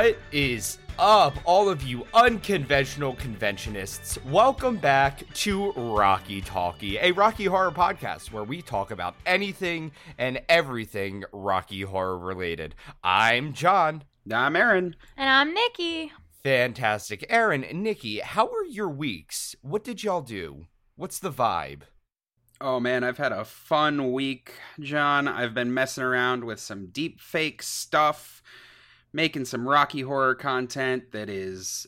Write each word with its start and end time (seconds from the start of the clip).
What 0.00 0.16
is 0.32 0.78
up, 0.98 1.36
all 1.44 1.68
of 1.68 1.82
you 1.82 2.06
unconventional 2.14 3.14
conventionists? 3.16 4.16
Welcome 4.24 4.78
back 4.78 5.30
to 5.34 5.72
Rocky 5.72 6.40
Talkie, 6.40 6.96
a 6.96 7.12
Rocky 7.12 7.44
Horror 7.44 7.70
podcast 7.70 8.32
where 8.32 8.42
we 8.42 8.62
talk 8.62 8.92
about 8.92 9.14
anything 9.26 9.92
and 10.16 10.40
everything 10.48 11.24
Rocky 11.34 11.82
Horror 11.82 12.18
related. 12.18 12.76
I'm 13.04 13.52
John. 13.52 14.04
I'm 14.32 14.56
Aaron. 14.56 14.96
And 15.18 15.28
I'm 15.28 15.52
Nikki. 15.52 16.12
Fantastic. 16.42 17.26
Aaron, 17.28 17.66
Nikki, 17.70 18.20
how 18.20 18.46
were 18.46 18.64
your 18.64 18.88
weeks? 18.88 19.54
What 19.60 19.84
did 19.84 20.02
y'all 20.02 20.22
do? 20.22 20.64
What's 20.96 21.18
the 21.18 21.30
vibe? 21.30 21.82
Oh 22.58 22.80
man, 22.80 23.04
I've 23.04 23.18
had 23.18 23.32
a 23.32 23.44
fun 23.44 24.12
week, 24.12 24.54
John. 24.80 25.28
I've 25.28 25.52
been 25.52 25.74
messing 25.74 26.04
around 26.04 26.44
with 26.44 26.58
some 26.58 26.86
deep 26.86 27.20
fake 27.20 27.62
stuff, 27.62 28.42
making 29.12 29.44
some 29.44 29.68
Rocky 29.68 30.02
horror 30.02 30.34
content 30.34 31.12
that 31.12 31.28
is 31.28 31.86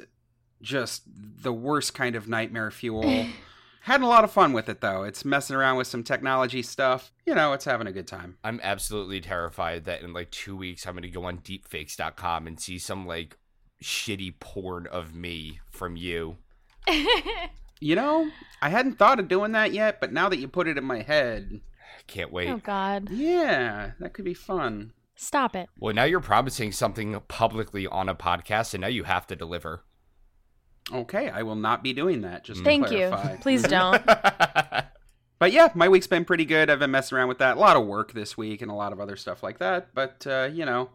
just 0.61 1.03
the 1.07 1.53
worst 1.53 1.95
kind 1.95 2.17
of 2.17 2.29
nightmare 2.29 2.71
fuel. 2.71 3.27
Having 3.83 4.07
a 4.07 4.09
lot 4.09 4.23
of 4.23 4.31
fun 4.31 4.53
with 4.53 4.69
it 4.69 4.81
though. 4.81 5.03
It's 5.03 5.25
messing 5.25 5.57
around 5.57 5.77
with 5.77 5.89
some 5.89 6.05
technology 6.05 6.63
stuff. 6.63 7.11
You 7.27 7.35
know, 7.35 7.53
it's 7.53 7.65
having 7.65 7.89
a 7.89 7.93
good 7.93 8.07
time. 8.07 8.37
I'm 8.45 8.61
absolutely 8.63 9.21
terrified 9.21 9.87
that 9.87 10.03
in 10.03 10.13
like 10.13 10.31
two 10.31 10.57
weeks 10.57 10.87
I'm 10.87 10.95
going 10.95 11.03
to 11.03 11.09
go 11.09 11.25
on 11.25 11.39
deepfakes.com 11.39 12.47
and 12.47 12.61
see 12.61 12.79
some 12.79 13.09
like 13.09 13.37
shitty 13.83 14.39
porn 14.39 14.87
of 14.87 15.17
me 15.17 15.59
from 15.69 15.97
you. 15.97 16.37
You 17.83 17.97
know, 17.97 18.31
I 18.63 18.69
hadn't 18.69 18.97
thought 18.97 19.19
of 19.19 19.27
doing 19.27 19.51
that 19.53 19.73
yet, 19.73 20.01
but 20.01 20.13
now 20.13 20.29
that 20.29 20.39
you 20.39 20.47
put 20.47 20.69
it 20.69 20.79
in 20.79 20.85
my 20.85 21.03
head, 21.03 21.63
Can't 22.07 22.31
wait. 22.31 22.49
oh 22.49 22.59
God. 22.59 23.11
yeah, 23.11 23.91
that 23.99 24.13
could 24.13 24.25
be 24.25 24.35
fun. 24.35 24.93
Stop 25.15 25.55
it. 25.55 25.69
Well, 25.79 25.95
now 25.95 26.05
you're 26.05 26.21
promising 26.21 26.73
something 26.73 27.21
publicly 27.29 27.87
on 27.87 28.09
a 28.09 28.15
podcast, 28.15 28.75
and 28.75 28.81
now 28.81 28.89
you 28.89 29.05
have 29.05 29.27
to 29.29 29.37
deliver. 29.37 29.85
Okay, 30.93 31.29
I 31.29 31.43
will 31.43 31.57
not 31.57 31.83
be 31.83 31.93
doing 31.93 32.23
that. 32.23 32.45
Just 32.45 32.59
to 32.59 32.65
Thank 32.65 32.89
clarify. 32.89 33.33
you. 33.33 33.39
Please 33.41 33.63
don't. 33.69 34.03
But 35.43 35.51
yeah, 35.51 35.71
my 35.75 35.89
week's 35.89 36.07
been 36.07 36.25
pretty 36.25 36.45
good. 36.45 36.71
I've 36.71 36.79
been 36.79 36.93
messing 36.93 37.19
around 37.19 37.27
with 37.27 37.39
that. 37.39 37.57
A 37.57 37.61
lot 37.61 37.77
of 37.77 37.85
work 37.85 38.13
this 38.13 38.37
week 38.37 38.63
and 38.63 38.71
a 38.71 38.75
lot 38.75 38.93
of 38.93 39.01
other 39.01 39.17
stuff 39.17 39.43
like 39.43 39.59
that. 39.59 39.89
But, 39.93 40.25
uh, 40.25 40.49
you 40.53 40.65
know, 40.65 40.91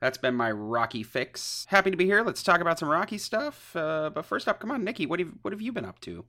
that's 0.00 0.18
been 0.18 0.34
my 0.34 0.50
Rocky 0.50 1.02
fix. 1.02 1.64
Happy 1.70 1.90
to 1.90 1.96
be 1.96 2.04
here. 2.04 2.22
Let's 2.22 2.42
talk 2.42 2.60
about 2.60 2.78
some 2.78 2.90
Rocky 2.90 3.16
stuff. 3.16 3.74
Uh, 3.74 4.10
but 4.10 4.26
first 4.26 4.48
up, 4.48 4.60
come 4.60 4.70
on, 4.70 4.84
Nikki, 4.84 5.06
what 5.06 5.18
have, 5.18 5.32
what 5.40 5.54
have 5.54 5.62
you 5.62 5.72
been 5.72 5.86
up 5.86 6.00
to? 6.00 6.26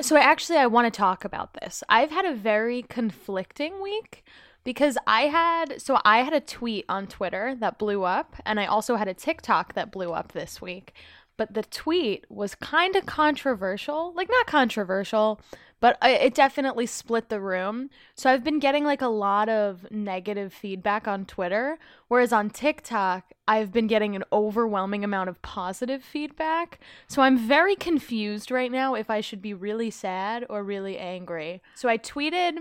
so 0.00 0.16
actually 0.16 0.56
I 0.56 0.66
want 0.66 0.86
to 0.86 0.96
talk 0.96 1.24
about 1.24 1.54
this. 1.60 1.82
I've 1.88 2.12
had 2.12 2.24
a 2.24 2.32
very 2.32 2.82
conflicting 2.82 3.82
week 3.82 4.24
because 4.64 4.98
I 5.06 5.22
had 5.22 5.80
so 5.80 5.98
I 6.04 6.18
had 6.22 6.32
a 6.32 6.40
tweet 6.40 6.84
on 6.88 7.06
Twitter 7.06 7.54
that 7.60 7.78
blew 7.78 8.04
up 8.04 8.36
and 8.44 8.60
I 8.60 8.66
also 8.66 8.96
had 8.96 9.08
a 9.08 9.14
TikTok 9.14 9.74
that 9.74 9.92
blew 9.92 10.12
up 10.12 10.32
this 10.32 10.60
week. 10.60 10.92
But 11.36 11.54
the 11.54 11.62
tweet 11.62 12.26
was 12.28 12.54
kind 12.54 12.96
of 12.96 13.06
controversial. 13.06 14.12
Like 14.14 14.28
not 14.28 14.46
controversial, 14.46 15.40
but 15.80 15.96
it 16.02 16.34
definitely 16.34 16.84
split 16.84 17.30
the 17.30 17.40
room. 17.40 17.88
So 18.14 18.30
I've 18.30 18.44
been 18.44 18.58
getting 18.58 18.84
like 18.84 19.00
a 19.00 19.08
lot 19.08 19.48
of 19.48 19.90
negative 19.90 20.52
feedback 20.52 21.08
on 21.08 21.24
Twitter, 21.24 21.78
whereas 22.08 22.32
on 22.32 22.50
TikTok, 22.50 23.32
I've 23.48 23.72
been 23.72 23.86
getting 23.86 24.14
an 24.14 24.24
overwhelming 24.30 25.02
amount 25.02 25.30
of 25.30 25.40
positive 25.40 26.04
feedback. 26.04 26.78
So 27.08 27.22
I'm 27.22 27.38
very 27.38 27.74
confused 27.74 28.50
right 28.50 28.70
now 28.70 28.94
if 28.94 29.08
I 29.08 29.22
should 29.22 29.40
be 29.40 29.54
really 29.54 29.90
sad 29.90 30.44
or 30.50 30.62
really 30.62 30.98
angry. 30.98 31.62
So 31.74 31.88
I 31.88 31.96
tweeted 31.96 32.58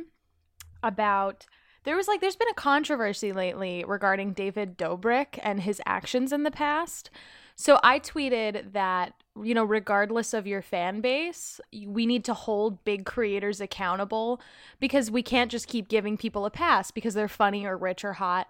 about 0.81 1.45
there 1.83 1.95
was 1.95 2.07
like 2.07 2.21
there's 2.21 2.35
been 2.35 2.49
a 2.49 2.55
controversy 2.55 3.31
lately 3.31 3.83
regarding 3.87 4.33
David 4.33 4.77
Dobrik 4.77 5.39
and 5.41 5.61
his 5.61 5.81
actions 5.85 6.33
in 6.33 6.43
the 6.43 6.51
past. 6.51 7.09
So 7.55 7.79
I 7.83 7.99
tweeted 7.99 8.73
that 8.73 9.13
you 9.41 9.53
know 9.53 9.63
regardless 9.63 10.33
of 10.33 10.47
your 10.47 10.61
fan 10.61 11.01
base, 11.01 11.59
we 11.85 12.05
need 12.05 12.23
to 12.25 12.33
hold 12.33 12.83
big 12.83 13.05
creators 13.05 13.61
accountable 13.61 14.41
because 14.79 15.11
we 15.11 15.23
can't 15.23 15.51
just 15.51 15.67
keep 15.67 15.87
giving 15.87 16.17
people 16.17 16.45
a 16.45 16.51
pass 16.51 16.91
because 16.91 17.13
they're 17.13 17.27
funny 17.27 17.65
or 17.65 17.77
rich 17.77 18.03
or 18.03 18.13
hot. 18.13 18.47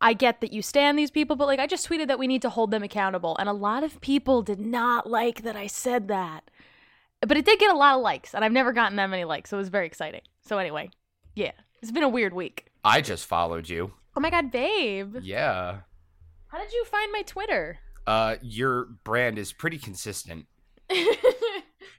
I 0.00 0.12
get 0.12 0.42
that 0.42 0.52
you 0.52 0.60
stand 0.60 0.98
these 0.98 1.10
people, 1.10 1.36
but 1.36 1.46
like 1.46 1.58
I 1.60 1.66
just 1.66 1.88
tweeted 1.88 2.08
that 2.08 2.18
we 2.18 2.26
need 2.26 2.42
to 2.42 2.50
hold 2.50 2.70
them 2.70 2.82
accountable 2.82 3.36
and 3.38 3.48
a 3.48 3.54
lot 3.54 3.82
of 3.82 4.00
people 4.00 4.42
did 4.42 4.60
not 4.60 5.08
like 5.08 5.42
that 5.42 5.56
I 5.56 5.66
said 5.66 6.08
that. 6.08 6.50
But 7.26 7.38
it 7.38 7.46
did 7.46 7.58
get 7.58 7.70
a 7.70 7.76
lot 7.76 7.96
of 7.96 8.02
likes 8.02 8.34
and 8.34 8.44
I've 8.44 8.52
never 8.52 8.72
gotten 8.72 8.96
that 8.96 9.08
many 9.08 9.24
likes, 9.24 9.50
so 9.50 9.56
it 9.56 9.60
was 9.60 9.70
very 9.70 9.86
exciting. 9.86 10.20
So 10.42 10.58
anyway, 10.58 10.90
yeah. 11.34 11.52
It's 11.82 11.92
been 11.92 12.02
a 12.02 12.08
weird 12.08 12.32
week. 12.32 12.66
I 12.84 13.00
just 13.00 13.26
followed 13.26 13.68
you. 13.68 13.92
Oh 14.16 14.20
my 14.20 14.30
god, 14.30 14.50
babe. 14.50 15.16
Yeah. 15.22 15.78
How 16.48 16.58
did 16.58 16.72
you 16.72 16.84
find 16.84 17.12
my 17.12 17.22
Twitter? 17.22 17.78
Uh, 18.06 18.36
your 18.40 18.86
brand 19.04 19.38
is 19.38 19.52
pretty 19.52 19.78
consistent. 19.78 20.46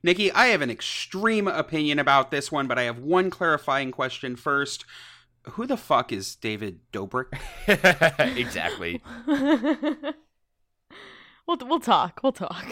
Nikki, 0.03 0.31
I 0.31 0.47
have 0.47 0.61
an 0.61 0.69
extreme 0.69 1.47
opinion 1.47 1.99
about 1.99 2.31
this 2.31 2.51
one, 2.51 2.67
but 2.67 2.79
I 2.79 2.83
have 2.83 2.99
one 2.99 3.29
clarifying 3.29 3.91
question 3.91 4.35
first. 4.35 4.85
Who 5.51 5.65
the 5.65 5.77
fuck 5.77 6.11
is 6.11 6.35
David 6.35 6.79
Dobrik? 6.91 7.27
exactly. 8.37 9.01
we'll 9.27 10.15
we'll 11.47 11.79
talk. 11.79 12.19
We'll 12.23 12.31
talk. 12.31 12.65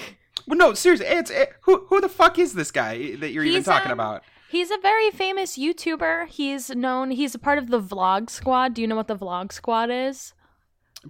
Well, 0.47 0.57
no, 0.57 0.73
seriously, 0.73 1.07
it's 1.07 1.31
it, 1.31 1.53
who 1.61 1.85
who 1.87 2.01
the 2.01 2.09
fuck 2.09 2.37
is 2.37 2.53
this 2.53 2.71
guy 2.71 3.15
that 3.15 3.31
you're 3.31 3.43
even 3.43 3.63
talking 3.63 3.91
um, 3.91 3.99
about? 3.99 4.23
He's 4.49 4.71
a 4.71 4.77
very 4.77 5.09
famous 5.11 5.57
YouTuber. 5.57 6.27
He's 6.27 6.69
known 6.69 7.11
he's 7.11 7.35
a 7.35 7.39
part 7.39 7.57
of 7.57 7.69
the 7.69 7.81
Vlog 7.81 8.29
Squad. 8.29 8.73
Do 8.73 8.81
you 8.81 8.87
know 8.87 8.95
what 8.95 9.07
the 9.07 9.17
Vlog 9.17 9.51
Squad 9.51 9.89
is? 9.89 10.33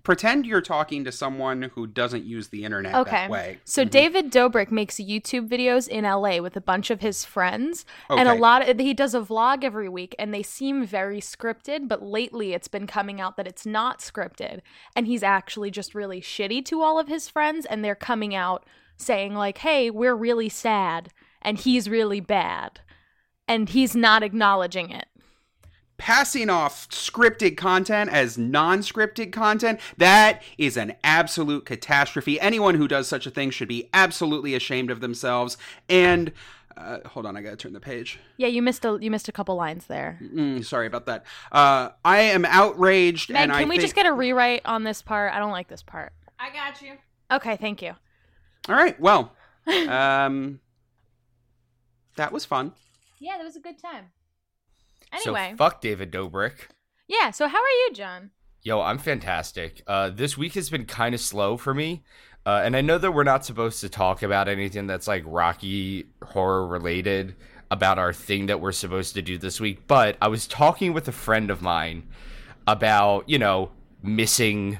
Pretend 0.03 0.45
you're 0.45 0.61
talking 0.61 1.05
to 1.05 1.11
someone 1.11 1.71
who 1.73 1.87
doesn't 1.87 2.25
use 2.25 2.49
the 2.49 2.65
internet 2.65 2.95
Okay. 2.95 3.11
that 3.11 3.29
way. 3.29 3.59
So 3.63 3.85
Mhm. 3.85 3.89
David 3.89 4.31
Dobrik 4.31 4.69
makes 4.69 4.95
YouTube 4.95 5.47
videos 5.47 5.87
in 5.87 6.03
LA 6.03 6.41
with 6.41 6.57
a 6.57 6.61
bunch 6.61 6.89
of 6.89 6.99
his 6.99 7.23
friends, 7.23 7.85
and 8.09 8.27
a 8.27 8.33
lot 8.33 8.67
of 8.67 8.77
he 8.77 8.93
does 8.93 9.15
a 9.15 9.21
vlog 9.21 9.63
every 9.63 9.87
week, 9.87 10.13
and 10.19 10.33
they 10.33 10.43
seem 10.43 10.85
very 10.85 11.21
scripted. 11.21 11.87
But 11.87 12.03
lately, 12.03 12.53
it's 12.53 12.67
been 12.67 12.87
coming 12.87 13.21
out 13.21 13.37
that 13.37 13.47
it's 13.47 13.65
not 13.65 13.99
scripted, 13.99 14.59
and 14.97 15.07
he's 15.07 15.23
actually 15.23 15.71
just 15.71 15.95
really 15.95 16.19
shitty 16.19 16.65
to 16.65 16.81
all 16.81 16.99
of 16.99 17.07
his 17.07 17.29
friends, 17.29 17.65
and 17.65 17.83
they're 17.83 17.95
coming 17.95 18.35
out 18.35 18.65
saying 18.97 19.33
like, 19.33 19.59
"Hey, 19.59 19.89
we're 19.89 20.15
really 20.15 20.49
sad," 20.49 21.09
and 21.41 21.57
he's 21.57 21.89
really 21.89 22.19
bad, 22.19 22.81
and 23.47 23.69
he's 23.69 23.95
not 23.95 24.23
acknowledging 24.23 24.89
it. 24.89 25.07
passing 25.97 26.49
off 26.49 26.89
scripted 26.89 27.55
content 27.55 28.09
as 28.11 28.37
non-scripted 28.37 29.31
content 29.31 29.79
that 29.97 30.41
is 30.57 30.75
an 30.75 30.93
absolute 31.03 31.65
catastrophe 31.65 32.39
anyone 32.41 32.75
who 32.75 32.87
does 32.87 33.07
such 33.07 33.25
a 33.25 33.31
thing 33.31 33.49
should 33.49 33.67
be 33.69 33.89
absolutely 33.93 34.53
ashamed 34.55 34.91
of 34.91 34.99
themselves 34.99 35.57
and 35.87 36.33
uh, 36.75 36.97
hold 37.05 37.25
on 37.25 37.37
i 37.37 37.41
gotta 37.41 37.55
turn 37.55 37.71
the 37.71 37.79
page 37.79 38.19
Yeah, 38.35 38.47
you 38.47 38.61
missed 38.61 38.83
a 38.83 38.97
you 38.99 39.09
missed 39.09 39.29
a 39.29 39.31
couple 39.31 39.55
lines 39.55 39.85
there. 39.85 40.19
mm, 40.21 40.65
sorry 40.65 40.85
about 40.87 41.05
that 41.05 41.23
uh, 41.53 41.89
i 42.03 42.17
am 42.19 42.43
outraged 42.43 43.29
Meg, 43.29 43.43
and 43.43 43.51
can 43.53 43.61
i 43.61 43.63
we 43.63 43.69
think... 43.71 43.81
just 43.81 43.95
get 43.95 44.05
a 44.05 44.11
rewrite 44.11 44.63
on 44.65 44.83
this 44.83 45.01
part? 45.01 45.31
I 45.33 45.39
don't 45.39 45.51
like 45.51 45.69
this 45.69 45.81
part. 45.83 46.11
I 46.37 46.49
got 46.49 46.81
you. 46.81 46.93
Okay, 47.31 47.55
thank 47.55 47.81
you. 47.81 47.93
all 48.67 48.75
right 48.75 48.99
well 48.99 49.31
um 49.87 50.59
that 52.17 52.33
was 52.33 52.43
fun 52.43 52.73
Yeah, 53.19 53.37
that 53.37 53.43
was 53.43 53.55
a 53.55 53.59
good 53.61 53.79
time. 53.79 54.11
So 55.21 55.33
Anyway, 55.33 55.55
fuck 55.57 55.81
David 55.81 56.11
Dobrik. 56.11 56.67
yeah. 57.07 57.31
So 57.31 57.47
how 57.47 57.57
are 57.57 57.69
you, 57.87 57.91
John? 57.93 58.31
Yo, 58.63 58.81
I'm 58.81 58.97
fantastic. 58.97 59.81
Uh, 59.87 60.09
this 60.09 60.37
week 60.37 60.53
has 60.55 60.69
been 60.69 60.85
kind 60.85 61.13
of 61.13 61.21
slow 61.21 61.55
for 61.57 61.73
me. 61.73 62.03
Uh, 62.47 62.61
and 62.63 62.75
I 62.75 62.81
know 62.81 62.97
that 62.97 63.11
we're 63.11 63.23
not 63.23 63.45
supposed 63.45 63.81
to 63.81 63.89
talk 63.89 64.21
about 64.23 64.47
anything 64.47 64.87
that's 64.87 65.07
like 65.07 65.23
Rocky 65.25 66.05
horror 66.23 66.67
related 66.67 67.35
about 67.71 67.97
our 67.97 68.13
thing 68.13 68.45
that 68.47 68.59
we're 68.61 68.71
supposed 68.71 69.15
to 69.15 69.21
do 69.21 69.37
this 69.39 69.59
week, 69.59 69.87
but 69.87 70.15
I 70.21 70.27
was 70.27 70.45
talking 70.45 70.93
with 70.93 71.07
a 71.07 71.11
friend 71.11 71.49
of 71.49 71.61
mine 71.63 72.07
about, 72.67 73.27
you 73.27 73.39
know, 73.39 73.71
missing 74.03 74.77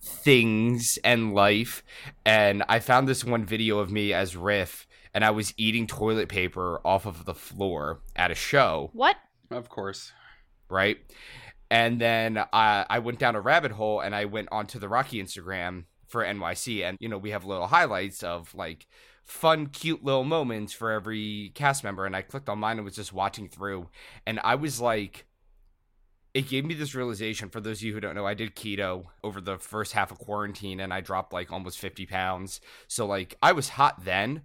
things 0.00 0.98
and 1.04 1.34
life. 1.34 1.82
And 2.24 2.62
I 2.68 2.78
found 2.80 3.06
this 3.08 3.24
one 3.24 3.44
video 3.44 3.78
of 3.78 3.90
me 3.90 4.14
as 4.14 4.34
Riff, 4.36 4.86
and 5.14 5.24
I 5.24 5.30
was 5.30 5.54
eating 5.56 5.86
toilet 5.86 6.28
paper 6.28 6.80
off 6.84 7.06
of 7.06 7.24
the 7.24 7.34
floor 7.34 8.00
at 8.16 8.30
a 8.30 8.34
show 8.34 8.90
What? 8.92 9.16
of 9.50 9.68
course 9.68 10.12
right? 10.70 10.98
And 11.70 12.00
then 12.00 12.38
I, 12.52 12.86
I 12.88 12.98
went 13.00 13.18
down 13.18 13.36
a 13.36 13.40
rabbit 13.40 13.72
hole 13.72 14.00
and 14.00 14.14
I 14.14 14.24
went 14.24 14.48
onto 14.50 14.78
the 14.78 14.88
Rocky 14.88 15.22
Instagram 15.22 15.84
for 16.06 16.24
NYC. 16.24 16.82
And, 16.82 16.96
you 17.00 17.08
know, 17.08 17.18
we 17.18 17.30
have 17.30 17.44
little 17.44 17.66
highlights 17.66 18.22
of 18.22 18.54
like 18.54 18.86
fun, 19.24 19.66
cute 19.66 20.02
little 20.02 20.24
moments 20.24 20.72
for 20.72 20.90
every 20.90 21.52
cast 21.54 21.84
member. 21.84 22.06
And 22.06 22.16
I 22.16 22.22
clicked 22.22 22.48
on 22.48 22.58
mine 22.58 22.78
and 22.78 22.84
was 22.84 22.96
just 22.96 23.12
watching 23.12 23.48
through. 23.48 23.88
And 24.26 24.40
I 24.42 24.54
was 24.54 24.80
like, 24.80 25.26
it 26.32 26.48
gave 26.48 26.64
me 26.64 26.74
this 26.74 26.94
realization 26.94 27.50
for 27.50 27.60
those 27.60 27.78
of 27.78 27.82
you 27.82 27.92
who 27.92 27.98
don't 27.98 28.14
know 28.14 28.24
i 28.24 28.34
did 28.34 28.54
keto 28.54 29.06
over 29.24 29.40
the 29.40 29.58
first 29.58 29.94
half 29.94 30.12
of 30.12 30.18
quarantine 30.20 30.78
and 30.78 30.94
i 30.94 31.00
dropped 31.00 31.32
like 31.32 31.50
almost 31.50 31.80
50 31.80 32.06
pounds 32.06 32.60
so 32.86 33.04
like 33.04 33.36
i 33.42 33.50
was 33.50 33.70
hot 33.70 34.04
then 34.04 34.42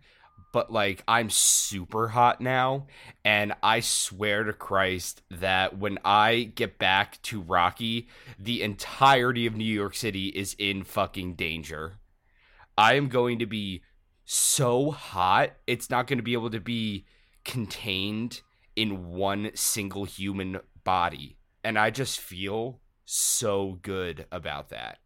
but 0.56 0.72
like 0.72 1.04
i'm 1.06 1.30
super 1.30 2.08
hot 2.08 2.40
now 2.40 2.88
and 3.26 3.52
i 3.62 3.80
swear 3.82 4.44
to 4.46 4.54
christ 4.54 5.22
that 5.30 5.78
when 5.78 6.00
i 6.06 6.44
get 6.56 6.80
back 6.80 7.22
to 7.22 7.42
rocky 7.42 8.08
the 8.40 8.62
entirety 8.62 9.46
of 9.46 9.56
new 9.56 9.64
york 9.66 9.94
city 9.94 10.28
is 10.30 10.56
in 10.58 10.84
fucking 10.84 11.36
danger 11.36 12.00
I 12.78 12.96
am 12.96 13.08
going 13.08 13.40
to 13.40 13.46
be 13.46 13.84
so 14.26 14.92
hot, 14.92 15.52
it's 15.66 15.90
not 15.90 16.08
going 16.08 16.18
to 16.18 16.24
be 16.24 16.34
able 16.34 16.50
to 16.50 16.60
be 16.60 17.06
contained 17.44 18.42
in 18.76 19.12
one 19.12 19.52
single 19.54 20.04
human 20.04 20.60
body. 20.84 21.38
And 21.64 21.80
I 21.80 21.90
just 21.90 22.20
feel 22.20 22.82
so 23.06 23.80
good 23.82 24.26
about 24.32 24.70
that. 24.70 25.00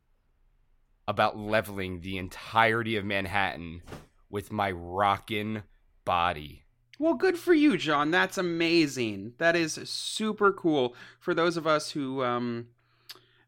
About 1.08 1.38
leveling 1.38 2.02
the 2.02 2.18
entirety 2.18 2.96
of 2.96 3.06
Manhattan 3.06 3.82
with 4.30 4.52
my 4.52 4.72
rockin' 4.72 5.64
body. 6.06 6.64
Well, 6.98 7.14
good 7.14 7.38
for 7.38 7.54
you, 7.54 7.78
John. 7.78 8.12
That's 8.12 8.38
amazing. 8.38 9.34
That 9.38 9.56
is 9.56 9.80
super 9.86 10.52
cool. 10.52 10.96
For 11.20 11.34
those 11.34 11.56
of 11.56 11.66
us 11.66 11.92
who 11.92 12.24
um, 12.24 12.68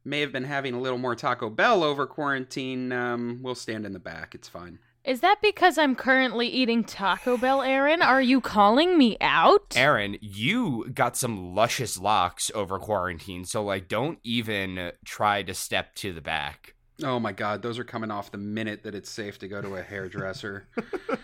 may 0.06 0.22
have 0.22 0.32
been 0.32 0.46
having 0.46 0.74
a 0.74 0.80
little 0.80 0.98
more 0.98 1.16
Taco 1.16 1.50
Bell 1.50 1.84
over 1.84 2.08
quarantine, 2.08 2.92
um, 2.94 3.40
we'll 3.42 3.56
stand 3.56 3.86
in 3.86 3.92
the 3.92 4.00
back. 4.00 4.34
It's 4.34 4.48
fine. 4.48 4.80
Is 5.04 5.22
that 5.22 5.42
because 5.42 5.80
I'm 5.80 5.96
currently 5.96 6.48
eating 6.48 6.84
Taco 6.84 7.36
Bell, 7.36 7.64
Aaron? 7.64 8.04
Are 8.04 8.22
you 8.22 8.40
calling 8.40 9.00
me 9.00 9.18
out? 9.20 9.74
Aaron, 9.76 10.16
you 10.22 10.90
got 10.94 11.18
some 11.18 11.56
luscious 11.56 12.00
locks 12.00 12.52
over 12.54 12.78
quarantine, 12.78 13.44
so 13.44 13.64
like 13.64 13.88
don't 13.88 14.20
even 14.24 14.92
try 15.04 15.42
to 15.42 15.56
step 15.56 15.96
to 15.96 16.14
the 16.14 16.22
back. 16.22 16.76
Oh 17.04 17.20
my 17.20 17.32
god, 17.32 17.62
those 17.62 17.80
are 17.80 17.84
coming 17.84 18.12
off 18.12 18.32
the 18.32 18.38
minute 18.38 18.84
that 18.84 18.94
it's 18.96 19.10
safe 19.10 19.40
to 19.40 19.48
go 19.48 19.62
to 19.62 19.76
a 19.76 19.82
hairdresser. 19.82 20.68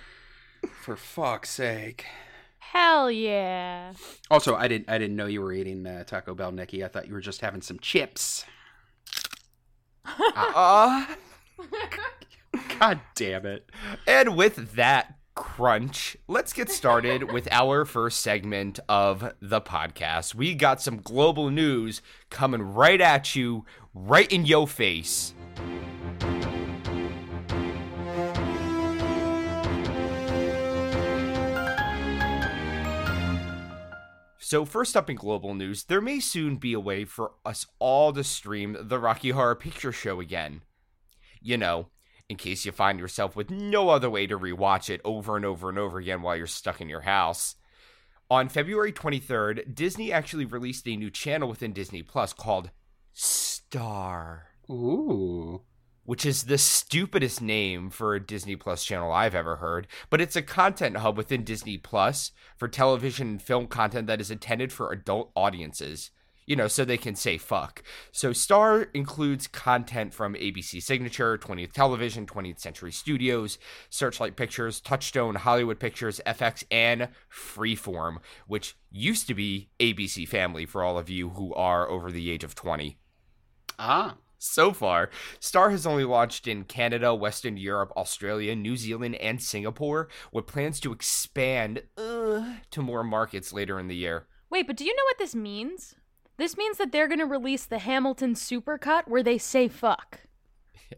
For 0.82 0.96
fuck's 0.96 1.50
sake. 1.52 2.06
Hell 2.60 3.12
yeah. 3.12 3.94
Also, 4.32 4.56
I 4.56 4.68
didn't 4.68 4.90
I 4.90 4.98
didn't 4.98 5.16
know 5.16 5.26
you 5.28 5.42
were 5.42 5.54
eating 5.54 5.86
uh, 5.86 6.04
Taco 6.04 6.34
Bell, 6.36 6.52
Nikki. 6.52 6.84
I 6.84 6.88
thought 6.88 7.08
you 7.08 7.14
were 7.14 7.22
just 7.22 7.42
having 7.42 7.62
some 7.62 7.80
chips. 7.80 8.46
Uh, 10.38 11.06
God 12.80 13.02
damn 13.16 13.46
it. 13.46 13.70
and 14.08 14.38
with 14.38 14.74
that 14.76 15.17
crunch, 15.38 16.18
let's 16.28 16.52
get 16.52 16.68
started 16.68 17.32
with 17.32 17.48
our 17.52 17.86
first 17.86 18.22
segment 18.22 18.80
of 18.90 19.34
the 19.40 19.62
podcast. 19.62 20.34
We 20.34 20.56
got 20.56 20.82
some 20.82 20.98
global 20.98 21.52
news 21.52 22.02
coming 22.32 22.64
right 22.64 23.00
at 23.00 23.36
you, 23.36 23.64
right 23.94 24.30
in 24.32 24.48
your 24.48 24.68
face. 24.68 25.36
So, 34.40 34.66
first 34.66 34.98
up 34.98 35.10
in 35.10 35.18
global 35.18 35.54
news, 35.54 35.84
there 35.84 36.02
may 36.02 36.20
soon 36.20 36.56
be 36.56 36.74
a 36.74 36.80
way 36.80 37.06
for 37.06 37.34
us 37.46 37.68
all 37.78 38.12
to 38.14 38.24
stream 38.24 38.76
the 38.80 38.98
Rocky 38.98 39.30
Horror 39.30 39.56
Picture 39.56 39.92
Show 39.92 40.20
again. 40.20 40.62
You 41.42 41.58
know, 41.58 41.90
in 42.30 42.36
case 42.36 42.66
you 42.66 42.72
find 42.72 43.00
yourself 43.00 43.36
with 43.36 43.50
no 43.50 43.90
other 43.90 44.10
way 44.10 44.28
to 44.28 44.38
rewatch 44.38 44.90
it 44.90 45.02
over 45.06 45.36
and 45.36 45.46
over 45.46 45.70
and 45.70 45.80
over 45.80 45.98
again 45.98 46.22
while 46.22 46.36
you're 46.36 46.48
stuck 46.48 46.82
in 46.82 46.90
your 46.90 47.02
house. 47.02 47.56
On 48.30 48.50
February 48.50 48.92
23rd, 48.92 49.74
Disney 49.74 50.12
actually 50.12 50.44
released 50.44 50.88
a 50.88 50.98
new 50.98 51.10
channel 51.10 51.48
within 51.48 51.72
Disney 51.72 52.04
Plus 52.04 52.34
called 52.34 52.72
Star 53.14 54.48
Ooh. 54.70 55.62
which 56.04 56.26
is 56.26 56.44
the 56.44 56.58
stupidest 56.58 57.42
name 57.42 57.90
for 57.90 58.14
a 58.14 58.26
Disney 58.26 58.58
Plus 58.58 58.84
channel 58.84 59.14
I've 59.14 59.36
ever 59.36 59.58
heard, 59.58 59.88
but 60.10 60.20
it's 60.20 60.36
a 60.36 60.42
content 60.42 60.98
hub 60.98 61.16
within 61.16 61.46
Disney 61.46 61.78
Plus 61.78 62.32
for 62.58 62.68
television 62.68 63.30
and 63.30 63.42
film 63.42 63.68
content 63.68 64.08
that 64.08 64.20
is 64.20 64.30
intended 64.30 64.74
for 64.74 64.92
adult 64.92 65.32
audiences. 65.34 66.12
You 66.48 66.56
know, 66.56 66.70
so 66.70 66.86
they 66.86 66.98
can 66.98 67.16
say 67.16 67.38
fuck. 67.38 67.84
So, 68.14 68.32
Star 68.32 68.84
includes 68.94 69.48
content 69.48 70.14
from 70.14 70.34
ABC 70.34 70.82
Signature, 70.82 71.38
20th 71.38 71.74
Television, 71.74 72.26
20th 72.26 72.60
Century 72.60 72.94
Studios, 72.94 73.60
Searchlight 73.90 74.38
Pictures, 74.38 74.80
Touchstone, 74.80 75.36
Hollywood 75.36 75.78
Pictures, 75.78 76.22
FX, 76.26 76.64
and 76.72 77.10
Freeform, 77.30 78.20
which 78.48 78.78
used 78.90 79.28
to 79.28 79.34
be 79.34 79.70
ABC 79.82 80.26
Family 80.26 80.66
for 80.66 80.84
all 80.84 80.98
of 80.98 81.10
you 81.10 81.30
who 81.32 81.54
are 81.54 81.90
over 81.90 82.12
the 82.12 82.32
age 82.32 82.46
of 82.46 82.56
20 82.56 82.98
Ah. 83.78 84.16
so 84.38 84.72
far, 84.72 85.10
Star 85.42 85.70
has 85.72 85.86
only 85.86 86.06
launched 86.06 86.48
in 86.48 86.64
Canada, 86.64 87.14
Western 87.14 87.58
Europe, 87.58 87.92
Australia, 87.98 88.56
New 88.56 88.78
Zealand, 88.78 89.16
and 89.16 89.44
Singapore, 89.44 90.08
with 90.32 90.48
plans 90.48 90.80
to 90.80 90.94
expand 90.94 91.84
uh, 91.98 92.54
to 92.72 92.82
more 92.82 93.04
markets 93.04 93.52
later 93.52 93.78
in 93.80 93.88
the 93.90 93.96
year. 93.98 94.28
Wait, 94.50 94.66
but 94.66 94.78
do 94.78 94.86
you 94.86 94.96
know 94.96 95.04
what 95.04 95.18
this 95.18 95.36
means? 95.36 95.94
This 96.38 96.56
means 96.56 96.78
that 96.78 96.92
they're 96.92 97.08
going 97.08 97.20
to 97.20 97.26
release 97.26 97.66
the 97.66 97.80
Hamilton 97.80 98.36
supercut 98.36 99.08
where 99.08 99.24
they 99.24 99.38
say 99.38 99.68
fuck. 99.68 100.22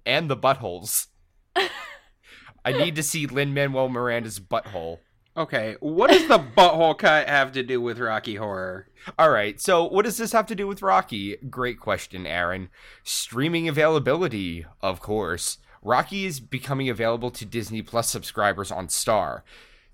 And 0.06 0.30
the 0.30 0.38
buttholes. 0.38 1.08
I 2.66 2.74
need 2.74 2.96
to 2.96 3.04
see 3.04 3.26
Lin 3.26 3.54
Manuel 3.54 3.90
Miranda's 3.90 4.40
butthole. 4.40 5.00
Okay, 5.38 5.78
what 5.80 6.10
does 6.10 6.28
the 6.28 6.40
butthole 6.40 6.98
cut 6.98 7.30
have 7.30 7.54
to 7.54 7.64
do 7.64 7.80
with 7.80 7.98
Rocky 7.98 8.36
Horror? 8.36 8.88
All 9.18 9.30
right, 9.30 9.60
so 9.62 9.86
what 9.86 10.04
does 10.04 10.18
this 10.18 10.34
have 10.34 10.48
to 10.48 10.56
do 10.56 10.68
with 10.68 10.82
Rocky? 10.82 11.38
Great 11.50 11.80
question, 11.80 12.28
Aaron. 12.28 12.70
Streaming 13.04 13.70
availability, 13.70 14.66
of 14.82 15.00
course. 15.00 15.60
Rocky 15.82 16.26
is 16.26 16.42
becoming 16.42 16.90
available 16.90 17.32
to 17.32 17.46
Disney 17.46 17.82
Plus 17.82 18.10
subscribers 18.10 18.70
on 18.70 18.90
Star. 18.90 19.46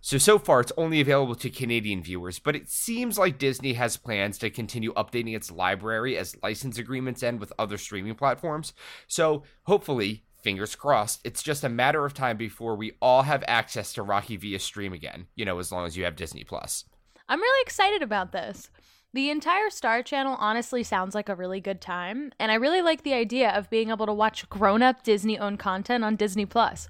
So, 0.06 0.20
so 0.20 0.38
far, 0.38 0.60
it's 0.60 0.72
only 0.78 1.02
available 1.02 1.34
to 1.34 1.50
Canadian 1.50 2.04
viewers, 2.04 2.38
but 2.38 2.56
it 2.56 2.70
seems 2.70 3.18
like 3.18 3.40
Disney 3.40 3.74
has 3.74 3.98
plans 3.98 4.38
to 4.38 4.52
continue 4.52 4.94
updating 4.94 5.36
its 5.36 5.50
library 5.50 6.16
as 6.16 6.38
license 6.44 6.78
agreements 6.78 7.24
end 7.24 7.40
with 7.40 7.52
other 7.58 7.76
streaming 7.76 8.14
platforms. 8.14 8.74
So, 9.08 9.46
hopefully, 9.64 10.24
fingers 10.44 10.76
crossed, 10.76 11.22
it's 11.24 11.42
just 11.42 11.64
a 11.64 11.70
matter 11.70 12.06
of 12.06 12.14
time 12.14 12.38
before 12.38 12.76
we 12.76 12.92
all 13.02 13.24
have 13.24 13.44
access 13.48 13.94
to 13.94 14.04
Rocky 14.04 14.38
via 14.38 14.60
stream 14.60 14.94
again, 14.94 15.26
you 15.36 15.44
know, 15.44 15.58
as 15.58 15.72
long 15.72 15.88
as 15.88 15.98
you 15.98 16.04
have 16.04 16.16
Disney 16.16 16.44
Plus. 16.44 16.86
I'm 17.28 17.42
really 17.42 17.62
excited 17.64 18.04
about 18.04 18.32
this. 18.32 18.70
The 19.12 19.32
entire 19.32 19.72
Star 19.72 20.04
Channel 20.04 20.38
honestly 20.40 20.84
sounds 20.84 21.16
like 21.16 21.30
a 21.30 21.36
really 21.36 21.62
good 21.62 21.82
time, 21.82 22.32
and 22.40 22.52
I 22.52 22.56
really 22.56 22.84
like 22.84 23.02
the 23.02 23.16
idea 23.16 23.50
of 23.50 23.72
being 23.72 23.90
able 23.90 24.06
to 24.06 24.14
watch 24.14 24.48
grown 24.50 24.84
up 24.84 25.02
Disney 25.02 25.40
owned 25.40 25.58
content 25.58 26.04
on 26.04 26.16
Disney 26.16 26.46
Plus. 26.46 26.88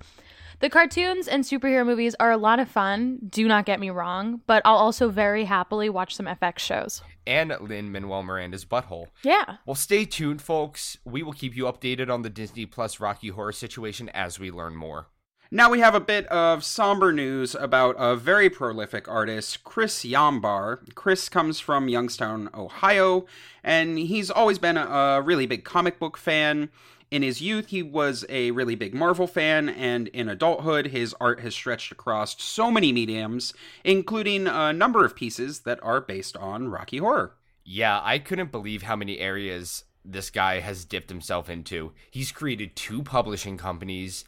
The 0.60 0.70
cartoons 0.70 1.28
and 1.28 1.44
superhero 1.44 1.86
movies 1.86 2.16
are 2.20 2.32
a 2.32 2.38
lot 2.38 2.60
of 2.60 2.70
fun, 2.70 3.20
do 3.30 3.48
not 3.48 3.66
get 3.66 3.80
me 3.80 3.90
wrong, 3.90 4.42
but 4.48 4.62
I'll 4.64 4.78
also 4.78 5.10
very 5.10 5.46
happily 5.46 5.90
watch 5.90 6.16
some 6.16 6.28
FX 6.28 6.60
shows. 6.60 7.02
And 7.28 7.54
Lin 7.60 7.92
Manuel 7.92 8.24
Miranda's 8.24 8.64
butthole. 8.64 9.08
Yeah. 9.24 9.58
Well, 9.66 9.76
stay 9.76 10.06
tuned, 10.06 10.42
folks. 10.42 10.98
We 11.04 11.24
will 11.24 11.34
keep 11.34 11.56
you 11.56 11.66
updated 11.66 12.10
on 12.10 12.22
the 12.22 12.30
Disney 12.30 12.66
Plus 12.66 13.00
Rocky 13.00 13.30
Horror 13.30 13.52
situation 13.52 14.10
as 14.10 14.40
we 14.40 14.50
learn 14.50 14.76
more. 14.76 15.08
Now 15.52 15.70
we 15.70 15.80
have 15.80 15.94
a 15.94 16.00
bit 16.00 16.26
of 16.28 16.64
somber 16.64 17.12
news 17.14 17.54
about 17.54 17.96
a 18.00 18.16
very 18.16 18.50
prolific 18.50 19.08
artist, 19.08 19.64
Chris 19.64 20.04
Yambar. 20.04 20.80
Chris 20.96 21.30
comes 21.30 21.60
from 21.60 21.88
Youngstown, 21.88 22.50
Ohio, 22.54 23.26
and 23.64 23.98
he's 24.00 24.32
always 24.32 24.58
been 24.58 24.78
a, 24.78 24.86
a 24.86 25.22
really 25.22 25.46
big 25.46 25.64
comic 25.64 26.00
book 26.00 26.18
fan. 26.18 26.70
In 27.16 27.22
his 27.22 27.40
youth, 27.40 27.68
he 27.68 27.82
was 27.82 28.26
a 28.28 28.52
really 28.52 28.76
big 28.76 28.94
Marvel 28.94 29.26
fan, 29.26 29.70
and 29.70 30.10
in 30.10 30.28
adulthood, 30.28 30.88
his 30.88 31.16
art 31.22 31.40
has 31.40 31.56
stretched 31.56 31.90
across 31.90 32.44
so 32.44 32.70
many 32.70 32.92
mediums, 32.92 33.54
including 33.86 34.48
a 34.48 34.74
number 34.74 35.06
of 35.06 35.16
pieces 35.16 35.62
that 35.62 35.82
are 35.82 36.02
based 36.02 36.36
on 36.36 36.68
Rocky 36.68 36.98
Horror. 36.98 37.38
Yeah, 37.64 38.02
I 38.04 38.20
couldn't 38.20 38.52
believe 38.52 38.84
how 38.84 38.98
many 38.98 39.20
areas 39.20 39.86
this 40.04 40.30
guy 40.30 40.60
has 40.60 40.84
dipped 40.84 41.10
himself 41.10 41.50
into. 41.50 41.94
He's 42.12 42.34
created 42.34 42.76
two 42.76 43.02
publishing 43.02 43.56
companies, 43.56 44.26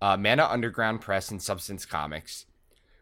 uh, 0.00 0.16
Mana 0.16 0.46
Underground 0.46 1.02
Press 1.02 1.30
and 1.30 1.42
Substance 1.42 1.84
Comics. 1.84 2.46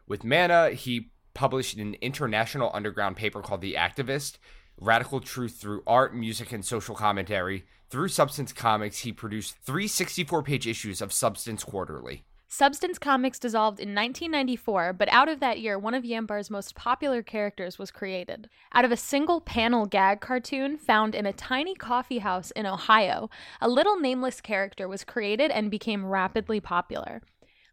With 0.05 0.25
Mana, 0.25 0.71
he 0.71 1.11
published 1.33 1.77
an 1.77 1.93
international 2.01 2.69
underground 2.73 3.15
paper 3.15 3.41
called 3.41 3.61
The 3.61 3.75
Activist, 3.75 4.39
Radical 4.75 5.21
Truth 5.21 5.55
Through 5.55 5.83
Art, 5.87 6.13
Music, 6.13 6.51
and 6.51 6.65
Social 6.65 6.95
Commentary. 6.95 7.63
Through 7.91 8.07
Substance 8.07 8.53
Comics, 8.53 8.99
he 8.99 9.11
produced 9.11 9.57
three 9.65 9.85
64 9.85 10.43
page 10.43 10.65
issues 10.65 11.01
of 11.01 11.11
Substance 11.11 11.65
Quarterly. 11.65 12.23
Substance 12.47 12.97
Comics 12.97 13.37
dissolved 13.37 13.81
in 13.81 13.89
1994, 13.89 14.93
but 14.93 15.09
out 15.09 15.27
of 15.27 15.41
that 15.41 15.59
year, 15.59 15.77
one 15.77 15.93
of 15.93 16.05
Yambar's 16.05 16.49
most 16.49 16.73
popular 16.73 17.21
characters 17.21 17.77
was 17.77 17.91
created. 17.91 18.47
Out 18.73 18.85
of 18.85 18.93
a 18.93 18.97
single 18.97 19.41
panel 19.41 19.85
gag 19.85 20.21
cartoon 20.21 20.77
found 20.77 21.13
in 21.13 21.25
a 21.25 21.33
tiny 21.33 21.75
coffee 21.75 22.19
house 22.19 22.51
in 22.51 22.65
Ohio, 22.65 23.29
a 23.59 23.67
little 23.67 23.99
nameless 23.99 24.39
character 24.39 24.87
was 24.87 25.03
created 25.03 25.51
and 25.51 25.69
became 25.69 26.05
rapidly 26.05 26.61
popular. 26.61 27.21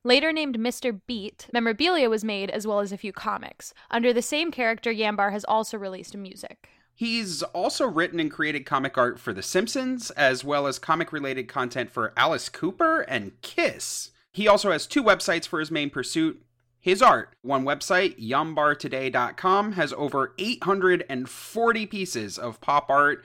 Later 0.03 0.33
named 0.33 0.59
Mr. 0.59 1.01
Beat, 1.07 1.47
memorabilia 1.53 2.11
was 2.11 2.25
made 2.25 2.51
as 2.51 2.67
well 2.67 2.81
as 2.81 2.91
a 2.91 2.99
few 2.99 3.13
comics. 3.13 3.73
Under 3.89 4.13
the 4.13 4.23
same 4.23 4.51
character, 4.51 4.93
Yambar 4.93 5.31
has 5.31 5.45
also 5.45 5.79
released 5.79 6.17
music. 6.17 6.71
He's 6.99 7.45
also 7.45 7.87
written 7.87 8.19
and 8.19 8.29
created 8.29 8.67
comic 8.67 8.99
art 8.99 9.21
for 9.21 9.33
The 9.33 9.41
Simpsons, 9.41 10.11
as 10.11 10.43
well 10.43 10.67
as 10.67 10.81
comic 10.81 11.13
related 11.13 11.47
content 11.47 11.93
for 11.93 12.13
Alice 12.17 12.49
Cooper 12.49 13.03
and 13.03 13.41
Kiss. 13.41 14.11
He 14.33 14.49
also 14.49 14.73
has 14.73 14.85
two 14.85 15.05
websites 15.05 15.47
for 15.47 15.61
his 15.61 15.71
main 15.71 15.91
pursuit. 15.91 16.43
His 16.81 17.01
art, 17.01 17.37
one 17.41 17.63
website, 17.63 18.19
yambartoday.com, 18.21 19.73
has 19.75 19.93
over 19.93 20.35
840 20.39 21.87
pieces 21.87 22.37
of 22.37 22.61
pop 22.61 22.91
art, 22.91 23.25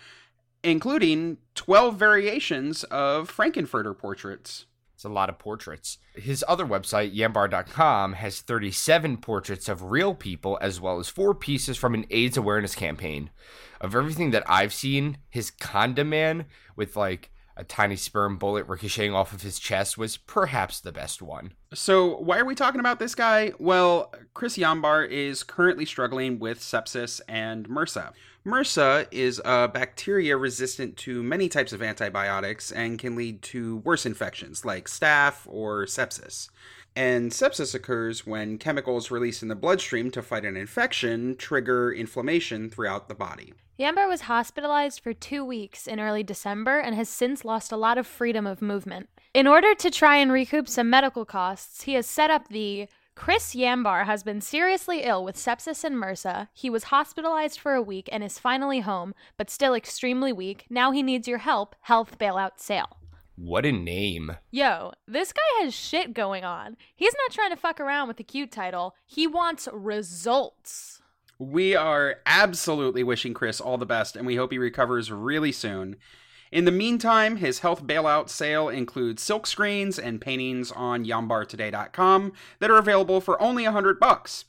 including 0.63 1.39
12 1.56 1.96
variations 1.98 2.84
of 2.84 3.27
Frank-N-Furter 3.27 3.98
portraits. 3.98 4.68
It's 5.03 5.10
a 5.10 5.13
lot 5.13 5.27
of 5.27 5.38
portraits. 5.38 5.98
His 6.15 6.45
other 6.48 6.65
website, 6.65 7.13
yambar.com, 7.13 8.13
has 8.13 8.39
37 8.39 9.17
portraits 9.17 9.67
of 9.67 9.91
real 9.91 10.15
people 10.15 10.57
as 10.62 10.79
well 10.79 10.98
as 10.98 11.10
four 11.10 11.36
pieces 11.36 11.75
from 11.75 11.93
an 11.93 12.05
AIDS 12.10 12.38
awareness 12.38 12.74
campaign. 12.74 13.29
Of 13.81 13.95
everything 13.95 14.31
that 14.31 14.50
I've 14.50 14.74
seen, 14.74 15.17
his 15.29 15.51
condom 15.51 16.12
man 16.12 16.45
with 16.77 16.95
like 16.95 17.31
a 17.55 17.63
tiny 17.63 17.95
sperm 17.95 18.38
bullet 18.38 18.67
ricocheting 18.67 19.13
off 19.13 19.33
of 19.33 19.41
his 19.41 19.60
chest 19.60 19.98
was 19.98 20.17
perhaps 20.17 20.79
the 20.79 20.91
best 20.91 21.22
one. 21.22 21.53
So, 21.74 22.17
why 22.17 22.39
are 22.39 22.45
we 22.45 22.55
talking 22.55 22.79
about 22.79 23.00
this 23.00 23.15
guy? 23.15 23.53
Well, 23.60 24.13
Chris 24.33 24.57
Yambar 24.57 25.07
is 25.10 25.43
currently 25.43 25.86
struggling 25.86 26.39
with 26.39 26.60
sepsis 26.60 27.22
and 27.27 27.69
MRSA. 27.69 28.13
MRSA 28.45 29.07
is 29.12 29.41
a 29.45 29.67
bacteria 29.67 30.36
resistant 30.36 30.98
to 30.98 31.24
many 31.24 31.48
types 31.48 31.72
of 31.72 31.81
antibiotics 31.81 32.72
and 32.72 33.00
can 33.00 33.15
lead 33.15 33.41
to 33.43 33.77
worse 33.77 34.05
infections 34.05 34.65
like 34.65 34.88
staph 34.88 35.48
or 35.48 35.86
sepsis. 35.86 36.50
And 36.95 37.31
sepsis 37.31 37.74
occurs 37.74 38.25
when 38.25 38.57
chemicals 38.57 39.10
released 39.10 39.41
in 39.41 39.48
the 39.48 39.55
bloodstream 39.55 40.12
to 40.12 40.22
fight 40.22 40.45
an 40.45 40.57
infection 40.57 41.36
trigger 41.38 41.91
inflammation 41.91 42.69
throughout 42.69 43.07
the 43.07 43.15
body. 43.15 43.53
Yambar 43.80 44.08
was 44.08 44.22
hospitalized 44.22 45.00
for 45.00 45.13
two 45.13 45.44
weeks 45.44 45.88
in 45.88 46.00
early 46.00 46.22
December 46.22 46.77
and 46.77 46.96
has 46.96 47.10
since 47.10 47.44
lost 47.44 47.72
a 47.72 47.77
lot 47.77 47.98
of 47.98 48.06
freedom 48.06 48.46
of 48.46 48.62
movement. 48.62 49.10
In 49.34 49.48
order 49.48 49.74
to 49.74 49.89
try 49.89 50.18
and 50.18 50.32
recoup 50.32 50.70
some 50.70 50.92
medical 50.92 51.25
costs, 51.25 51.82
he 51.82 51.96
has 51.96 52.06
set 52.06 52.30
up 52.30 52.50
the 52.50 52.88
Chris 53.15 53.56
Yambar 53.56 54.06
has 54.06 54.22
been 54.22 54.42
seriously 54.42 55.01
ill 55.01 55.24
with 55.24 55.36
sepsis 55.36 55.84
and 55.84 55.96
MRSA. 55.96 56.50
He 56.53 56.70
was 56.70 56.86
hospitalized 56.86 57.60
for 57.60 57.74
a 57.74 57.82
week 57.82 58.08
and 58.12 58.24
is 58.24 58.38
finally 58.38 58.82
home, 58.82 59.15
but 59.38 59.50
still 59.50 59.74
extremely 59.74 60.32
weak. 60.32 60.65
Now 60.70 60.92
he 60.92 61.01
needs 61.01 61.27
your 61.27 61.39
help. 61.39 61.75
Health 61.82 62.20
bailout 62.20 62.58
sale. 62.58 62.98
What 63.36 63.65
a 63.65 63.72
name. 63.72 64.38
Yo, 64.51 64.92
this 65.08 65.34
guy 65.34 65.63
has 65.63 65.74
shit 65.74 66.13
going 66.13 66.44
on. 66.44 66.77
He's 66.96 67.15
not 67.25 67.34
trying 67.34 67.50
to 67.50 67.56
fuck 67.56 67.80
around 67.80 68.08
with 68.08 68.18
the 68.18 68.24
cute 68.24 68.51
title, 68.51 68.96
he 69.08 69.25
wants 69.25 69.68
results. 69.74 71.01
We 71.43 71.75
are 71.75 72.21
absolutely 72.25 73.03
wishing 73.03 73.33
Chris 73.33 73.59
all 73.59 73.77
the 73.77 73.85
best, 73.85 74.15
and 74.15 74.25
we 74.25 74.38
hope 74.38 74.53
he 74.53 74.57
recovers 74.57 75.12
really 75.12 75.51
soon. 75.51 75.97
In 76.53 76.63
the 76.63 76.71
meantime, 76.71 77.35
his 77.35 77.59
health 77.59 77.83
bailout 77.83 78.29
sale 78.29 78.69
includes 78.69 79.21
silk 79.21 79.45
screens 79.45 80.00
and 80.00 80.21
paintings 80.21 80.71
on 80.71 81.03
yambartoday.com 81.03 82.31
that 82.59 82.71
are 82.71 82.77
available 82.77 83.19
for 83.19 83.41
only 83.41 83.65
100 83.65 84.00
bucks. 84.00 84.45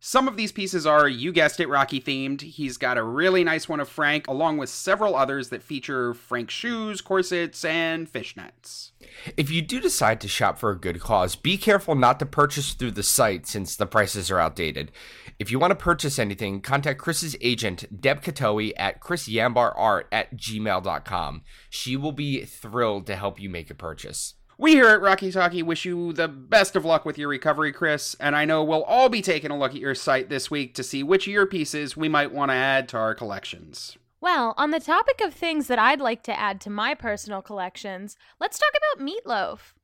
Some 0.00 0.28
of 0.28 0.36
these 0.36 0.52
pieces 0.52 0.86
are, 0.86 1.08
you 1.08 1.32
guessed 1.32 1.58
it, 1.58 1.68
Rocky 1.68 2.00
themed. 2.00 2.40
He's 2.40 2.76
got 2.76 2.98
a 2.98 3.02
really 3.02 3.42
nice 3.42 3.68
one 3.68 3.80
of 3.80 3.88
Frank, 3.88 4.28
along 4.28 4.56
with 4.56 4.68
several 4.68 5.16
others 5.16 5.48
that 5.48 5.62
feature 5.62 6.14
Frank 6.14 6.50
shoes, 6.50 7.00
corsets, 7.00 7.64
and 7.64 8.10
fishnets. 8.10 8.92
If 9.36 9.50
you 9.50 9.60
do 9.60 9.80
decide 9.80 10.20
to 10.20 10.28
shop 10.28 10.56
for 10.58 10.70
a 10.70 10.78
good 10.78 11.00
cause, 11.00 11.34
be 11.34 11.56
careful 11.56 11.96
not 11.96 12.20
to 12.20 12.26
purchase 12.26 12.74
through 12.74 12.92
the 12.92 13.02
site 13.02 13.48
since 13.48 13.74
the 13.74 13.86
prices 13.86 14.30
are 14.30 14.38
outdated. 14.38 14.92
If 15.40 15.50
you 15.50 15.58
want 15.58 15.72
to 15.72 15.76
purchase 15.76 16.18
anything, 16.18 16.60
contact 16.60 17.00
Chris's 17.00 17.36
agent, 17.40 18.00
Deb 18.00 18.22
Katoe, 18.22 18.72
at 18.76 19.00
chrisyambarart 19.00 20.04
at 20.12 20.36
gmail.com. 20.36 21.42
She 21.70 21.96
will 21.96 22.12
be 22.12 22.44
thrilled 22.44 23.06
to 23.06 23.16
help 23.16 23.40
you 23.40 23.50
make 23.50 23.70
a 23.70 23.74
purchase. 23.74 24.34
We 24.60 24.72
here 24.72 24.88
at 24.88 25.00
Rocky 25.00 25.30
Talkie 25.30 25.62
wish 25.62 25.84
you 25.84 26.12
the 26.12 26.26
best 26.26 26.74
of 26.74 26.84
luck 26.84 27.04
with 27.04 27.16
your 27.16 27.28
recovery, 27.28 27.72
Chris, 27.72 28.16
and 28.18 28.34
I 28.34 28.44
know 28.44 28.64
we'll 28.64 28.82
all 28.82 29.08
be 29.08 29.22
taking 29.22 29.52
a 29.52 29.56
look 29.56 29.70
at 29.70 29.80
your 29.80 29.94
site 29.94 30.28
this 30.28 30.50
week 30.50 30.74
to 30.74 30.82
see 30.82 31.04
which 31.04 31.28
of 31.28 31.32
your 31.32 31.46
pieces 31.46 31.96
we 31.96 32.08
might 32.08 32.32
want 32.32 32.50
to 32.50 32.56
add 32.56 32.88
to 32.88 32.96
our 32.96 33.14
collections. 33.14 33.96
Well, 34.20 34.54
on 34.56 34.72
the 34.72 34.80
topic 34.80 35.20
of 35.20 35.32
things 35.32 35.68
that 35.68 35.78
I'd 35.78 36.00
like 36.00 36.24
to 36.24 36.36
add 36.36 36.60
to 36.62 36.70
my 36.70 36.94
personal 36.94 37.40
collections, 37.40 38.16
let's 38.40 38.58
talk 38.58 38.72
about 38.76 39.06
meatloaf. 39.06 39.74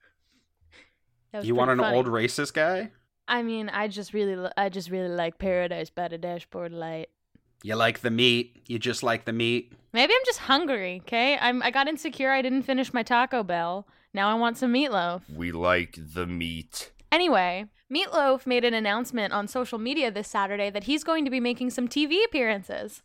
You 1.41 1.55
want 1.55 1.71
an 1.71 1.79
funny. 1.79 1.97
old 1.97 2.07
racist 2.07 2.55
guy? 2.55 2.91
I 3.29 3.45
mean, 3.45 3.69
I 3.69 3.87
just 3.87 4.13
really, 4.13 4.51
I 4.57 4.71
just 4.71 4.91
really 4.91 5.09
like 5.09 5.39
Paradise 5.39 5.89
by 5.89 6.09
the 6.09 6.19
Dashboard 6.19 6.73
Light. 6.73 7.11
You 7.63 7.77
like 7.77 8.01
the 8.01 8.11
meat. 8.11 8.65
You 8.67 8.81
just 8.81 9.05
like 9.05 9.25
the 9.25 9.33
meat. 9.33 9.73
Maybe 9.93 10.13
I'm 10.13 10.27
just 10.27 10.41
hungry. 10.41 11.01
Okay, 11.07 11.39
I'm. 11.39 11.63
I 11.63 11.71
got 11.71 11.89
insecure. 11.89 12.31
I 12.33 12.43
didn't 12.43 12.63
finish 12.63 12.93
my 12.93 13.05
Taco 13.05 13.45
Bell. 13.45 13.87
Now 14.15 14.31
I 14.31 14.35
want 14.35 14.57
some 14.57 14.73
meatloaf. 14.73 15.23
We 15.29 15.51
like 15.51 15.99
the 15.99 16.25
meat. 16.25 16.93
Anyway, 17.11 17.67
Meatloaf 17.93 18.47
made 18.47 18.65
an 18.65 18.73
announcement 18.73 19.33
on 19.33 19.47
social 19.47 19.79
media 19.79 20.11
this 20.11 20.29
Saturday 20.29 20.71
that 20.71 20.85
he's 20.85 21.05
going 21.05 21.25
to 21.25 21.31
be 21.31 21.41
making 21.41 21.71
some 21.71 21.89
TV 21.89 22.25
appearances. 22.25 23.03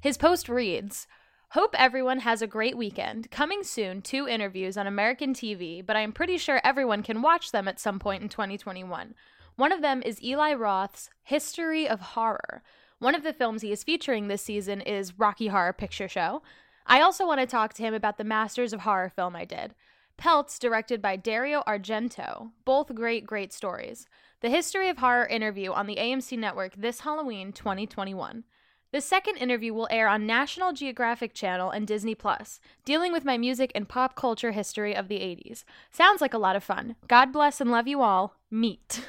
His 0.00 0.16
post 0.18 0.48
reads 0.48 1.06
Hope 1.50 1.74
everyone 1.76 2.20
has 2.20 2.42
a 2.42 2.46
great 2.46 2.76
weekend. 2.76 3.30
Coming 3.30 3.64
soon, 3.64 4.02
two 4.02 4.28
interviews 4.28 4.76
on 4.76 4.86
American 4.86 5.34
TV, 5.34 5.84
but 5.84 5.96
I 5.96 6.00
am 6.00 6.12
pretty 6.12 6.38
sure 6.38 6.60
everyone 6.62 7.02
can 7.02 7.22
watch 7.22 7.52
them 7.52 7.66
at 7.66 7.80
some 7.80 7.98
point 7.98 8.22
in 8.22 8.28
2021. 8.28 9.14
One 9.56 9.72
of 9.72 9.82
them 9.82 10.02
is 10.04 10.22
Eli 10.22 10.54
Roth's 10.54 11.10
History 11.22 11.88
of 11.88 12.00
Horror. 12.00 12.62
One 12.98 13.14
of 13.14 13.22
the 13.22 13.32
films 13.32 13.62
he 13.62 13.72
is 13.72 13.82
featuring 13.82 14.28
this 14.28 14.42
season 14.42 14.80
is 14.80 15.18
Rocky 15.18 15.48
Horror 15.48 15.72
Picture 15.72 16.08
Show. 16.08 16.42
I 16.86 17.00
also 17.00 17.26
want 17.26 17.40
to 17.40 17.46
talk 17.46 17.74
to 17.74 17.82
him 17.82 17.94
about 17.94 18.16
the 18.16 18.24
Masters 18.24 18.72
of 18.72 18.80
Horror 18.80 19.08
film 19.08 19.34
I 19.34 19.44
did. 19.44 19.74
Pelts, 20.20 20.58
directed 20.58 21.00
by 21.00 21.16
Dario 21.16 21.62
Argento. 21.66 22.50
Both 22.66 22.94
great, 22.94 23.24
great 23.24 23.54
stories. 23.54 24.06
The 24.42 24.50
History 24.50 24.90
of 24.90 24.98
Horror 24.98 25.24
interview 25.24 25.72
on 25.72 25.86
the 25.86 25.96
AMC 25.96 26.38
network 26.38 26.74
this 26.76 27.00
Halloween 27.00 27.54
2021. 27.54 28.44
The 28.92 29.00
second 29.00 29.38
interview 29.38 29.72
will 29.72 29.88
air 29.90 30.08
on 30.08 30.26
National 30.26 30.74
Geographic 30.74 31.32
Channel 31.32 31.70
and 31.70 31.86
Disney 31.86 32.14
Plus, 32.14 32.60
dealing 32.84 33.12
with 33.12 33.24
my 33.24 33.38
music 33.38 33.72
and 33.74 33.88
pop 33.88 34.14
culture 34.14 34.50
history 34.50 34.94
of 34.94 35.08
the 35.08 35.20
80s. 35.20 35.64
Sounds 35.90 36.20
like 36.20 36.34
a 36.34 36.38
lot 36.38 36.54
of 36.54 36.62
fun. 36.62 36.96
God 37.08 37.32
bless 37.32 37.58
and 37.58 37.70
love 37.70 37.88
you 37.88 38.02
all. 38.02 38.36
Meat. 38.50 39.06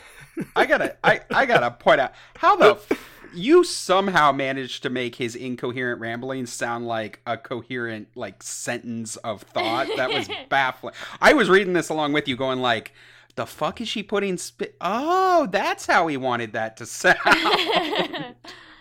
I 0.54 0.64
gotta, 0.66 0.96
I, 1.02 1.22
I 1.34 1.44
gotta 1.44 1.72
point 1.72 2.00
out 2.00 2.12
how 2.36 2.54
the 2.54 2.78
you 3.34 3.64
somehow 3.64 4.32
managed 4.32 4.82
to 4.82 4.90
make 4.90 5.16
his 5.16 5.34
incoherent 5.34 6.00
ramblings 6.00 6.52
sound 6.52 6.86
like 6.86 7.20
a 7.26 7.36
coherent 7.36 8.08
like 8.14 8.42
sentence 8.42 9.16
of 9.16 9.42
thought. 9.42 9.88
That 9.96 10.10
was 10.12 10.28
baffling. 10.48 10.94
I 11.20 11.32
was 11.32 11.48
reading 11.48 11.72
this 11.72 11.88
along 11.88 12.12
with 12.12 12.28
you, 12.28 12.36
going 12.36 12.60
like, 12.60 12.92
"The 13.34 13.46
fuck 13.46 13.80
is 13.80 13.88
she 13.88 14.02
putting 14.02 14.36
spit? 14.38 14.76
Oh, 14.80 15.48
that's 15.50 15.86
how 15.86 16.06
he 16.06 16.16
wanted 16.16 16.52
that 16.52 16.76
to 16.78 16.86
sound." 16.86 17.16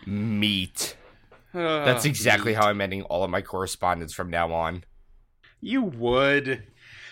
meat. 0.06 0.96
That's 1.54 2.06
exactly 2.06 2.52
meat. 2.52 2.58
how 2.58 2.68
I'm 2.70 2.82
ending 2.82 3.04
all 3.04 3.24
of 3.24 3.30
my 3.30 3.42
correspondence 3.42 4.14
from 4.14 4.30
now 4.30 4.52
on. 4.54 4.84
You 5.60 5.84
would. 5.84 6.64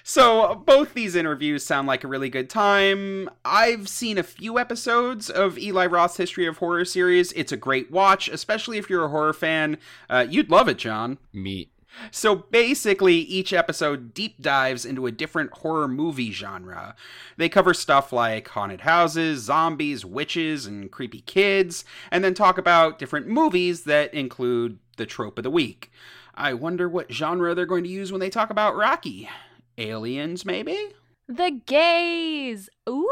So, 0.09 0.55
both 0.65 0.95
these 0.95 1.15
interviews 1.15 1.63
sound 1.63 1.87
like 1.87 2.03
a 2.03 2.07
really 2.07 2.31
good 2.31 2.49
time. 2.49 3.29
I've 3.45 3.87
seen 3.87 4.17
a 4.17 4.23
few 4.23 4.57
episodes 4.57 5.29
of 5.29 5.59
Eli 5.59 5.85
Roth's 5.85 6.17
History 6.17 6.47
of 6.47 6.57
Horror 6.57 6.83
series. 6.85 7.31
It's 7.33 7.51
a 7.51 7.57
great 7.57 7.91
watch, 7.91 8.27
especially 8.27 8.79
if 8.79 8.89
you're 8.89 9.05
a 9.05 9.09
horror 9.09 9.33
fan. 9.33 9.77
Uh, 10.09 10.25
you'd 10.27 10.49
love 10.49 10.67
it, 10.67 10.79
John. 10.79 11.19
Meat. 11.31 11.71
So 12.09 12.35
basically, 12.35 13.17
each 13.17 13.53
episode 13.53 14.15
deep 14.15 14.41
dives 14.41 14.83
into 14.83 15.05
a 15.05 15.11
different 15.11 15.51
horror 15.51 15.87
movie 15.87 16.31
genre. 16.31 16.95
They 17.37 17.47
cover 17.47 17.75
stuff 17.75 18.11
like 18.11 18.47
haunted 18.47 18.81
houses, 18.81 19.43
zombies, 19.43 20.03
witches, 20.03 20.65
and 20.65 20.89
creepy 20.89 21.21
kids, 21.21 21.85
and 22.09 22.23
then 22.23 22.33
talk 22.33 22.57
about 22.57 22.97
different 22.97 23.27
movies 23.27 23.83
that 23.83 24.11
include 24.15 24.79
the 24.97 25.05
trope 25.05 25.37
of 25.37 25.43
the 25.43 25.51
week. 25.51 25.91
I 26.33 26.55
wonder 26.55 26.89
what 26.89 27.13
genre 27.13 27.53
they're 27.53 27.67
going 27.67 27.83
to 27.83 27.91
use 27.91 28.11
when 28.11 28.21
they 28.21 28.31
talk 28.31 28.49
about 28.49 28.75
Rocky 28.75 29.29
aliens, 29.79 30.45
maybe? 30.45 30.77
The 31.27 31.61
gays. 31.65 32.69
Ooh. 32.87 33.09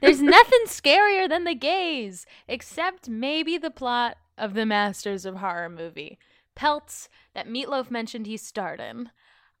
There's 0.00 0.22
nothing 0.22 0.60
scarier 0.66 1.28
than 1.28 1.44
the 1.44 1.54
gays, 1.54 2.26
except 2.46 3.08
maybe 3.08 3.58
the 3.58 3.70
plot 3.70 4.16
of 4.36 4.54
the 4.54 4.66
Masters 4.66 5.24
of 5.24 5.36
Horror 5.36 5.68
movie, 5.68 6.18
Pelts, 6.54 7.08
that 7.34 7.48
Meatloaf 7.48 7.90
mentioned 7.90 8.26
he 8.26 8.36
starred 8.36 8.80
in. 8.80 9.10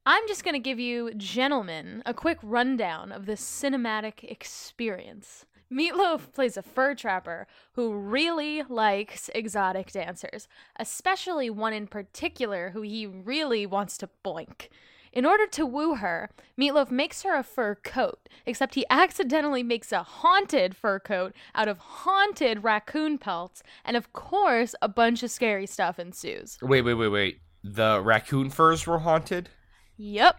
I'm 0.06 0.26
just 0.26 0.44
going 0.44 0.54
to 0.54 0.60
give 0.60 0.78
you, 0.78 1.12
gentlemen, 1.14 2.02
a 2.06 2.14
quick 2.14 2.38
rundown 2.42 3.12
of 3.12 3.26
this 3.26 3.42
cinematic 3.42 4.24
experience. 4.24 5.44
Meatloaf 5.72 6.32
plays 6.32 6.56
a 6.56 6.62
fur 6.62 6.94
trapper 6.94 7.46
who 7.72 7.94
really 7.94 8.62
likes 8.68 9.28
exotic 9.34 9.92
dancers, 9.92 10.48
especially 10.76 11.50
one 11.50 11.74
in 11.74 11.86
particular 11.86 12.70
who 12.70 12.82
he 12.82 13.06
really 13.06 13.66
wants 13.66 13.98
to 13.98 14.08
boink. 14.24 14.68
In 15.12 15.26
order 15.26 15.46
to 15.46 15.66
woo 15.66 15.96
her, 15.96 16.30
Meatloaf 16.58 16.90
makes 16.90 17.22
her 17.22 17.34
a 17.34 17.42
fur 17.42 17.74
coat, 17.74 18.28
except 18.46 18.74
he 18.74 18.86
accidentally 18.88 19.62
makes 19.62 19.92
a 19.92 20.02
haunted 20.02 20.76
fur 20.76 20.98
coat 20.98 21.34
out 21.54 21.68
of 21.68 21.78
haunted 21.78 22.62
raccoon 22.62 23.18
pelts, 23.18 23.62
and 23.84 23.96
of 23.96 24.12
course, 24.12 24.74
a 24.80 24.88
bunch 24.88 25.22
of 25.22 25.30
scary 25.30 25.66
stuff 25.66 25.98
ensues. 25.98 26.58
Wait, 26.62 26.82
wait, 26.82 26.94
wait, 26.94 27.08
wait. 27.08 27.40
The 27.62 28.00
raccoon 28.02 28.50
furs 28.50 28.86
were 28.86 29.00
haunted? 29.00 29.50
Yep. 29.96 30.36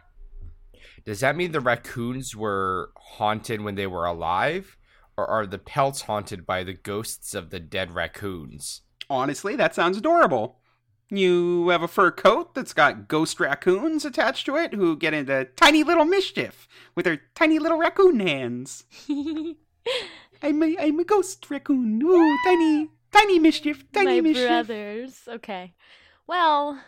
Does 1.05 1.19
that 1.19 1.36
mean 1.36 1.51
the 1.51 1.59
raccoons 1.59 2.36
were 2.36 2.91
haunted 2.95 3.62
when 3.62 3.75
they 3.75 3.88
were 3.88 4.05
alive? 4.05 4.77
Or 5.20 5.28
are 5.28 5.46
the 5.46 5.58
pelts 5.58 6.04
haunted 6.04 6.46
by 6.46 6.64
the 6.64 6.74
ghosts 6.74 7.34
of 7.34 7.50
the 7.50 7.60
dead 7.60 7.92
raccoons? 7.92 8.82
Honestly, 9.10 9.56
that 9.56 9.76
sounds 9.76 9.98
adorable. 9.98 10.60
You 11.10 11.70
have 11.70 11.82
a 11.82 11.88
fur 11.88 12.12
coat 12.12 12.54
that's 12.54 12.74
got 12.74 13.08
ghost 13.08 13.40
raccoons 13.40 14.06
attached 14.06 14.46
to 14.46 14.56
it 14.56 14.74
who 14.76 14.96
get 14.96 15.14
into 15.14 15.46
tiny 15.56 15.84
little 15.84 16.06
mischief 16.06 16.68
with 16.96 17.06
their 17.06 17.22
tiny 17.36 17.58
little 17.60 17.80
raccoon 17.80 18.20
hands. 18.20 18.86
I'm 20.42 20.64
a, 20.64 20.76
I'm 20.80 21.00
a 21.00 21.04
ghost 21.04 21.50
raccoon. 21.50 22.02
Ooh, 22.04 22.38
tiny, 22.46 22.90
tiny 23.12 23.40
mischief, 23.40 23.84
tiny 23.92 24.16
My 24.16 24.22
mischief. 24.22 24.48
brothers. 24.48 25.22
Okay. 25.28 25.74
Well, 26.28 26.80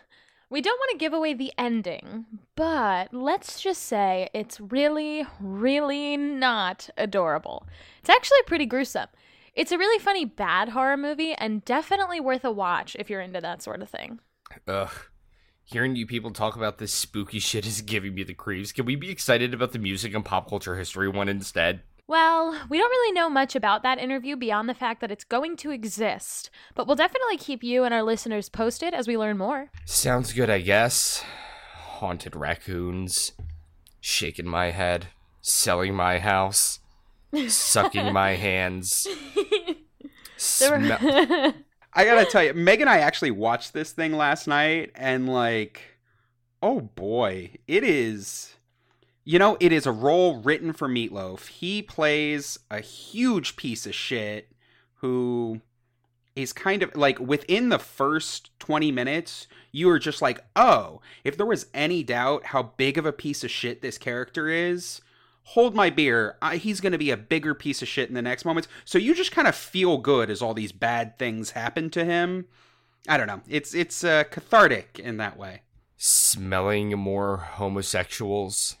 we 0.52 0.60
don't 0.60 0.78
want 0.78 0.90
to 0.92 0.98
give 0.98 1.14
away 1.14 1.32
the 1.32 1.50
ending, 1.56 2.26
but 2.56 3.12
let's 3.14 3.58
just 3.58 3.84
say 3.84 4.28
it's 4.34 4.60
really, 4.60 5.26
really 5.40 6.18
not 6.18 6.90
adorable. 6.98 7.66
It's 8.00 8.10
actually 8.10 8.42
pretty 8.46 8.66
gruesome. 8.66 9.08
It's 9.54 9.72
a 9.72 9.78
really 9.78 9.98
funny 9.98 10.26
bad 10.26 10.68
horror 10.68 10.98
movie 10.98 11.32
and 11.32 11.64
definitely 11.64 12.20
worth 12.20 12.44
a 12.44 12.50
watch 12.50 12.94
if 12.98 13.08
you're 13.08 13.22
into 13.22 13.40
that 13.40 13.62
sort 13.62 13.80
of 13.80 13.88
thing. 13.88 14.20
Ugh. 14.68 14.92
Hearing 15.64 15.96
you 15.96 16.06
people 16.06 16.32
talk 16.32 16.54
about 16.54 16.76
this 16.76 16.92
spooky 16.92 17.38
shit 17.38 17.66
is 17.66 17.80
giving 17.80 18.14
me 18.14 18.22
the 18.22 18.34
creeps. 18.34 18.72
Can 18.72 18.84
we 18.84 18.94
be 18.94 19.10
excited 19.10 19.54
about 19.54 19.72
the 19.72 19.78
music 19.78 20.14
and 20.14 20.24
pop 20.24 20.50
culture 20.50 20.76
history 20.76 21.08
one 21.08 21.30
instead? 21.30 21.80
Well, 22.12 22.54
we 22.68 22.76
don't 22.76 22.90
really 22.90 23.12
know 23.14 23.30
much 23.30 23.56
about 23.56 23.82
that 23.84 23.98
interview 23.98 24.36
beyond 24.36 24.68
the 24.68 24.74
fact 24.74 25.00
that 25.00 25.10
it's 25.10 25.24
going 25.24 25.56
to 25.56 25.70
exist, 25.70 26.50
but 26.74 26.86
we'll 26.86 26.94
definitely 26.94 27.38
keep 27.38 27.64
you 27.64 27.84
and 27.84 27.94
our 27.94 28.02
listeners 28.02 28.50
posted 28.50 28.92
as 28.92 29.08
we 29.08 29.16
learn 29.16 29.38
more. 29.38 29.70
Sounds 29.86 30.34
good, 30.34 30.50
I 30.50 30.60
guess. 30.60 31.24
Haunted 31.74 32.36
raccoons. 32.36 33.32
Shaking 33.98 34.46
my 34.46 34.72
head. 34.72 35.06
Selling 35.40 35.94
my 35.94 36.18
house. 36.18 36.80
Sucking 37.48 38.12
my 38.12 38.34
hands. 38.34 39.08
There 39.34 40.78
Smell- 40.78 40.98
I 41.94 42.04
gotta 42.04 42.26
tell 42.26 42.44
you, 42.44 42.52
Meg 42.52 42.82
and 42.82 42.90
I 42.90 42.98
actually 42.98 43.30
watched 43.30 43.72
this 43.72 43.92
thing 43.92 44.12
last 44.12 44.46
night, 44.46 44.92
and 44.94 45.30
like, 45.30 45.80
oh 46.62 46.82
boy, 46.82 47.52
it 47.66 47.84
is. 47.84 48.54
You 49.24 49.38
know, 49.38 49.56
it 49.60 49.72
is 49.72 49.86
a 49.86 49.92
role 49.92 50.40
written 50.40 50.72
for 50.72 50.88
Meatloaf. 50.88 51.46
He 51.46 51.80
plays 51.80 52.58
a 52.70 52.80
huge 52.80 53.56
piece 53.56 53.86
of 53.86 53.94
shit 53.94 54.50
who 54.96 55.60
is 56.34 56.52
kind 56.52 56.82
of 56.82 56.96
like 56.96 57.18
within 57.20 57.68
the 57.68 57.78
first 57.78 58.58
20 58.58 58.90
minutes, 58.90 59.46
you 59.70 59.88
are 59.90 59.98
just 59.98 60.22
like, 60.22 60.40
oh, 60.56 61.00
if 61.24 61.36
there 61.36 61.46
was 61.46 61.66
any 61.74 62.02
doubt 62.02 62.46
how 62.46 62.62
big 62.76 62.98
of 62.98 63.06
a 63.06 63.12
piece 63.12 63.44
of 63.44 63.50
shit 63.50 63.80
this 63.80 63.98
character 63.98 64.48
is, 64.48 65.00
hold 65.44 65.74
my 65.74 65.90
beer. 65.90 66.36
I, 66.40 66.56
he's 66.56 66.80
going 66.80 66.92
to 66.92 66.98
be 66.98 67.10
a 67.10 67.16
bigger 67.16 67.54
piece 67.54 67.82
of 67.82 67.88
shit 67.88 68.08
in 68.08 68.14
the 68.14 68.22
next 68.22 68.44
moments. 68.44 68.68
So 68.84 68.98
you 68.98 69.14
just 69.14 69.32
kind 69.32 69.48
of 69.48 69.54
feel 69.54 69.98
good 69.98 70.30
as 70.30 70.42
all 70.42 70.54
these 70.54 70.72
bad 70.72 71.18
things 71.18 71.50
happen 71.50 71.90
to 71.90 72.04
him. 72.04 72.46
I 73.08 73.16
don't 73.16 73.26
know. 73.26 73.40
It's 73.48 73.74
it's 73.74 74.04
uh, 74.04 74.24
cathartic 74.30 75.00
in 75.02 75.16
that 75.16 75.36
way. 75.36 75.62
Smelling 75.96 76.96
more 76.96 77.38
homosexuals. 77.38 78.76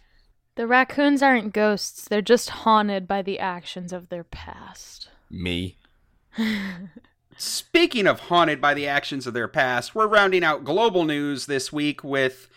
The 0.54 0.66
raccoons 0.66 1.22
aren't 1.22 1.52
ghosts, 1.52 2.06
they're 2.06 2.22
just 2.22 2.50
haunted 2.50 3.06
by 3.08 3.22
the 3.22 3.38
actions 3.38 3.92
of 3.92 4.08
their 4.08 4.24
past. 4.24 5.08
Me. 5.30 5.76
Speaking 7.36 8.06
of 8.06 8.20
haunted 8.20 8.60
by 8.60 8.74
the 8.74 8.86
actions 8.86 9.26
of 9.26 9.34
their 9.34 9.48
past, 9.48 9.94
we're 9.94 10.06
rounding 10.06 10.44
out 10.44 10.64
global 10.64 11.04
news 11.04 11.46
this 11.46 11.72
week 11.72 12.04
with 12.04 12.48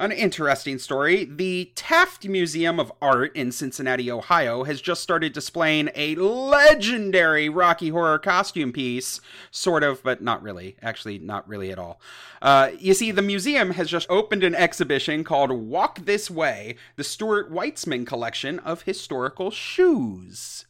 an 0.00 0.12
interesting 0.12 0.78
story. 0.78 1.26
The 1.26 1.70
Taft 1.74 2.26
Museum 2.26 2.80
of 2.80 2.90
Art 3.02 3.36
in 3.36 3.52
Cincinnati, 3.52 4.10
Ohio, 4.10 4.64
has 4.64 4.80
just 4.80 5.02
started 5.02 5.34
displaying 5.34 5.90
a 5.94 6.14
legendary 6.14 7.50
Rocky 7.50 7.90
Horror 7.90 8.18
costume 8.18 8.72
piece, 8.72 9.20
sort 9.50 9.82
of, 9.82 10.02
but 10.02 10.22
not 10.22 10.42
really. 10.42 10.76
Actually, 10.80 11.18
not 11.18 11.46
really 11.46 11.70
at 11.70 11.78
all. 11.78 12.00
Uh, 12.40 12.70
you 12.78 12.94
see, 12.94 13.10
the 13.10 13.20
museum 13.20 13.72
has 13.72 13.90
just 13.90 14.08
opened 14.08 14.42
an 14.42 14.54
exhibition 14.54 15.22
called 15.22 15.52
Walk 15.52 16.06
This 16.06 16.30
Way, 16.30 16.76
the 16.96 17.04
Stuart 17.04 17.52
Weitzman 17.52 18.06
collection 18.06 18.58
of 18.60 18.82
historical 18.82 19.50
shoes. 19.50 20.64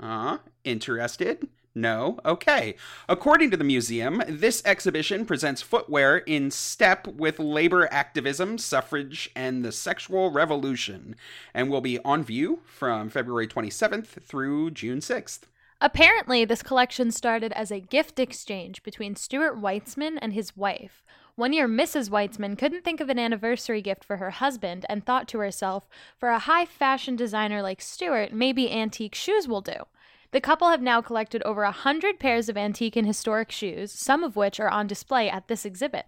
Uh, 0.00 0.38
interested? 0.64 1.48
No? 1.74 2.18
Okay. 2.24 2.76
According 3.08 3.50
to 3.50 3.56
the 3.56 3.64
museum, 3.64 4.22
this 4.28 4.62
exhibition 4.64 5.26
presents 5.26 5.60
footwear 5.60 6.18
in 6.18 6.52
step 6.52 7.08
with 7.08 7.40
labor 7.40 7.88
activism, 7.90 8.58
suffrage, 8.58 9.28
and 9.34 9.64
the 9.64 9.72
sexual 9.72 10.30
revolution, 10.30 11.16
and 11.52 11.68
will 11.68 11.80
be 11.80 11.98
on 12.04 12.22
view 12.22 12.60
from 12.64 13.08
February 13.08 13.48
27th 13.48 14.06
through 14.06 14.70
June 14.70 15.00
6th. 15.00 15.40
Apparently, 15.80 16.44
this 16.44 16.62
collection 16.62 17.10
started 17.10 17.52
as 17.52 17.72
a 17.72 17.80
gift 17.80 18.20
exchange 18.20 18.82
between 18.84 19.16
Stuart 19.16 19.60
Weitzman 19.60 20.18
and 20.22 20.32
his 20.32 20.56
wife. 20.56 21.04
One 21.34 21.52
year, 21.52 21.66
Mrs. 21.66 22.08
Weitzman 22.08 22.56
couldn't 22.56 22.84
think 22.84 23.00
of 23.00 23.08
an 23.08 23.18
anniversary 23.18 23.82
gift 23.82 24.04
for 24.04 24.18
her 24.18 24.30
husband 24.30 24.86
and 24.88 25.04
thought 25.04 25.26
to 25.28 25.38
herself, 25.38 25.88
for 26.16 26.28
a 26.28 26.38
high 26.38 26.64
fashion 26.64 27.16
designer 27.16 27.60
like 27.60 27.80
Stuart, 27.80 28.32
maybe 28.32 28.70
antique 28.70 29.16
shoes 29.16 29.48
will 29.48 29.60
do. 29.60 29.86
The 30.34 30.40
couple 30.40 30.68
have 30.68 30.82
now 30.82 31.00
collected 31.00 31.44
over 31.44 31.62
a 31.62 31.70
hundred 31.70 32.18
pairs 32.18 32.48
of 32.48 32.56
antique 32.56 32.96
and 32.96 33.06
historic 33.06 33.52
shoes, 33.52 33.92
some 33.92 34.24
of 34.24 34.34
which 34.34 34.58
are 34.58 34.68
on 34.68 34.88
display 34.88 35.30
at 35.30 35.46
this 35.46 35.64
exhibit. 35.64 36.06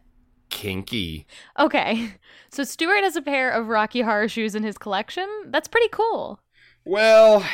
Kinky. 0.48 1.28
Okay, 1.56 2.14
so 2.50 2.64
Stuart 2.64 3.04
has 3.04 3.14
a 3.14 3.22
pair 3.22 3.52
of 3.52 3.68
Rocky 3.68 4.00
Horror 4.00 4.26
shoes 4.26 4.56
in 4.56 4.64
his 4.64 4.78
collection? 4.78 5.28
That's 5.46 5.68
pretty 5.68 5.86
cool. 5.92 6.40
Well, 6.84 7.46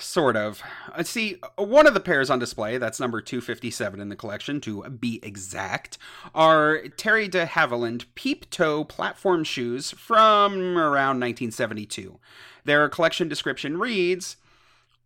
sort 0.00 0.34
of. 0.34 0.64
Uh, 0.92 1.04
See, 1.04 1.36
one 1.54 1.86
of 1.86 1.94
the 1.94 2.00
pairs 2.00 2.28
on 2.28 2.40
display, 2.40 2.76
that's 2.76 2.98
number 2.98 3.20
257 3.20 4.00
in 4.00 4.08
the 4.08 4.16
collection 4.16 4.60
to 4.62 4.82
be 4.90 5.20
exact, 5.22 5.96
are 6.34 6.88
Terry 6.96 7.28
de 7.28 7.46
Havilland 7.46 8.06
peep 8.16 8.50
toe 8.50 8.82
platform 8.82 9.44
shoes 9.44 9.92
from 9.92 10.76
around 10.76 11.20
1972. 11.20 12.18
Their 12.64 12.88
collection 12.88 13.28
description 13.28 13.78
reads 13.78 14.38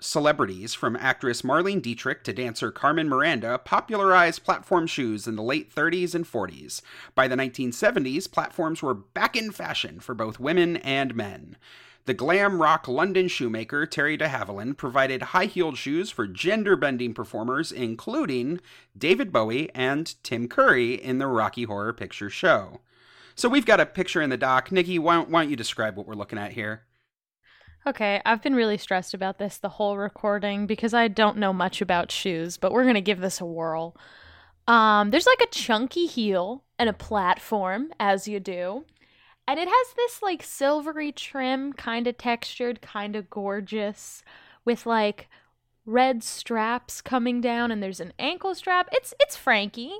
Celebrities, 0.00 0.74
from 0.74 0.96
actress 0.96 1.42
Marlene 1.42 1.80
Dietrich 1.80 2.24
to 2.24 2.32
dancer 2.32 2.70
Carmen 2.70 3.08
Miranda, 3.08 3.58
popularized 3.58 4.44
platform 4.44 4.86
shoes 4.86 5.26
in 5.26 5.36
the 5.36 5.42
late 5.42 5.74
30s 5.74 6.14
and 6.14 6.24
40s. 6.24 6.82
By 7.14 7.28
the 7.28 7.36
1970s, 7.36 8.30
platforms 8.30 8.82
were 8.82 8.94
back 8.94 9.36
in 9.36 9.52
fashion 9.52 10.00
for 10.00 10.14
both 10.14 10.40
women 10.40 10.76
and 10.78 11.14
men. 11.14 11.56
The 12.06 12.12
glam 12.12 12.60
rock 12.60 12.86
London 12.86 13.28
shoemaker 13.28 13.86
Terry 13.86 14.18
de 14.18 14.28
Havilland 14.28 14.76
provided 14.76 15.22
high 15.22 15.46
heeled 15.46 15.78
shoes 15.78 16.10
for 16.10 16.26
gender 16.26 16.76
bending 16.76 17.14
performers, 17.14 17.72
including 17.72 18.60
David 18.96 19.32
Bowie 19.32 19.70
and 19.74 20.14
Tim 20.22 20.46
Curry 20.46 20.94
in 20.94 21.16
the 21.16 21.26
Rocky 21.26 21.62
Horror 21.64 21.94
Picture 21.94 22.28
Show. 22.28 22.80
So 23.34 23.48
we've 23.48 23.64
got 23.64 23.80
a 23.80 23.86
picture 23.86 24.20
in 24.20 24.28
the 24.28 24.36
doc. 24.36 24.70
Nikki, 24.70 24.98
why 24.98 25.14
don't, 25.14 25.30
why 25.30 25.42
don't 25.42 25.50
you 25.50 25.56
describe 25.56 25.96
what 25.96 26.06
we're 26.06 26.14
looking 26.14 26.38
at 26.38 26.52
here? 26.52 26.82
Okay, 27.86 28.22
I've 28.24 28.40
been 28.40 28.54
really 28.54 28.78
stressed 28.78 29.12
about 29.12 29.38
this 29.38 29.58
the 29.58 29.68
whole 29.68 29.98
recording 29.98 30.66
because 30.66 30.94
I 30.94 31.08
don't 31.08 31.36
know 31.36 31.52
much 31.52 31.82
about 31.82 32.10
shoes, 32.10 32.56
but 32.56 32.72
we're 32.72 32.84
going 32.84 32.94
to 32.94 33.02
give 33.02 33.20
this 33.20 33.42
a 33.42 33.44
whirl. 33.44 33.94
Um, 34.66 35.10
there's 35.10 35.26
like 35.26 35.42
a 35.42 35.46
chunky 35.48 36.06
heel 36.06 36.64
and 36.78 36.88
a 36.88 36.94
platform, 36.94 37.92
as 38.00 38.26
you 38.26 38.40
do. 38.40 38.86
And 39.46 39.60
it 39.60 39.68
has 39.68 39.86
this 39.96 40.22
like 40.22 40.42
silvery 40.42 41.12
trim, 41.12 41.74
kind 41.74 42.06
of 42.06 42.16
textured, 42.16 42.80
kind 42.80 43.14
of 43.16 43.28
gorgeous, 43.28 44.22
with 44.64 44.86
like 44.86 45.28
red 45.84 46.24
straps 46.24 47.02
coming 47.02 47.42
down, 47.42 47.70
and 47.70 47.82
there's 47.82 48.00
an 48.00 48.14
ankle 48.18 48.54
strap. 48.54 48.88
It's 48.92 49.12
it's 49.20 49.36
Frankie. 49.36 49.92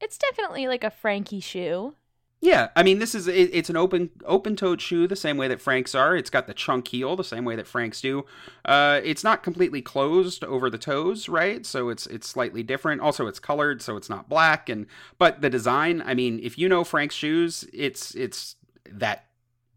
It's 0.00 0.16
definitely 0.16 0.68
like 0.68 0.84
a 0.84 0.90
Frankie 0.90 1.40
shoe. 1.40 1.94
Yeah, 2.42 2.70
I 2.74 2.82
mean, 2.82 2.98
this 2.98 3.14
is 3.14 3.28
it, 3.28 3.50
it's 3.52 3.70
an 3.70 3.76
open 3.76 4.10
open 4.24 4.56
toed 4.56 4.82
shoe 4.82 5.06
the 5.06 5.14
same 5.14 5.36
way 5.36 5.46
that 5.46 5.60
Franks 5.60 5.94
are. 5.94 6.16
It's 6.16 6.28
got 6.28 6.48
the 6.48 6.54
chunk 6.54 6.88
heel 6.88 7.14
the 7.14 7.22
same 7.22 7.44
way 7.44 7.54
that 7.54 7.68
Franks 7.68 8.00
do. 8.00 8.26
Uh, 8.64 9.00
it's 9.04 9.22
not 9.22 9.44
completely 9.44 9.80
closed 9.80 10.42
over 10.42 10.68
the 10.68 10.76
toes, 10.76 11.28
right? 11.28 11.64
So 11.64 11.88
it's 11.88 12.04
it's 12.08 12.26
slightly 12.26 12.64
different. 12.64 13.00
Also, 13.00 13.28
it's 13.28 13.38
colored, 13.38 13.80
so 13.80 13.96
it's 13.96 14.10
not 14.10 14.28
black. 14.28 14.68
And 14.68 14.88
but 15.18 15.40
the 15.40 15.48
design, 15.48 16.02
I 16.04 16.14
mean, 16.14 16.40
if 16.42 16.58
you 16.58 16.68
know 16.68 16.82
Frank's 16.82 17.14
shoes, 17.14 17.64
it's 17.72 18.12
it's 18.16 18.56
that 18.90 19.26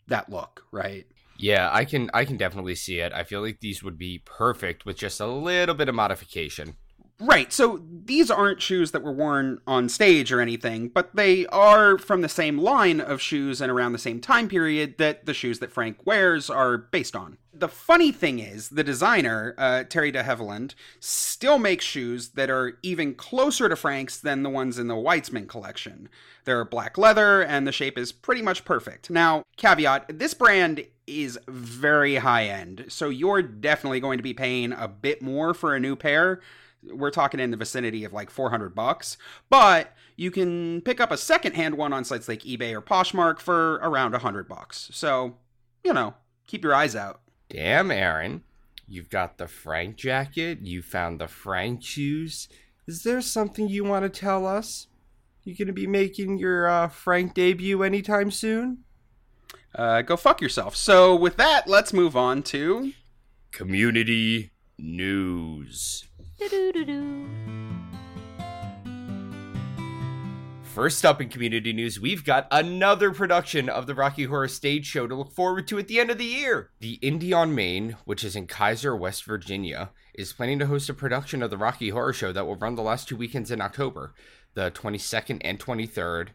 that 0.08 0.32
look, 0.32 0.64
right? 0.72 1.06
Yeah, 1.38 1.70
I 1.72 1.86
can 1.86 2.10
I 2.16 2.26
can 2.26 2.36
definitely 2.36 2.76
see 2.76 2.98
it. 2.98 3.14
I 3.14 3.26
feel 3.26 3.42
like 3.42 3.60
these 3.60 3.84
would 3.84 4.00
be 4.00 4.24
perfect 4.26 4.88
with 4.88 4.98
just 4.98 5.20
a 5.20 5.28
little 5.28 5.76
bit 5.76 5.88
of 5.88 5.94
modification. 5.94 6.78
Right. 7.20 7.54
So 7.54 7.82
these 8.06 8.30
aren't 8.30 8.62
shoes 8.62 8.92
that 8.92 9.02
were 9.02 9.12
worn 9.12 9.62
on 9.66 9.88
stage 9.88 10.34
or 10.34 10.42
anything, 10.42 10.90
but 10.90 11.16
they 11.16 11.46
are 11.48 11.98
from 11.98 12.22
the 12.22 12.30
same 12.30 12.58
line 12.58 13.00
of 13.00 13.22
shoes 13.22 13.62
and 13.62 13.72
around 13.72 13.94
the 13.94 14.00
same 14.00 14.20
time 14.20 14.50
period 14.50 14.98
that 14.98 15.26
the 15.26 15.34
shoes 15.34 15.60
that 15.60 15.72
Frank 15.72 16.06
wears 16.06 16.50
are 16.50 16.78
based 16.78 17.16
on. 17.16 17.38
The 17.54 17.70
funny 17.70 18.12
thing 18.12 18.40
is, 18.40 18.68
the 18.68 18.84
designer, 18.84 19.56
uh, 19.58 19.84
Terry 19.84 20.12
de 20.12 20.24
Havilland, 20.24 20.76
still 21.00 21.58
makes 21.58 21.86
shoes 21.86 22.30
that 22.30 22.50
are 22.50 22.78
even 22.84 23.16
closer 23.16 23.70
to 23.70 23.78
Frank's 23.78 24.20
than 24.20 24.44
the 24.44 24.50
ones 24.50 24.78
in 24.78 24.88
the 24.88 24.96
Weitzman 24.96 25.48
collection. 25.48 26.10
They're 26.44 26.66
black 26.66 26.98
leather 26.98 27.42
and 27.42 27.66
the 27.66 27.72
shape 27.72 27.98
is 27.98 28.12
pretty 28.12 28.42
much 28.42 28.66
perfect. 28.66 29.10
Now, 29.10 29.46
caveat 29.56 30.20
this 30.20 30.34
brand 30.34 30.86
is 31.08 31.40
very 31.48 32.16
high 32.16 32.48
end, 32.48 32.88
so 32.90 33.08
you're 33.08 33.42
definitely 33.42 34.02
going 34.02 34.18
to 34.18 34.24
be 34.24 34.34
paying 34.34 34.74
a 34.74 34.90
bit 34.90 35.22
more 35.22 35.54
for 35.54 35.74
a 35.74 35.80
new 35.80 35.96
pair 35.96 36.42
we're 36.92 37.12
talking 37.12 37.40
in 37.40 37.52
the 37.52 37.58
vicinity 37.58 38.04
of 38.04 38.14
like 38.14 38.30
400 38.30 38.76
bucks. 38.76 39.18
But 39.50 39.94
you 40.16 40.32
can 40.32 40.82
pick 40.82 41.00
up 41.00 41.12
a 41.12 41.18
secondhand 41.18 41.76
one 41.76 41.94
on 41.94 42.04
sites 42.04 42.28
like 42.28 42.42
eBay 42.42 42.74
or 42.74 42.82
Poshmark 42.82 43.40
for 43.40 43.76
around 43.76 44.12
100 44.12 44.48
bucks. 44.48 44.90
So, 44.94 45.36
you 45.84 45.94
know, 45.94 46.16
keep 46.48 46.64
your 46.64 46.76
eyes 46.76 46.96
out. 46.96 47.22
Damn, 47.50 47.92
Aaron. 47.92 48.44
You've 48.88 49.10
got 49.10 49.38
the 49.38 49.48
Frank 49.48 49.96
jacket, 49.96 50.60
you 50.62 50.82
found 50.82 51.20
the 51.20 51.28
Frank 51.28 51.84
shoes. 51.84 52.48
Is 52.88 53.02
there 53.02 53.22
something 53.22 53.68
you 53.68 53.84
want 53.84 54.04
to 54.04 54.20
tell 54.20 54.46
us? 54.46 54.88
You 55.44 55.56
going 55.56 55.68
to 55.68 55.74
be 55.74 55.88
making 55.88 56.38
your 56.38 56.68
uh, 56.68 56.88
Frank 56.88 57.34
debut 57.34 57.82
anytime 57.82 58.30
soon? 58.30 58.84
Uh, 59.74 60.02
go 60.02 60.16
fuck 60.16 60.40
yourself. 60.40 60.76
So, 60.76 61.16
with 61.16 61.38
that, 61.38 61.68
let's 61.68 61.94
move 61.94 62.16
on 62.16 62.44
to 62.44 62.94
community 63.52 64.52
news. 64.78 66.08
First 70.64 71.06
up 71.06 71.22
in 71.22 71.30
community 71.30 71.72
news, 71.72 72.02
we've 72.02 72.26
got 72.26 72.48
another 72.52 73.12
production 73.12 73.70
of 73.70 73.88
the 73.88 73.96
Rocky 73.96 74.26
Horror 74.26 74.50
Stage 74.50 74.86
Show 74.86 75.08
to 75.08 75.16
look 75.16 75.32
forward 75.32 75.66
to 75.70 75.80
at 75.80 75.88
the 75.88 76.02
end 76.02 76.10
of 76.12 76.18
the 76.18 76.26
year. 76.26 76.72
The 76.82 77.00
Indie 77.02 77.34
on 77.34 77.56
Main, 77.56 77.96
which 78.04 78.26
is 78.26 78.36
in 78.36 78.48
Keyser, 78.48 79.00
West 79.00 79.24
Virginia, 79.24 79.92
is 80.14 80.34
planning 80.34 80.60
to 80.60 80.66
host 80.66 80.90
a 80.90 80.94
production 80.94 81.42
of 81.42 81.52
the 81.52 81.58
Rocky 81.58 81.90
Horror 81.90 82.12
Show 82.12 82.34
that 82.34 82.46
will 82.46 82.58
run 82.58 82.76
the 82.76 82.82
last 82.82 83.08
two 83.08 83.16
weekends 83.16 83.50
in 83.50 83.62
October, 83.62 84.14
the 84.54 84.70
22nd 84.72 85.40
and 85.42 85.58
23rd, 85.58 86.30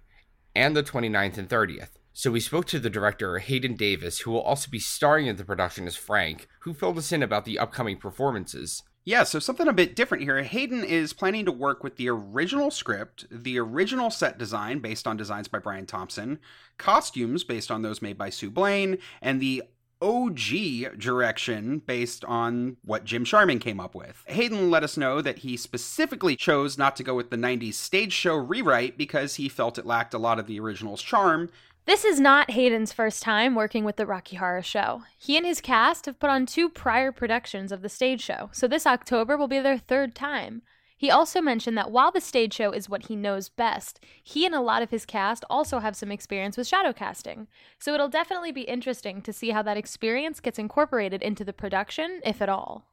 and 0.55 0.75
the 0.75 0.83
29th 0.83 1.37
and 1.37 1.49
30th. 1.51 1.91
So 2.15 2.31
we 2.31 2.41
spoke 2.41 2.65
to 2.69 2.81
the 2.81 2.89
director, 2.89 3.39
Hayden 3.39 3.75
Davis, 3.75 4.21
who 4.21 4.31
will 4.31 4.41
also 4.41 4.71
be 4.71 4.79
starring 4.79 5.27
in 5.27 5.37
the 5.37 5.45
production 5.45 5.87
as 5.87 5.97
Frank, 5.97 6.49
who 6.61 6.73
filled 6.73 6.97
us 6.97 7.13
in 7.13 7.23
about 7.23 7.45
the 7.45 7.59
upcoming 7.59 7.99
performances. 7.99 8.83
Yeah, 9.05 9.23
so 9.23 9.39
something 9.39 9.67
a 9.67 9.73
bit 9.73 9.97
different 9.97 10.25
here. 10.25 10.43
Hayden 10.43 10.85
is 10.85 11.15
planning 11.15 11.47
to 11.47 11.53
work 11.53 11.83
with 11.83 11.97
the 11.97 12.11
original 12.11 12.71
script, 12.71 13.27
the 13.31 13.59
original 13.59 14.11
set 14.11 14.37
design 14.37 14.81
based 14.81 15.07
on 15.07 15.17
designs 15.17 15.49
by 15.49 15.59
Brian 15.59 15.87
Thompson, 15.87 16.39
costumes 16.77 17.43
based 17.43 17.71
on 17.71 17.81
those 17.81 18.03
made 18.03 18.19
by 18.19 18.29
Sue 18.29 18.51
Blane, 18.51 18.99
and 19.23 19.41
the 19.41 19.63
OG 20.03 20.99
direction 20.99 21.79
based 21.79 22.25
on 22.25 22.77
what 22.85 23.05
Jim 23.05 23.25
Sharman 23.25 23.59
came 23.59 23.81
up 23.81 23.95
with. 23.95 24.25
Hayden 24.29 24.71
let 24.71 24.83
us 24.83 24.97
know 24.97 25.21
that 25.21 25.39
he 25.39 25.57
specifically 25.57 26.37
chose 26.37 26.79
not 26.79 26.97
to 26.97 27.03
go 27.03 27.15
with 27.15 27.31
the 27.31 27.37
90s 27.37 27.75
stage 27.75 28.13
show 28.13 28.37
rewrite 28.37 28.97
because 28.97 29.35
he 29.35 29.49
felt 29.49 29.79
it 29.79 29.87
lacked 29.87 30.15
a 30.15 30.19
lot 30.19 30.39
of 30.39 30.47
the 30.47 30.61
original's 30.61 31.03
charm, 31.03 31.51
this 31.87 32.05
is 32.05 32.21
not 32.21 32.51
Hayden's 32.53 32.93
first 32.93 33.23
time 33.23 33.55
working 33.55 33.85
with 33.85 33.97
the 33.97 34.07
Rocky 34.07 34.37
Horror 34.37 34.63
Show. 34.63 35.03
He 35.19 35.37
and 35.37 35.47
his 35.47 35.61
cast 35.61 36.07
have 36.07 36.19
put 36.19 36.31
on 36.31 36.47
two 36.47 36.69
prior 36.69 37.13
productions 37.13 37.73
of 37.73 37.83
the 37.83 37.89
stage 37.89 38.21
show, 38.21 38.51
so 38.53 38.69
this 38.69 38.87
October 38.87 39.37
will 39.37 39.49
be 39.49 39.61
their 39.61 39.79
third 39.79 40.15
time. 40.15 40.63
He 41.01 41.11
also 41.11 41.41
mentioned 41.41 41.79
that 41.79 41.91
while 41.91 42.11
the 42.11 42.21
stage 42.21 42.53
show 42.53 42.73
is 42.73 42.91
what 42.91 43.07
he 43.07 43.17
knows 43.17 43.49
best, 43.49 44.05
he 44.23 44.45
and 44.45 44.55
a 44.55 44.61
lot 44.61 44.83
of 44.83 44.91
his 44.91 45.07
cast 45.07 45.47
also 45.49 45.79
have 45.79 45.97
some 45.97 46.13
experience 46.13 46.59
with 46.59 46.67
shadow 46.67 46.93
casting. 46.93 47.49
So 47.79 47.95
it'll 47.95 48.11
definitely 48.11 48.53
be 48.53 48.63
interesting 48.63 49.23
to 49.23 49.33
see 49.33 49.49
how 49.49 49.63
that 49.63 49.79
experience 49.79 50.41
gets 50.41 50.59
incorporated 50.59 51.23
into 51.23 51.43
the 51.43 51.55
production, 51.55 52.21
if 52.23 52.43
at 52.43 52.51
all. 52.51 52.90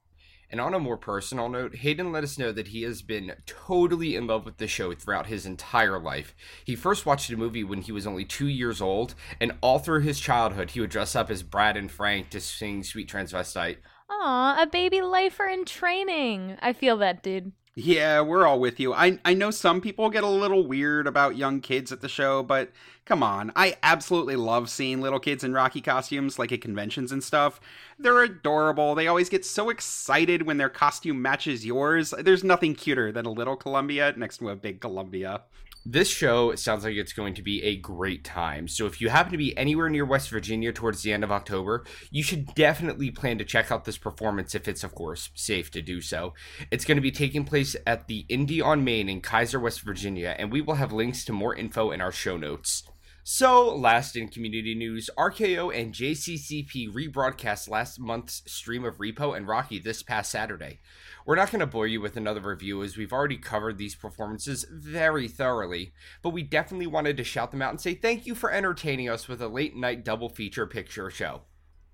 And 0.49 0.61
on 0.61 0.73
a 0.73 0.79
more 0.79 0.97
personal 0.97 1.49
note, 1.49 1.75
Hayden 1.75 2.11
let 2.11 2.23
us 2.23 2.37
know 2.37 2.51
that 2.53 2.69
he 2.69 2.83
has 2.83 3.01
been 3.01 3.33
totally 3.45 4.15
in 4.15 4.27
love 4.27 4.45
with 4.45 4.57
the 4.57 4.67
show 4.67 4.93
throughout 4.93 5.27
his 5.27 5.45
entire 5.45 5.99
life. 5.99 6.33
He 6.63 6.75
first 6.75 7.05
watched 7.05 7.29
the 7.29 7.35
movie 7.35 7.65
when 7.65 7.81
he 7.81 7.91
was 7.91 8.07
only 8.07 8.23
two 8.23 8.47
years 8.47 8.81
old, 8.81 9.13
and 9.41 9.53
all 9.61 9.79
through 9.79 10.01
his 10.01 10.19
childhood, 10.19 10.71
he 10.71 10.79
would 10.79 10.89
dress 10.89 11.15
up 11.15 11.29
as 11.29 11.43
Brad 11.43 11.75
and 11.75 11.91
Frank 11.91 12.29
to 12.29 12.39
sing 12.39 12.83
Sweet 12.83 13.09
Transvestite. 13.09 13.77
Aw, 14.09 14.63
a 14.63 14.67
baby 14.67 15.01
lifer 15.01 15.47
in 15.47 15.65
training. 15.65 16.57
I 16.61 16.71
feel 16.71 16.95
that, 16.97 17.21
dude. 17.21 17.51
Yeah, 17.79 18.21
we're 18.21 18.47
all 18.47 18.59
with 18.59 18.79
you. 18.79 18.91
I 18.91 19.19
I 19.23 19.35
know 19.35 19.51
some 19.51 19.81
people 19.81 20.09
get 20.09 20.23
a 20.23 20.27
little 20.27 20.65
weird 20.65 21.05
about 21.05 21.37
young 21.37 21.61
kids 21.61 21.91
at 21.91 22.01
the 22.01 22.09
show, 22.09 22.41
but 22.41 22.71
come 23.05 23.21
on. 23.21 23.51
I 23.55 23.77
absolutely 23.83 24.35
love 24.35 24.67
seeing 24.67 24.99
little 24.99 25.19
kids 25.19 25.43
in 25.43 25.53
Rocky 25.53 25.79
costumes 25.79 26.39
like 26.39 26.51
at 26.51 26.61
conventions 26.61 27.11
and 27.11 27.23
stuff. 27.23 27.59
They're 27.99 28.23
adorable. 28.23 28.95
They 28.95 29.05
always 29.05 29.29
get 29.29 29.45
so 29.45 29.69
excited 29.69 30.41
when 30.41 30.57
their 30.57 30.69
costume 30.69 31.21
matches 31.21 31.67
yours. 31.67 32.15
There's 32.17 32.43
nothing 32.43 32.73
cuter 32.73 33.11
than 33.11 33.27
a 33.27 33.31
little 33.31 33.55
Columbia 33.55 34.11
next 34.17 34.39
to 34.39 34.49
a 34.49 34.55
big 34.55 34.81
Columbia 34.81 35.43
this 35.89 36.09
show 36.09 36.53
sounds 36.55 36.83
like 36.83 36.95
it's 36.95 37.13
going 37.13 37.33
to 37.33 37.41
be 37.41 37.63
a 37.63 37.77
great 37.77 38.25
time. 38.25 38.67
So 38.67 38.85
if 38.85 38.99
you 38.99 39.07
happen 39.07 39.31
to 39.31 39.37
be 39.37 39.57
anywhere 39.57 39.89
near 39.89 40.03
West 40.03 40.29
Virginia 40.29 40.73
towards 40.73 41.01
the 41.01 41.13
end 41.13 41.23
of 41.23 41.31
October, 41.31 41.85
you 42.11 42.23
should 42.23 42.53
definitely 42.55 43.09
plan 43.09 43.37
to 43.37 43.45
check 43.45 43.71
out 43.71 43.85
this 43.85 43.97
performance 43.97 44.53
if 44.53 44.67
it's 44.67 44.83
of 44.83 44.93
course 44.93 45.29
safe 45.33 45.71
to 45.71 45.81
do 45.81 46.01
so. 46.01 46.33
It's 46.71 46.83
going 46.83 46.97
to 46.97 47.01
be 47.01 47.11
taking 47.11 47.45
place 47.45 47.75
at 47.85 48.07
the 48.07 48.25
Indie 48.29 48.63
on 48.63 48.83
Main 48.83 49.07
in 49.07 49.21
Keyser, 49.21 49.61
West 49.61 49.81
Virginia, 49.81 50.35
and 50.37 50.51
we 50.51 50.59
will 50.59 50.75
have 50.75 50.91
links 50.91 51.23
to 51.25 51.31
more 51.31 51.55
info 51.55 51.91
in 51.91 52.01
our 52.01 52.11
show 52.11 52.35
notes. 52.35 52.83
So, 53.29 53.75
last 53.75 54.15
in 54.15 54.29
community 54.29 54.73
news, 54.73 55.09
RKO 55.17 55.77
and 55.77 55.93
JCCP 55.93 56.93
rebroadcast 56.93 57.67
last 57.67 57.99
month's 57.99 58.41
stream 58.45 58.85
of 58.85 58.99
Repo 58.99 59.35
and 59.35 59.45
Rocky 59.45 59.79
this 59.79 60.01
past 60.01 60.31
Saturday. 60.31 60.79
We're 61.27 61.35
not 61.35 61.51
going 61.51 61.59
to 61.59 61.67
bore 61.67 61.87
you 61.87 61.99
with 61.99 62.15
another 62.15 62.39
review 62.39 62.81
as 62.83 62.95
we've 62.95 63.11
already 63.11 63.35
covered 63.35 63.77
these 63.77 63.95
performances 63.95 64.65
very 64.71 65.27
thoroughly, 65.27 65.91
but 66.21 66.29
we 66.29 66.41
definitely 66.41 66.87
wanted 66.87 67.17
to 67.17 67.25
shout 67.25 67.51
them 67.51 67.61
out 67.61 67.71
and 67.71 67.81
say 67.81 67.95
thank 67.95 68.25
you 68.25 68.33
for 68.33 68.49
entertaining 68.49 69.09
us 69.09 69.27
with 69.27 69.41
a 69.41 69.49
late 69.49 69.75
night 69.75 70.05
double 70.05 70.29
feature 70.29 70.65
picture 70.65 71.09
show. 71.09 71.41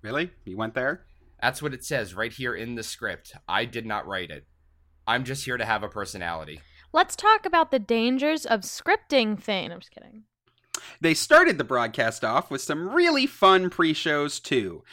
Really? 0.03 0.29
You 0.45 0.55
went 0.55 0.75
there? 0.75 1.07
That's 1.41 1.63
what 1.63 1.73
it 1.73 1.83
says 1.83 2.13
right 2.13 2.31
here 2.31 2.53
in 2.53 2.75
the 2.75 2.83
script. 2.83 3.33
I 3.49 3.65
did 3.65 3.87
not 3.87 4.05
write 4.05 4.29
it. 4.29 4.45
I'm 5.07 5.23
just 5.23 5.45
here 5.45 5.57
to 5.57 5.65
have 5.65 5.81
a 5.81 5.89
personality. 5.89 6.61
Let's 6.93 7.15
talk 7.15 7.47
about 7.47 7.71
the 7.71 7.79
dangers 7.79 8.45
of 8.45 8.61
scripting 8.61 9.41
thing. 9.41 9.71
I'm 9.71 9.79
just 9.79 9.91
kidding. 9.91 10.25
They 11.01 11.15
started 11.15 11.57
the 11.57 11.63
broadcast 11.63 12.23
off 12.23 12.51
with 12.51 12.61
some 12.61 12.89
really 12.89 13.25
fun 13.25 13.71
pre 13.71 13.93
shows, 13.93 14.39
too. 14.39 14.83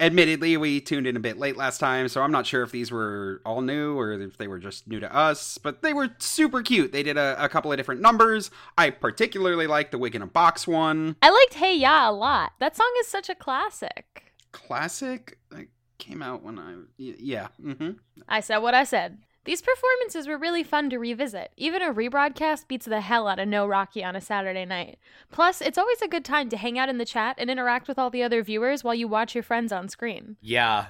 Admittedly, 0.00 0.56
we 0.56 0.80
tuned 0.80 1.06
in 1.06 1.14
a 1.14 1.20
bit 1.20 1.38
late 1.38 1.58
last 1.58 1.78
time, 1.78 2.08
so 2.08 2.22
I'm 2.22 2.32
not 2.32 2.46
sure 2.46 2.62
if 2.62 2.72
these 2.72 2.90
were 2.90 3.42
all 3.44 3.60
new 3.60 3.98
or 3.98 4.12
if 4.12 4.38
they 4.38 4.48
were 4.48 4.58
just 4.58 4.88
new 4.88 4.98
to 4.98 5.14
us, 5.14 5.58
but 5.58 5.82
they 5.82 5.92
were 5.92 6.08
super 6.18 6.62
cute. 6.62 6.90
They 6.90 7.02
did 7.02 7.18
a, 7.18 7.36
a 7.38 7.50
couple 7.50 7.70
of 7.70 7.76
different 7.76 8.00
numbers. 8.00 8.50
I 8.78 8.88
particularly 8.88 9.66
liked 9.66 9.92
the 9.92 9.98
Wig 9.98 10.14
in 10.14 10.22
a 10.22 10.26
Box 10.26 10.66
one. 10.66 11.16
I 11.20 11.28
liked 11.28 11.54
Hey 11.54 11.76
Ya 11.76 12.08
a 12.08 12.12
lot. 12.12 12.52
That 12.60 12.76
song 12.76 12.90
is 13.00 13.08
such 13.08 13.28
a 13.28 13.34
classic. 13.34 14.32
Classic? 14.52 15.38
That 15.50 15.66
came 15.98 16.22
out 16.22 16.42
when 16.42 16.58
I. 16.58 16.76
Yeah. 16.96 17.48
Mm-hmm. 17.62 17.90
I 18.26 18.40
said 18.40 18.58
what 18.58 18.74
I 18.74 18.84
said. 18.84 19.18
These 19.44 19.62
performances 19.62 20.28
were 20.28 20.36
really 20.36 20.62
fun 20.62 20.90
to 20.90 20.98
revisit. 20.98 21.52
Even 21.56 21.80
a 21.80 21.94
rebroadcast 21.94 22.68
beats 22.68 22.84
the 22.84 23.00
hell 23.00 23.26
out 23.26 23.38
of 23.38 23.48
No 23.48 23.66
Rocky 23.66 24.04
on 24.04 24.14
a 24.14 24.20
Saturday 24.20 24.66
night. 24.66 24.98
Plus, 25.32 25.62
it's 25.62 25.78
always 25.78 26.02
a 26.02 26.08
good 26.08 26.24
time 26.26 26.50
to 26.50 26.58
hang 26.58 26.78
out 26.78 26.90
in 26.90 26.98
the 26.98 27.06
chat 27.06 27.36
and 27.38 27.50
interact 27.50 27.88
with 27.88 27.98
all 27.98 28.10
the 28.10 28.22
other 28.22 28.42
viewers 28.42 28.84
while 28.84 28.94
you 28.94 29.08
watch 29.08 29.34
your 29.34 29.42
friends 29.42 29.72
on 29.72 29.88
screen. 29.88 30.36
Yeah. 30.42 30.86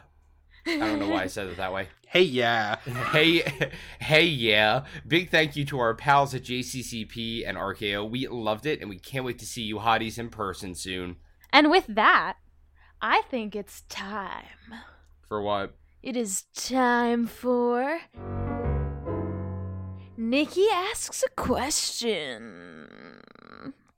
I 0.67 0.79
don't 0.79 0.99
know 0.99 1.09
why 1.09 1.23
I 1.23 1.27
said 1.29 1.47
it 1.47 1.57
that 1.59 1.73
way. 1.73 1.89
Hey, 2.09 2.23
yeah. 2.23 2.77
hey, 3.13 3.71
hey, 4.01 4.25
yeah. 4.25 4.85
Big 5.07 5.31
thank 5.31 5.55
you 5.55 5.65
to 5.67 5.79
our 5.79 5.95
pals 5.95 6.35
at 6.35 6.43
JCCP 6.43 7.49
and 7.49 7.57
RKO. 7.57 8.11
We 8.11 8.27
loved 8.27 8.67
it, 8.67 8.81
and 8.81 8.91
we 8.91 8.99
can't 8.99 9.25
wait 9.25 9.39
to 9.39 9.47
see 9.47 9.63
you 9.63 9.79
hotties 9.79 10.19
in 10.19 10.29
person 10.29 10.75
soon. 10.75 11.17
And 11.53 11.71
with 11.71 11.87
that, 11.89 12.39
I 13.01 13.23
think 13.31 13.55
it's 13.55 13.83
time. 13.83 14.45
For 15.29 15.41
what? 15.41 15.77
It 16.03 16.17
is 16.17 16.45
time 16.55 17.27
for. 17.27 18.01
Nikki 20.17 20.67
asks 20.73 21.23
a 21.23 21.29
question. 21.31 23.21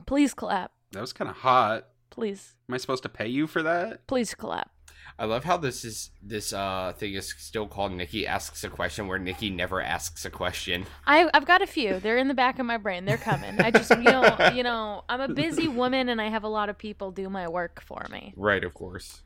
Please 0.05 0.35
clap. 0.35 0.73
That 0.91 1.01
was 1.01 1.13
kind 1.13 1.31
of 1.31 1.37
hot. 1.37 1.87
Please. 2.11 2.57
Am 2.69 2.75
I 2.75 2.79
supposed 2.79 3.05
to 3.05 3.09
pay 3.09 3.29
you 3.29 3.47
for 3.47 3.63
that? 3.63 4.09
Please 4.09 4.35
clap. 4.35 4.73
I 5.17 5.27
love 5.27 5.45
how 5.45 5.57
this 5.57 5.85
is 5.85 6.11
this 6.21 6.53
uh 6.53 6.93
thing 6.97 7.15
is 7.15 7.33
still 7.39 7.69
called 7.69 7.93
Nikki 7.93 8.27
asks 8.27 8.65
a 8.65 8.69
question 8.69 9.07
where 9.07 9.19
Nikki 9.19 9.51
never 9.51 9.81
asks 9.81 10.25
a 10.25 10.31
question. 10.31 10.87
I 11.07 11.31
I've 11.33 11.47
got 11.47 11.63
a 11.63 11.67
few. 11.67 12.01
They're 12.01 12.19
in 12.19 12.27
the 12.27 12.35
back 12.35 12.59
of 12.59 12.67
my 12.67 12.79
brain. 12.79 13.05
They're 13.05 13.17
coming. 13.17 13.61
I 13.61 13.71
just 13.71 13.91
you 13.91 14.03
know 14.03 14.51
you 14.55 14.65
know 14.65 15.05
I'm 15.09 15.21
a 15.21 15.29
busy 15.29 15.69
woman 15.69 16.09
and 16.09 16.21
I 16.21 16.29
have 16.29 16.43
a 16.43 16.49
lot 16.49 16.69
of 16.69 16.79
people 16.79 17.13
do 17.13 17.29
my 17.29 17.47
work 17.47 17.81
for 17.81 18.05
me. 18.11 18.35
Right, 18.37 18.65
of 18.65 18.75
course. 18.75 19.23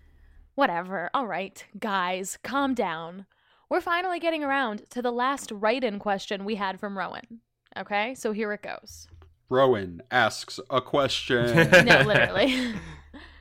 Whatever. 0.56 1.10
All 1.12 1.26
right, 1.26 1.62
guys, 1.78 2.38
calm 2.42 2.72
down. 2.72 3.26
We're 3.68 3.82
finally 3.82 4.18
getting 4.18 4.42
around 4.42 4.88
to 4.90 5.02
the 5.02 5.12
last 5.12 5.52
write 5.52 5.84
in 5.84 5.98
question 5.98 6.46
we 6.46 6.54
had 6.54 6.80
from 6.80 6.96
Rowan. 6.96 7.40
Okay, 7.76 8.14
so 8.14 8.32
here 8.32 8.52
it 8.54 8.62
goes. 8.62 9.06
Rowan 9.50 10.02
asks 10.10 10.58
a 10.70 10.80
question. 10.80 11.68
no, 11.84 12.00
literally. 12.00 12.72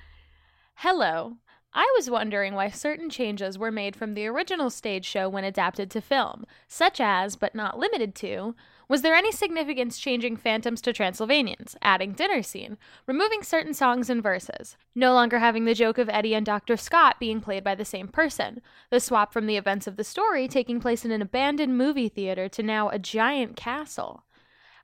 Hello. 0.75 1.37
I 1.73 1.89
was 1.95 2.09
wondering 2.09 2.53
why 2.53 2.69
certain 2.69 3.09
changes 3.09 3.57
were 3.57 3.71
made 3.71 3.95
from 3.95 4.13
the 4.13 4.27
original 4.27 4.69
stage 4.69 5.05
show 5.05 5.29
when 5.29 5.45
adapted 5.45 5.89
to 5.91 6.01
film, 6.01 6.45
such 6.67 6.99
as, 6.99 7.37
but 7.37 7.55
not 7.55 7.79
limited 7.79 8.13
to, 8.15 8.55
Was 8.87 9.01
there 9.01 9.15
any 9.15 9.31
significance 9.31 9.97
changing 9.97 10.37
Phantoms 10.37 10.81
to 10.81 10.93
Transylvanians, 10.93 11.75
adding 11.81 12.11
dinner 12.13 12.43
scene, 12.43 12.77
removing 13.07 13.41
certain 13.41 13.73
songs 13.73 14.09
and 14.09 14.21
verses, 14.21 14.77
no 14.93 15.13
longer 15.13 15.39
having 15.39 15.65
the 15.65 15.73
joke 15.73 15.97
of 15.97 16.09
Eddie 16.09 16.35
and 16.35 16.45
Dr. 16.45 16.77
Scott 16.77 17.19
being 17.19 17.41
played 17.41 17.63
by 17.63 17.73
the 17.73 17.85
same 17.85 18.07
person, 18.07 18.61
the 18.91 18.99
swap 18.99 19.33
from 19.33 19.47
the 19.47 19.57
events 19.57 19.87
of 19.87 19.97
the 19.97 20.03
story 20.03 20.47
taking 20.47 20.79
place 20.79 21.03
in 21.03 21.11
an 21.11 21.21
abandoned 21.21 21.77
movie 21.77 22.09
theater 22.09 22.47
to 22.49 22.61
now 22.61 22.89
a 22.89 22.99
giant 22.99 23.55
castle? 23.55 24.23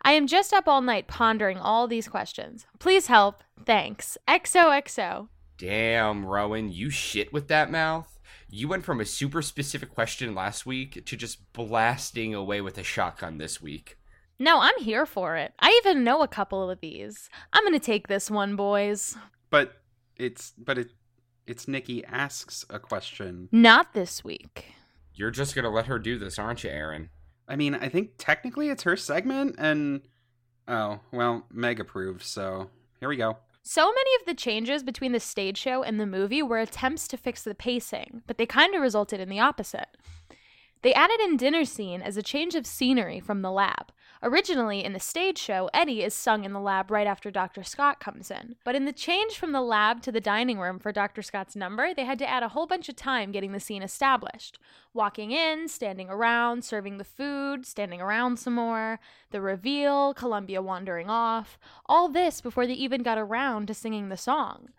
I 0.02 0.14
am 0.14 0.26
just 0.26 0.52
up 0.52 0.68
all 0.68 0.82
night 0.82 1.08
pondering 1.08 1.60
all 1.60 1.88
these 1.88 2.08
questions. 2.08 2.66
Please 2.80 3.08
help. 3.08 3.44
Thanks. 3.66 4.18
XOXO. 4.28 5.28
Damn, 5.58 6.26
Rowan, 6.26 6.72
you 6.72 6.90
shit 6.90 7.32
with 7.32 7.48
that 7.50 7.70
mouth. 7.70 8.20
You 8.54 8.68
went 8.68 8.84
from 8.84 9.00
a 9.00 9.06
super 9.06 9.42
specific 9.42 9.94
question 9.94 10.36
last 10.36 10.66
week 10.66 11.06
to 11.06 11.16
just 11.16 11.54
blasting 11.54 12.36
away 12.36 12.60
with 12.60 12.78
a 12.78 12.84
shotgun 12.84 13.38
this 13.38 13.62
week. 13.62 13.98
No, 14.40 14.60
I'm 14.60 14.78
here 14.80 15.06
for 15.06 15.38
it. 15.38 15.54
I 15.60 15.80
even 15.82 16.04
know 16.04 16.22
a 16.22 16.28
couple 16.28 16.70
of 16.70 16.82
these. 16.82 17.30
I'm 17.54 17.64
gonna 17.64 17.80
take 17.80 18.10
this 18.10 18.30
one, 18.30 18.58
boys. 18.58 19.16
But 19.50 19.76
it's 20.18 20.52
but 20.58 20.78
it 20.78 20.90
it's 21.48 21.66
Nikki 21.66 22.04
asks 22.04 22.66
a 22.70 22.78
question. 22.78 23.48
Not 23.54 23.94
this 23.94 24.22
week. 24.22 24.66
You're 25.14 25.32
just 25.32 25.56
gonna 25.56 25.70
let 25.70 25.86
her 25.86 25.98
do 25.98 26.20
this, 26.20 26.38
aren't 26.38 26.66
you, 26.66 26.72
Aaron? 26.72 27.10
I 27.48 27.56
mean, 27.56 27.74
I 27.74 27.88
think 27.88 28.12
technically 28.18 28.70
it's 28.70 28.84
her 28.84 28.98
segment, 28.98 29.56
and 29.60 30.02
oh 30.68 31.00
well, 31.14 31.46
Meg 31.50 31.80
approved, 31.80 32.24
so 32.24 32.70
here 33.00 33.08
we 33.08 33.16
go. 33.16 33.38
So 33.64 33.86
many 33.86 34.10
of 34.20 34.26
the 34.26 34.34
changes 34.34 34.84
between 34.84 35.12
the 35.12 35.20
stage 35.20 35.58
show 35.58 35.84
and 35.84 36.00
the 36.00 36.08
movie 36.08 36.42
were 36.42 36.60
attempts 36.60 37.08
to 37.10 37.18
fix 37.18 37.44
the 37.44 37.54
pacing, 37.54 38.24
but 38.26 38.38
they 38.38 38.46
kind 38.46 38.74
of 38.74 38.82
resulted 38.82 39.20
in 39.20 39.30
the 39.30 39.40
opposite. 39.40 39.98
They 40.82 40.94
added 40.96 41.20
in 41.20 41.38
dinner 41.38 41.64
scene 41.66 42.02
as 42.02 42.18
a 42.18 42.24
change 42.24 42.56
of 42.56 42.66
scenery 42.66 43.20
from 43.20 43.44
the 43.44 43.52
lab. 43.52 43.92
Originally, 44.24 44.84
in 44.84 44.94
the 44.94 45.00
stage 45.00 45.40
show, 45.40 45.68
Eddie 45.74 46.04
is 46.04 46.14
sung 46.14 46.44
in 46.44 46.54
the 46.54 46.60
lab 46.60 46.92
right 46.92 47.08
after 47.08 47.32
Dr. 47.32 47.64
Scott 47.64 48.00
comes 48.00 48.30
in. 48.30 48.56
But 48.64 48.76
in 48.76 48.86
the 48.86 48.94
change 48.94 49.36
from 49.36 49.52
the 49.52 49.62
lab 49.62 50.04
to 50.04 50.12
the 50.12 50.22
dining 50.22 50.60
room 50.60 50.78
for 50.78 50.92
Dr. 50.92 51.24
Scott's 51.24 51.56
number, 51.56 51.92
they 51.94 52.06
had 52.06 52.20
to 52.20 52.30
add 52.30 52.44
a 52.44 52.50
whole 52.50 52.68
bunch 52.68 52.88
of 52.88 52.96
time 52.96 53.32
getting 53.32 53.52
the 53.52 53.60
scene 53.60 53.82
established. 53.82 54.60
Walking 54.94 55.32
in, 55.32 55.68
standing 55.68 56.08
around, 56.08 56.64
serving 56.64 57.00
the 57.00 57.04
food, 57.04 57.66
standing 57.66 58.00
around 58.00 58.38
some 58.38 58.54
more, 58.54 59.00
the 59.32 59.42
reveal, 59.42 60.14
Columbia 60.14 60.62
wandering 60.62 61.10
off, 61.10 61.58
all 61.88 62.08
this 62.08 62.42
before 62.42 62.68
they 62.68 62.74
even 62.74 63.02
got 63.02 63.18
around 63.18 63.68
to 63.68 63.74
singing 63.74 64.10
the 64.10 64.18
song. 64.18 64.70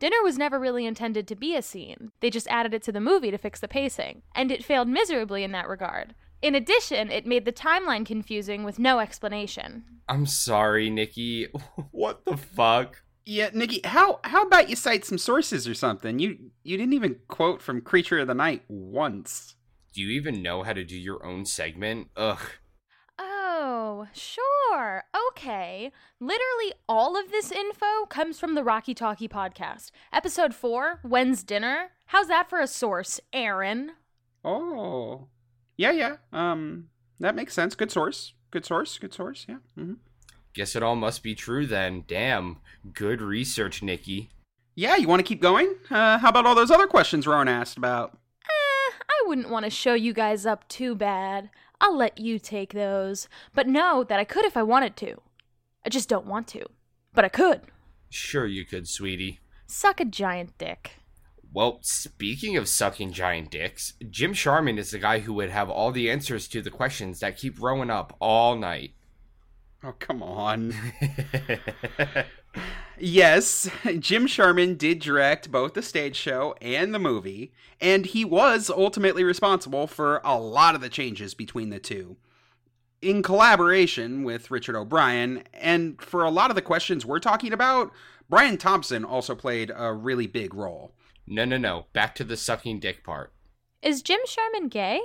Dinner 0.00 0.22
was 0.24 0.38
never 0.38 0.58
really 0.58 0.86
intended 0.86 1.28
to 1.28 1.36
be 1.36 1.54
a 1.54 1.62
scene. 1.62 2.10
They 2.20 2.30
just 2.30 2.48
added 2.48 2.74
it 2.74 2.82
to 2.84 2.92
the 2.92 3.00
movie 3.00 3.30
to 3.30 3.38
fix 3.38 3.60
the 3.60 3.68
pacing, 3.68 4.22
and 4.34 4.50
it 4.50 4.64
failed 4.64 4.88
miserably 4.88 5.44
in 5.44 5.52
that 5.52 5.68
regard. 5.68 6.14
In 6.42 6.54
addition, 6.54 7.10
it 7.10 7.26
made 7.26 7.44
the 7.44 7.52
timeline 7.52 8.06
confusing 8.06 8.64
with 8.64 8.78
no 8.78 8.98
explanation. 8.98 9.84
I'm 10.08 10.26
sorry, 10.26 10.88
Nikki. 10.90 11.48
what 11.90 12.24
the 12.24 12.36
fuck? 12.36 13.02
Yeah, 13.26 13.50
Nikki, 13.52 13.80
how 13.84 14.20
how 14.24 14.42
about 14.42 14.70
you 14.70 14.76
cite 14.76 15.04
some 15.04 15.18
sources 15.18 15.68
or 15.68 15.74
something? 15.74 16.18
You 16.18 16.50
you 16.64 16.76
didn't 16.76 16.94
even 16.94 17.16
quote 17.28 17.60
from 17.60 17.82
Creature 17.82 18.20
of 18.20 18.26
the 18.26 18.34
Night 18.34 18.64
once. 18.68 19.54
Do 19.92 20.02
you 20.02 20.08
even 20.10 20.42
know 20.42 20.62
how 20.62 20.72
to 20.72 20.84
do 20.84 20.96
your 20.96 21.24
own 21.24 21.44
segment? 21.44 22.08
Ugh. 22.16 22.40
Oh, 23.18 24.06
sure. 24.14 25.04
Okay. 25.28 25.92
Literally 26.20 26.72
all 26.88 27.18
of 27.18 27.30
this 27.30 27.52
info 27.52 28.06
comes 28.08 28.38
from 28.38 28.54
the 28.54 28.64
Rocky 28.64 28.94
Talkie 28.94 29.28
podcast. 29.28 29.90
Episode 30.12 30.54
4, 30.54 31.00
When's 31.02 31.42
Dinner? 31.42 31.90
How's 32.06 32.28
that 32.28 32.48
for 32.48 32.60
a 32.60 32.66
source, 32.66 33.20
Aaron? 33.32 33.92
Oh. 34.44 35.28
Yeah, 35.80 35.92
yeah. 35.92 36.16
Um 36.30 36.90
that 37.20 37.34
makes 37.34 37.54
sense. 37.54 37.74
Good 37.74 37.90
source. 37.90 38.34
Good 38.50 38.66
source. 38.66 38.98
Good 38.98 39.14
source. 39.14 39.46
Yeah. 39.48 39.56
Mm-hmm. 39.78 39.94
Guess 40.52 40.76
it 40.76 40.82
all 40.82 40.96
must 40.96 41.22
be 41.22 41.34
true 41.34 41.66
then. 41.66 42.04
Damn. 42.06 42.58
Good 42.92 43.22
research, 43.22 43.82
Nikki. 43.82 44.30
Yeah, 44.74 44.96
you 44.96 45.08
want 45.08 45.20
to 45.20 45.26
keep 45.26 45.40
going? 45.40 45.74
Uh, 45.90 46.18
how 46.18 46.28
about 46.28 46.44
all 46.44 46.54
those 46.54 46.70
other 46.70 46.86
questions 46.86 47.26
Rowan 47.26 47.48
asked 47.48 47.78
about? 47.78 48.18
Eh, 48.44 48.92
I 49.08 49.22
wouldn't 49.26 49.48
want 49.48 49.64
to 49.64 49.70
show 49.70 49.94
you 49.94 50.12
guys 50.12 50.44
up 50.44 50.68
too 50.68 50.94
bad. 50.94 51.50
I'll 51.80 51.96
let 51.96 52.18
you 52.18 52.38
take 52.38 52.72
those. 52.74 53.28
But 53.54 53.66
know 53.66 54.04
that 54.04 54.18
I 54.18 54.24
could 54.24 54.44
if 54.44 54.56
I 54.56 54.62
wanted 54.62 54.96
to. 54.96 55.20
I 55.84 55.88
just 55.88 56.08
don't 56.08 56.26
want 56.26 56.46
to. 56.48 56.66
But 57.14 57.24
I 57.24 57.28
could. 57.28 57.62
Sure, 58.10 58.46
you 58.46 58.64
could, 58.66 58.86
sweetie. 58.86 59.40
Suck 59.66 60.00
a 60.00 60.04
giant 60.04 60.56
dick. 60.58 60.99
Well, 61.52 61.80
speaking 61.82 62.56
of 62.56 62.68
sucking 62.68 63.12
giant 63.12 63.50
dicks, 63.50 63.94
Jim 64.08 64.34
Sharman 64.34 64.78
is 64.78 64.92
the 64.92 65.00
guy 65.00 65.18
who 65.18 65.32
would 65.34 65.50
have 65.50 65.68
all 65.68 65.90
the 65.90 66.08
answers 66.08 66.46
to 66.48 66.62
the 66.62 66.70
questions 66.70 67.18
that 67.20 67.36
keep 67.36 67.60
rowing 67.60 67.90
up 67.90 68.16
all 68.20 68.54
night. 68.54 68.94
Oh, 69.82 69.94
come 69.98 70.22
on. 70.22 70.74
yes, 72.98 73.68
Jim 73.98 74.28
Sharman 74.28 74.76
did 74.76 75.00
direct 75.00 75.50
both 75.50 75.74
the 75.74 75.82
stage 75.82 76.14
show 76.14 76.54
and 76.60 76.94
the 76.94 76.98
movie, 77.00 77.52
and 77.80 78.06
he 78.06 78.24
was 78.24 78.70
ultimately 78.70 79.24
responsible 79.24 79.88
for 79.88 80.20
a 80.22 80.38
lot 80.38 80.76
of 80.76 80.80
the 80.80 80.88
changes 80.88 81.34
between 81.34 81.70
the 81.70 81.80
two. 81.80 82.16
In 83.02 83.22
collaboration 83.22 84.22
with 84.22 84.52
Richard 84.52 84.76
O'Brien, 84.76 85.42
and 85.54 86.00
for 86.00 86.22
a 86.22 86.30
lot 86.30 86.50
of 86.50 86.54
the 86.54 86.62
questions 86.62 87.04
we're 87.04 87.18
talking 87.18 87.52
about, 87.52 87.90
Brian 88.28 88.58
Thompson 88.58 89.04
also 89.04 89.34
played 89.34 89.72
a 89.74 89.92
really 89.92 90.28
big 90.28 90.54
role. 90.54 90.92
No, 91.26 91.44
no, 91.44 91.56
no. 91.56 91.86
Back 91.92 92.14
to 92.16 92.24
the 92.24 92.36
sucking 92.36 92.80
dick 92.80 93.04
part. 93.04 93.32
Is 93.82 94.02
Jim 94.02 94.20
Sharman 94.26 94.68
gay? 94.68 95.00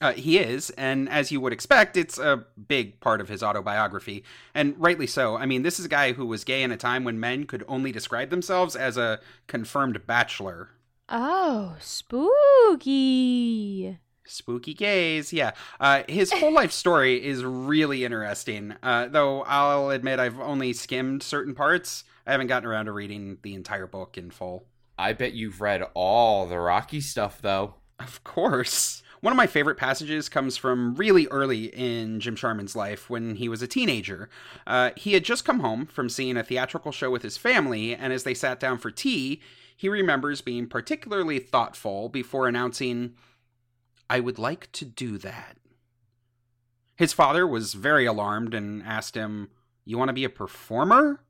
Uh, 0.00 0.12
he 0.12 0.38
is, 0.38 0.70
and 0.70 1.08
as 1.08 1.30
you 1.30 1.40
would 1.40 1.52
expect, 1.52 1.96
it's 1.96 2.18
a 2.18 2.44
big 2.68 2.98
part 3.00 3.20
of 3.20 3.28
his 3.28 3.42
autobiography, 3.44 4.24
and 4.52 4.74
rightly 4.76 5.06
so. 5.06 5.36
I 5.36 5.46
mean, 5.46 5.62
this 5.62 5.78
is 5.78 5.86
a 5.86 5.90
guy 5.90 6.12
who 6.12 6.26
was 6.26 6.42
gay 6.42 6.62
in 6.62 6.72
a 6.72 6.76
time 6.76 7.04
when 7.04 7.20
men 7.20 7.44
could 7.44 7.64
only 7.68 7.92
describe 7.92 8.30
themselves 8.30 8.74
as 8.74 8.96
a 8.96 9.20
confirmed 9.46 10.04
bachelor. 10.06 10.70
Oh, 11.08 11.76
spooky. 11.80 13.20
Spooky 14.26 14.74
gays, 14.74 15.32
yeah. 15.32 15.52
Uh, 15.78 16.02
his 16.08 16.32
whole 16.32 16.52
life 16.54 16.72
story 16.72 17.24
is 17.24 17.44
really 17.44 18.04
interesting, 18.04 18.74
uh, 18.82 19.06
though 19.06 19.42
I'll 19.42 19.90
admit 19.90 20.18
I've 20.18 20.40
only 20.40 20.72
skimmed 20.72 21.22
certain 21.22 21.54
parts. 21.54 22.02
I 22.26 22.32
haven't 22.32 22.48
gotten 22.48 22.68
around 22.68 22.86
to 22.86 22.92
reading 22.92 23.38
the 23.42 23.54
entire 23.54 23.86
book 23.86 24.18
in 24.18 24.30
full. 24.30 24.66
I 24.98 25.12
bet 25.12 25.34
you've 25.34 25.60
read 25.60 25.82
all 25.94 26.46
the 26.46 26.58
Rocky 26.58 27.00
stuff, 27.00 27.40
though. 27.42 27.74
Of 27.98 28.22
course. 28.24 29.02
One 29.20 29.32
of 29.32 29.38
my 29.38 29.46
favorite 29.46 29.78
passages 29.78 30.28
comes 30.28 30.58
from 30.58 30.94
really 30.96 31.26
early 31.28 31.66
in 31.66 32.20
Jim 32.20 32.36
Sharman's 32.36 32.76
life 32.76 33.08
when 33.08 33.36
he 33.36 33.48
was 33.48 33.62
a 33.62 33.66
teenager. 33.66 34.28
Uh, 34.66 34.90
he 34.96 35.14
had 35.14 35.24
just 35.24 35.46
come 35.46 35.60
home 35.60 35.86
from 35.86 36.10
seeing 36.10 36.36
a 36.36 36.44
theatrical 36.44 36.92
show 36.92 37.10
with 37.10 37.22
his 37.22 37.38
family, 37.38 37.94
and 37.94 38.12
as 38.12 38.24
they 38.24 38.34
sat 38.34 38.60
down 38.60 38.76
for 38.76 38.90
tea, 38.90 39.40
he 39.74 39.88
remembers 39.88 40.42
being 40.42 40.66
particularly 40.66 41.38
thoughtful 41.38 42.10
before 42.10 42.46
announcing, 42.46 43.14
I 44.10 44.20
would 44.20 44.38
like 44.38 44.70
to 44.72 44.84
do 44.84 45.16
that. 45.18 45.56
His 46.96 47.12
father 47.12 47.46
was 47.46 47.74
very 47.74 48.04
alarmed 48.06 48.54
and 48.54 48.82
asked 48.82 49.14
him, 49.14 49.48
You 49.84 49.96
want 49.96 50.10
to 50.10 50.14
be 50.14 50.24
a 50.24 50.30
performer? 50.30 51.20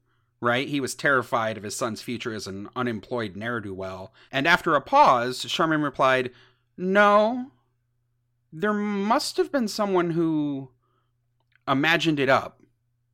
Right? 0.41 0.69
He 0.69 0.81
was 0.81 0.95
terrified 0.95 1.57
of 1.57 1.63
his 1.63 1.77
son's 1.77 2.03
future 2.03 2.35
as 2.35 2.47
an 2.47 2.69
unemployed 2.77 3.35
ne'er 3.37 3.61
do 3.61 3.73
well. 3.73 4.13
And 4.31 4.47
after 4.47 4.75
a 4.75 4.81
pause, 4.81 5.43
Sharman 5.49 5.81
replied, 5.81 6.31
No, 6.77 7.51
there 8.53 8.75
must 8.75 9.37
have 9.37 9.51
been 9.51 9.69
someone 9.69 10.11
who 10.11 10.71
imagined 11.67 12.21
it 12.21 12.29
up. 12.29 12.61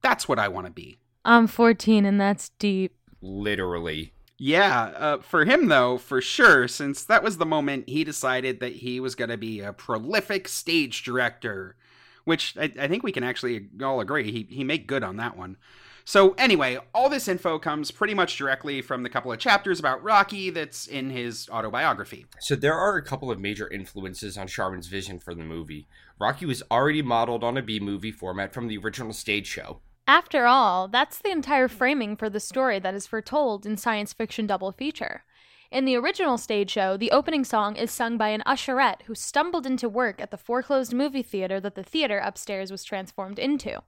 That's 0.02 0.28
what 0.28 0.38
I 0.38 0.48
want 0.48 0.66
to 0.66 0.72
be. 0.72 0.98
I'm 1.24 1.46
14 1.46 2.04
and 2.04 2.20
that's 2.20 2.50
deep. 2.58 2.96
Literally. 3.20 4.12
Yeah, 4.42 4.84
uh, 4.96 5.18
for 5.18 5.44
him 5.44 5.68
though, 5.68 5.98
for 5.98 6.22
sure, 6.22 6.66
since 6.66 7.04
that 7.04 7.22
was 7.22 7.36
the 7.36 7.44
moment 7.44 7.90
he 7.90 8.04
decided 8.04 8.60
that 8.60 8.76
he 8.76 8.98
was 8.98 9.14
going 9.14 9.28
to 9.28 9.36
be 9.36 9.60
a 9.60 9.74
prolific 9.74 10.48
stage 10.48 11.02
director, 11.02 11.76
which 12.24 12.56
I, 12.58 12.72
I, 12.80 12.88
think 12.88 13.02
we 13.02 13.12
can 13.12 13.22
actually 13.22 13.68
all 13.82 14.00
agree 14.00 14.32
he 14.32 14.46
he 14.48 14.64
made 14.64 14.86
good 14.86 15.04
on 15.04 15.18
that 15.18 15.36
one. 15.36 15.58
So 16.04 16.32
anyway, 16.32 16.78
all 16.94 17.08
this 17.08 17.28
info 17.28 17.58
comes 17.58 17.90
pretty 17.90 18.14
much 18.14 18.36
directly 18.36 18.82
from 18.82 19.02
the 19.02 19.08
couple 19.08 19.32
of 19.32 19.38
chapters 19.38 19.78
about 19.78 20.02
Rocky 20.02 20.50
that's 20.50 20.86
in 20.86 21.10
his 21.10 21.48
autobiography. 21.50 22.26
So 22.40 22.56
there 22.56 22.74
are 22.74 22.96
a 22.96 23.02
couple 23.02 23.30
of 23.30 23.38
major 23.38 23.68
influences 23.68 24.36
on 24.36 24.46
Sharman's 24.46 24.88
vision 24.88 25.18
for 25.18 25.34
the 25.34 25.44
movie. 25.44 25.86
Rocky 26.18 26.46
was 26.46 26.62
already 26.70 27.02
modeled 27.02 27.44
on 27.44 27.56
a 27.56 27.62
B 27.62 27.80
movie 27.80 28.12
format 28.12 28.52
from 28.52 28.68
the 28.68 28.78
original 28.78 29.12
stage 29.12 29.46
show. 29.46 29.80
After 30.06 30.46
all, 30.46 30.88
that's 30.88 31.18
the 31.18 31.30
entire 31.30 31.68
framing 31.68 32.16
for 32.16 32.28
the 32.28 32.40
story 32.40 32.80
that 32.80 32.94
is 32.94 33.06
foretold 33.06 33.64
in 33.64 33.76
science 33.76 34.12
fiction 34.12 34.46
double 34.46 34.72
feature. 34.72 35.24
In 35.70 35.84
the 35.84 35.94
original 35.94 36.36
stage 36.36 36.68
show, 36.68 36.96
the 36.96 37.12
opening 37.12 37.44
song 37.44 37.76
is 37.76 37.92
sung 37.92 38.18
by 38.18 38.30
an 38.30 38.42
usherette 38.44 39.02
who 39.02 39.14
stumbled 39.14 39.66
into 39.66 39.88
work 39.88 40.20
at 40.20 40.32
the 40.32 40.36
foreclosed 40.36 40.92
movie 40.92 41.22
theater 41.22 41.60
that 41.60 41.76
the 41.76 41.84
theater 41.84 42.18
upstairs 42.18 42.72
was 42.72 42.82
transformed 42.82 43.38
into. 43.38 43.80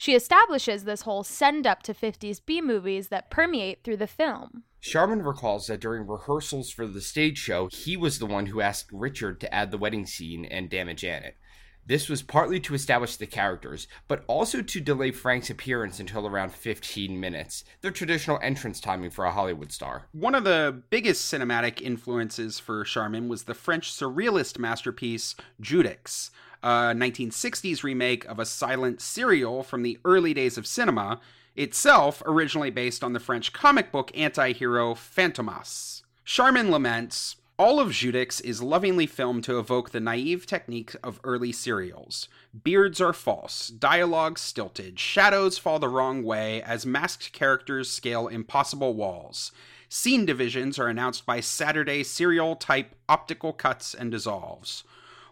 She 0.00 0.14
establishes 0.14 0.84
this 0.84 1.02
whole 1.02 1.22
send 1.24 1.66
up 1.66 1.82
to 1.82 1.92
50s 1.92 2.40
B 2.46 2.62
movies 2.62 3.08
that 3.08 3.28
permeate 3.28 3.84
through 3.84 3.98
the 3.98 4.06
film. 4.06 4.64
Sharman 4.80 5.20
recalls 5.20 5.66
that 5.66 5.82
during 5.82 6.06
rehearsals 6.06 6.70
for 6.70 6.86
the 6.86 7.02
stage 7.02 7.36
show, 7.36 7.68
he 7.70 7.98
was 7.98 8.18
the 8.18 8.24
one 8.24 8.46
who 8.46 8.62
asked 8.62 8.88
Richard 8.94 9.42
to 9.42 9.54
add 9.54 9.70
the 9.70 9.76
wedding 9.76 10.06
scene 10.06 10.46
and 10.46 10.70
Dammit 10.70 10.96
Janet. 10.96 11.36
This 11.84 12.08
was 12.08 12.22
partly 12.22 12.60
to 12.60 12.74
establish 12.74 13.16
the 13.16 13.26
characters, 13.26 13.88
but 14.08 14.24
also 14.26 14.62
to 14.62 14.80
delay 14.80 15.10
Frank's 15.10 15.50
appearance 15.50 16.00
until 16.00 16.26
around 16.26 16.52
15 16.52 17.20
minutes, 17.20 17.64
the 17.82 17.90
traditional 17.90 18.38
entrance 18.42 18.80
timing 18.80 19.10
for 19.10 19.26
a 19.26 19.32
Hollywood 19.32 19.70
star. 19.70 20.06
One 20.12 20.34
of 20.34 20.44
the 20.44 20.82
biggest 20.88 21.30
cinematic 21.30 21.82
influences 21.82 22.58
for 22.58 22.86
Sharman 22.86 23.28
was 23.28 23.42
the 23.42 23.54
French 23.54 23.92
surrealist 23.92 24.58
masterpiece 24.58 25.34
Judex, 25.60 26.30
a 26.62 26.94
1960s 26.94 27.82
remake 27.82 28.24
of 28.26 28.38
a 28.38 28.46
silent 28.46 29.00
serial 29.00 29.62
from 29.62 29.82
the 29.82 29.98
early 30.04 30.34
days 30.34 30.58
of 30.58 30.66
cinema, 30.66 31.20
itself 31.56 32.22
originally 32.26 32.70
based 32.70 33.02
on 33.02 33.12
the 33.12 33.20
French 33.20 33.52
comic 33.52 33.90
book 33.90 34.10
anti 34.14 34.52
hero 34.52 34.94
Fantomas. 34.94 36.02
Sharman 36.24 36.70
laments 36.70 37.36
all 37.60 37.78
of 37.78 37.88
Judex 37.90 38.42
is 38.42 38.62
lovingly 38.62 39.04
filmed 39.04 39.44
to 39.44 39.58
evoke 39.58 39.90
the 39.90 40.00
naive 40.00 40.46
technique 40.46 40.96
of 41.04 41.20
early 41.24 41.52
serials. 41.52 42.26
Beards 42.64 43.02
are 43.02 43.12
false, 43.12 43.68
dialogue 43.68 44.38
stilted, 44.38 44.98
shadows 44.98 45.58
fall 45.58 45.78
the 45.78 45.86
wrong 45.86 46.22
way 46.22 46.62
as 46.62 46.86
masked 46.86 47.32
characters 47.32 47.90
scale 47.90 48.28
impossible 48.28 48.94
walls. 48.94 49.52
Scene 49.90 50.24
divisions 50.24 50.78
are 50.78 50.88
announced 50.88 51.26
by 51.26 51.40
Saturday 51.40 52.02
serial 52.02 52.56
type 52.56 52.94
optical 53.10 53.52
cuts 53.52 53.92
and 53.92 54.10
dissolves. 54.10 54.82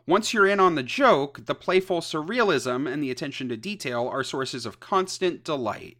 Once 0.09 0.33
you're 0.33 0.47
in 0.47 0.59
on 0.59 0.75
the 0.75 0.83
joke, 0.83 1.45
the 1.45 1.55
playful 1.55 2.01
surrealism 2.01 2.91
and 2.91 3.03
the 3.03 3.11
attention 3.11 3.47
to 3.47 3.59
detail 3.59 4.09
are 4.09 4.25
sources 4.25 4.65
of 4.65 4.81
constant 4.81 5.45
delight. 5.45 5.99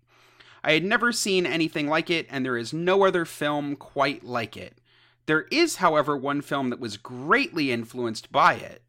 I 0.65 0.73
had 0.73 0.83
never 0.83 1.13
seen 1.13 1.45
anything 1.45 1.89
like 1.89 2.09
it, 2.09 2.27
and 2.31 2.43
there 2.43 2.57
is 2.57 2.73
no 2.73 3.05
other 3.05 3.27
film 3.27 3.77
quite 3.77 4.25
like 4.25 4.57
it. 4.57 4.81
There 5.27 5.43
is, 5.53 5.77
however, 5.77 6.17
one 6.17 6.41
film 6.41 6.71
that 6.71 6.81
was 6.81 6.97
greatly 6.97 7.71
influenced 7.71 8.33
by 8.33 8.55
it 8.55 8.83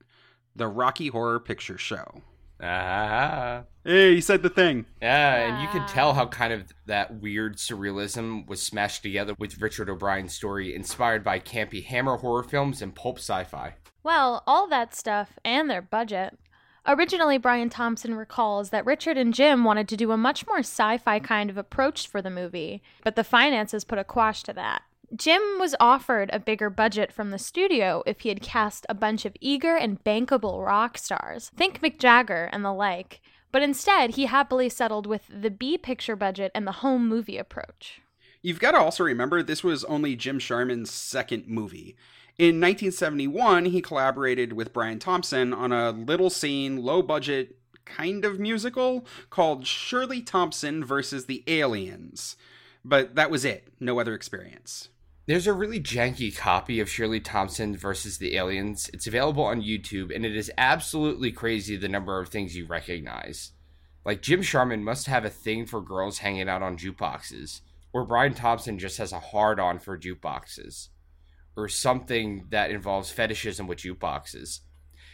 the 0.56 0.70
Rocky 0.70 1.10
Horror 1.10 1.42
Picture 1.42 1.78
Show. 1.78 2.22
Ah. 2.62 3.64
Hey, 3.84 4.16
he 4.16 4.22
said 4.22 4.42
the 4.42 4.50
thing. 4.50 4.86
Yeah, 5.02 5.36
and 5.36 5.62
you 5.62 5.68
can 5.68 5.86
tell 5.90 6.14
how 6.14 6.28
kind 6.28 6.54
of 6.54 6.64
that 6.86 7.20
weird 7.20 7.58
surrealism 7.58 8.48
was 8.48 8.62
smashed 8.62 9.04
together 9.04 9.36
with 9.38 9.62
Richard 9.62 9.90
O'Brien's 9.90 10.34
story, 10.34 10.74
inspired 10.74 11.26
by 11.26 11.42
campy 11.42 11.84
hammer 11.84 12.16
horror 12.16 12.44
films 12.44 12.82
and 12.82 12.96
pulp 12.96 13.20
sci 13.20 13.44
fi. 13.44 13.76
Well, 14.04 14.44
all 14.48 14.68
that 14.68 14.96
stuff 14.96 15.38
and 15.44 15.70
their 15.70 15.82
budget. 15.82 16.38
Originally, 16.88 17.38
Brian 17.38 17.70
Thomson 17.70 18.16
recalls 18.16 18.70
that 18.70 18.86
Richard 18.86 19.18
and 19.18 19.34
Jim 19.34 19.64
wanted 19.64 19.88
to 19.90 19.98
do 19.98 20.12
a 20.12 20.18
much 20.18 20.48
more 20.48 20.60
sci 20.60 20.98
fi 20.98 21.20
kind 21.20 21.50
of 21.50 21.58
approach 21.58 22.08
for 22.08 22.22
the 22.22 22.30
movie, 22.30 22.82
but 23.04 23.16
the 23.16 23.24
finances 23.24 23.84
put 23.84 24.00
a 24.00 24.04
quash 24.04 24.44
to 24.44 24.54
that. 24.54 24.84
Jim 25.16 25.42
was 25.60 25.76
offered 25.80 26.30
a 26.32 26.40
bigger 26.40 26.70
budget 26.70 27.12
from 27.12 27.32
the 27.32 27.40
studio 27.40 28.04
if 28.06 28.22
he 28.22 28.30
had 28.30 28.42
cast 28.42 28.86
a 28.88 28.94
bunch 28.94 29.26
of 29.26 29.36
eager 29.42 29.76
and 29.76 30.04
bankable 30.04 30.66
rock 30.66 30.98
stars, 30.98 31.52
think 31.56 31.82
Mick 31.82 31.98
Jagger 32.00 32.50
and 32.54 32.64
the 32.64 32.72
like, 32.72 33.20
but 33.52 33.64
instead 33.64 34.12
he 34.12 34.28
happily 34.28 34.70
settled 34.70 35.08
with 35.08 35.24
the 35.30 35.50
B 35.50 35.78
picture 35.78 36.16
budget 36.16 36.52
and 36.54 36.68
the 36.68 36.74
home 36.74 37.08
movie 37.08 37.38
approach. 37.38 38.02
You've 38.42 38.60
got 38.60 38.72
to 38.72 38.78
also 38.78 39.04
remember 39.04 39.44
this 39.44 39.64
was 39.64 39.84
only 39.86 40.16
Jim 40.16 40.40
Sharman's 40.40 40.92
second 40.92 41.48
movie. 41.48 41.98
In 42.40 42.56
1971, 42.62 43.66
he 43.66 43.82
collaborated 43.82 44.54
with 44.54 44.72
Brian 44.72 44.98
Thomson 44.98 45.54
on 45.54 45.74
a 45.74 45.92
little 45.92 46.30
scene, 46.30 46.82
low 46.82 47.02
budget 47.02 47.58
kind 47.84 48.24
of 48.24 48.40
musical 48.40 49.06
called 49.30 49.68
Shirley 49.68 50.22
Thompson 50.22 50.86
versus 50.86 51.26
the 51.26 51.44
Aliens. 51.48 52.38
But 52.86 53.16
that 53.16 53.30
was 53.30 53.44
it, 53.44 53.68
no 53.82 54.00
other 54.00 54.14
experience. 54.14 54.88
There's 55.26 55.48
a 55.48 55.54
really 55.54 55.82
janky 55.82 56.34
copy 56.34 56.80
of 56.80 56.90
Shirley 56.90 57.20
Thompson 57.20 57.76
versus 57.76 58.20
the 58.20 58.38
Aliens. 58.38 58.90
It's 58.94 59.06
available 59.06 59.44
on 59.44 59.62
YouTube, 59.62 60.16
and 60.16 60.26
it 60.26 60.34
is 60.34 60.50
absolutely 60.58 61.34
crazy 61.34 61.76
the 61.76 61.90
number 61.90 62.22
of 62.22 62.30
things 62.30 62.56
you 62.56 62.66
recognize. 62.66 63.52
Like, 64.06 64.22
Jim 64.22 64.42
Sharman 64.42 64.86
must 64.86 65.08
have 65.08 65.26
a 65.26 65.30
thing 65.30 65.66
for 65.66 65.82
girls 65.82 66.20
hanging 66.20 66.48
out 66.48 66.64
on 66.64 66.78
jukeboxes, 66.78 67.60
or 67.92 68.06
Brian 68.06 68.34
Thomson 68.34 68.80
just 68.80 68.98
has 68.98 69.12
a 69.12 69.20
hard 69.20 69.60
on 69.60 69.78
for 69.78 70.00
jukeboxes, 70.00 70.88
or 71.60 71.68
something 71.68 72.46
that 72.50 72.72
involves 72.72 73.12
fetishism 73.12 73.68
with 73.68 73.80
jukeboxes. 73.80 74.60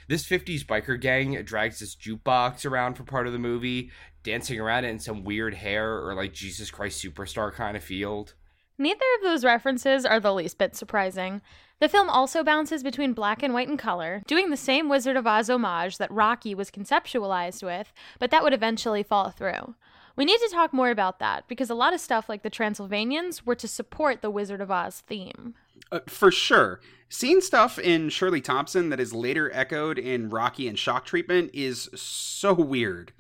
This 0.08 0.25
50s 0.27 0.63
biker 0.63 0.99
gang 1.01 1.41
drags 1.43 1.79
this 1.79 1.95
jukebox 1.95 2.65
around 2.65 2.93
for 2.93 3.03
part 3.03 3.25
of 3.25 3.34
the 3.34 3.39
movie, 3.39 3.91
dancing 4.23 4.60
around 4.60 4.86
it 4.86 4.89
in 4.89 4.99
some 4.99 5.23
weird 5.23 5.55
hair 5.55 6.05
or 6.05 6.13
like 6.13 6.34
Jesus 6.34 6.69
Christ 6.69 7.03
Superstar 7.03 7.51
kind 7.51 7.75
of 7.75 7.84
field. 7.84 8.36
Neither 8.77 9.05
of 9.17 9.23
those 9.23 9.45
references 9.45 10.05
are 10.05 10.19
the 10.19 10.34
least 10.34 10.58
bit 10.58 10.75
surprising. 10.75 11.41
The 11.79 11.89
film 11.89 12.10
also 12.10 12.43
bounces 12.43 12.84
between 12.84 13.13
black 13.13 13.41
and 13.41 13.53
white 13.53 13.67
and 13.67 13.79
color, 13.79 14.21
doing 14.27 14.49
the 14.49 14.58
same 14.58 14.89
Wizard 14.89 15.17
of 15.17 15.25
Oz 15.25 15.49
homage 15.49 15.97
that 15.97 16.12
Rocky 16.12 16.53
was 16.53 16.71
conceptualized 16.71 17.63
with, 17.63 17.91
but 18.19 18.31
that 18.31 18.43
would 18.43 18.53
eventually 18.53 19.01
fall 19.01 19.29
through. 19.31 19.75
We 20.15 20.23
need 20.23 20.38
to 20.38 20.49
talk 20.51 20.71
more 20.71 20.89
about 20.89 21.19
that 21.19 21.47
because 21.47 21.69
a 21.69 21.75
lot 21.75 21.93
of 21.93 21.99
stuff 21.99 22.29
like 22.29 22.43
the 22.43 22.49
Transylvanians 22.49 23.45
were 23.45 23.55
to 23.55 23.67
support 23.67 24.21
the 24.21 24.29
Wizard 24.29 24.62
of 24.62 24.71
Oz 24.71 25.01
theme. 25.01 25.55
Uh, 25.91 25.99
for 26.07 26.31
sure. 26.31 26.79
Seeing 27.09 27.39
stuff 27.39 27.77
in 27.77 28.09
Shirley 28.09 28.41
Thompson 28.41 28.89
that 28.89 28.99
is 28.99 29.13
later 29.13 29.51
echoed 29.53 29.99
in 29.99 30.29
Rocky 30.29 30.67
and 30.67 30.77
Shock 30.77 31.05
Treatment 31.05 31.51
is 31.53 31.89
so 31.93 32.53
weird. 32.53 33.13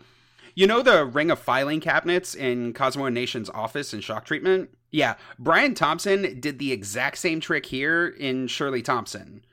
You 0.55 0.67
know 0.67 0.81
the 0.81 1.05
ring 1.05 1.29
of 1.29 1.39
filing 1.39 1.81
cabinets 1.81 2.33
in 2.33 2.73
Cosmo 2.73 3.09
Nation's 3.09 3.49
office 3.49 3.93
in 3.93 4.01
Shock 4.01 4.25
Treatment? 4.25 4.69
Yeah, 4.89 5.15
Brian 5.37 5.75
Thomson 5.75 6.39
did 6.39 6.59
the 6.59 6.71
exact 6.71 7.17
same 7.17 7.41
trick 7.41 7.65
here 7.65 8.07
in 8.07 8.47
Shirley 8.47 8.81
Thompson. 8.81 9.43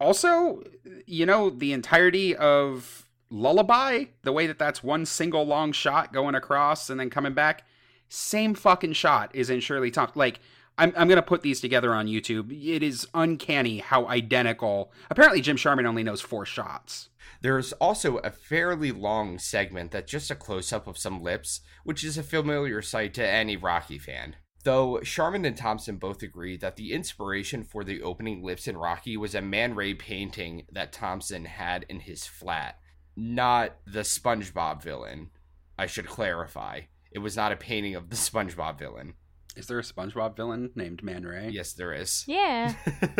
Also, 0.00 0.62
you 1.06 1.26
know, 1.26 1.50
the 1.50 1.72
entirety 1.72 2.34
of 2.36 3.08
Lullaby, 3.30 4.04
the 4.22 4.32
way 4.32 4.46
that 4.46 4.58
that's 4.58 4.82
one 4.82 5.04
single 5.04 5.44
long 5.44 5.72
shot 5.72 6.12
going 6.12 6.34
across 6.34 6.88
and 6.88 6.98
then 6.98 7.10
coming 7.10 7.34
back, 7.34 7.64
same 8.08 8.54
fucking 8.54 8.92
shot 8.92 9.30
is 9.34 9.50
in 9.50 9.60
Shirley 9.60 9.90
Thompson. 9.90 10.18
Like, 10.18 10.40
I'm, 10.80 10.94
I'm 10.96 11.08
going 11.08 11.16
to 11.16 11.22
put 11.22 11.42
these 11.42 11.60
together 11.60 11.94
on 11.94 12.06
YouTube. 12.06 12.50
It 12.50 12.82
is 12.82 13.06
uncanny 13.12 13.78
how 13.80 14.08
identical. 14.08 14.92
Apparently, 15.10 15.42
Jim 15.42 15.58
Sharman 15.58 15.84
only 15.84 16.02
knows 16.02 16.22
four 16.22 16.46
shots. 16.46 17.10
There's 17.42 17.74
also 17.74 18.16
a 18.18 18.30
fairly 18.30 18.90
long 18.90 19.38
segment 19.38 19.90
that's 19.90 20.10
just 20.10 20.30
a 20.30 20.34
close 20.34 20.72
up 20.72 20.86
of 20.86 20.96
some 20.96 21.22
lips, 21.22 21.60
which 21.84 22.02
is 22.02 22.16
a 22.16 22.22
familiar 22.22 22.80
sight 22.80 23.12
to 23.14 23.26
any 23.26 23.58
Rocky 23.58 23.98
fan. 23.98 24.36
Though 24.64 25.00
Sharman 25.02 25.44
and 25.44 25.56
Thomson 25.56 25.96
both 25.96 26.22
agree 26.22 26.56
that 26.56 26.76
the 26.76 26.94
inspiration 26.94 27.62
for 27.62 27.84
the 27.84 28.02
opening 28.02 28.42
lips 28.42 28.66
in 28.66 28.78
Rocky 28.78 29.18
was 29.18 29.34
a 29.34 29.42
Man 29.42 29.74
Ray 29.74 29.92
painting 29.92 30.66
that 30.72 30.92
Thomson 30.92 31.44
had 31.44 31.84
in 31.90 32.00
his 32.00 32.26
flat, 32.26 32.78
not 33.14 33.76
the 33.86 34.00
SpongeBob 34.00 34.82
villain. 34.82 35.28
I 35.78 35.84
should 35.84 36.06
clarify. 36.06 36.82
It 37.12 37.18
was 37.18 37.36
not 37.36 37.52
a 37.52 37.56
painting 37.56 37.94
of 37.94 38.08
the 38.08 38.16
SpongeBob 38.30 38.78
villain. 38.78 39.14
Is 39.60 39.66
there 39.66 39.78
a 39.78 39.82
SpongeBob 39.82 40.36
villain 40.36 40.70
named 40.74 41.02
Man 41.02 41.26
Ray? 41.26 41.50
Yes, 41.50 41.74
there 41.74 41.92
is. 41.92 42.24
Yeah. 42.26 42.74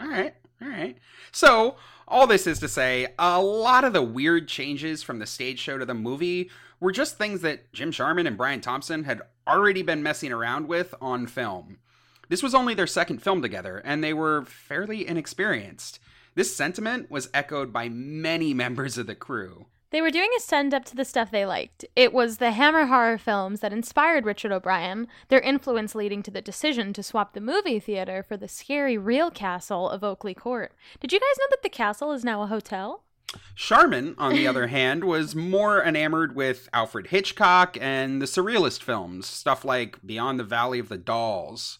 all 0.00 0.06
right. 0.08 0.32
All 0.62 0.68
right. 0.68 0.96
So, 1.32 1.74
all 2.06 2.28
this 2.28 2.46
is 2.46 2.60
to 2.60 2.68
say, 2.68 3.08
a 3.18 3.42
lot 3.42 3.82
of 3.82 3.92
the 3.92 4.00
weird 4.00 4.46
changes 4.46 5.02
from 5.02 5.18
the 5.18 5.26
stage 5.26 5.58
show 5.58 5.76
to 5.76 5.84
the 5.84 5.92
movie 5.92 6.50
were 6.78 6.92
just 6.92 7.18
things 7.18 7.40
that 7.40 7.72
Jim 7.72 7.90
Sharman 7.90 8.28
and 8.28 8.36
Brian 8.36 8.60
Thomson 8.60 9.02
had 9.02 9.22
already 9.44 9.82
been 9.82 10.04
messing 10.04 10.30
around 10.30 10.68
with 10.68 10.94
on 11.00 11.26
film. 11.26 11.78
This 12.28 12.42
was 12.42 12.54
only 12.54 12.74
their 12.74 12.86
second 12.86 13.20
film 13.20 13.42
together, 13.42 13.82
and 13.84 14.04
they 14.04 14.14
were 14.14 14.44
fairly 14.44 15.04
inexperienced. 15.04 15.98
This 16.36 16.54
sentiment 16.54 17.10
was 17.10 17.28
echoed 17.34 17.72
by 17.72 17.88
many 17.88 18.54
members 18.64 18.96
of 18.98 19.08
the 19.08 19.16
crew. 19.16 19.66
They 19.94 20.02
were 20.02 20.10
doing 20.10 20.30
a 20.36 20.40
send 20.40 20.74
up 20.74 20.84
to 20.86 20.96
the 20.96 21.04
stuff 21.04 21.30
they 21.30 21.46
liked. 21.46 21.84
It 21.94 22.12
was 22.12 22.38
the 22.38 22.50
Hammer 22.50 22.86
horror 22.86 23.16
films 23.16 23.60
that 23.60 23.72
inspired 23.72 24.26
Richard 24.26 24.50
O'Brien, 24.50 25.06
their 25.28 25.38
influence 25.38 25.94
leading 25.94 26.20
to 26.24 26.32
the 26.32 26.42
decision 26.42 26.92
to 26.94 27.02
swap 27.04 27.32
the 27.32 27.40
movie 27.40 27.78
theater 27.78 28.24
for 28.24 28.36
the 28.36 28.48
scary 28.48 28.98
real 28.98 29.30
castle 29.30 29.88
of 29.88 30.02
Oakley 30.02 30.34
Court. 30.34 30.72
Did 30.98 31.12
you 31.12 31.20
guys 31.20 31.38
know 31.38 31.46
that 31.50 31.62
the 31.62 31.68
castle 31.68 32.10
is 32.10 32.24
now 32.24 32.42
a 32.42 32.48
hotel? 32.48 33.04
Sharman, 33.54 34.16
on 34.18 34.34
the 34.34 34.46
other 34.48 34.66
hand, 34.66 35.04
was 35.04 35.36
more 35.36 35.80
enamored 35.80 36.34
with 36.34 36.68
Alfred 36.72 37.06
Hitchcock 37.06 37.78
and 37.80 38.20
the 38.20 38.26
surrealist 38.26 38.82
films, 38.82 39.28
stuff 39.28 39.64
like 39.64 40.04
Beyond 40.04 40.40
the 40.40 40.44
Valley 40.44 40.80
of 40.80 40.88
the 40.88 40.98
Dolls. 40.98 41.78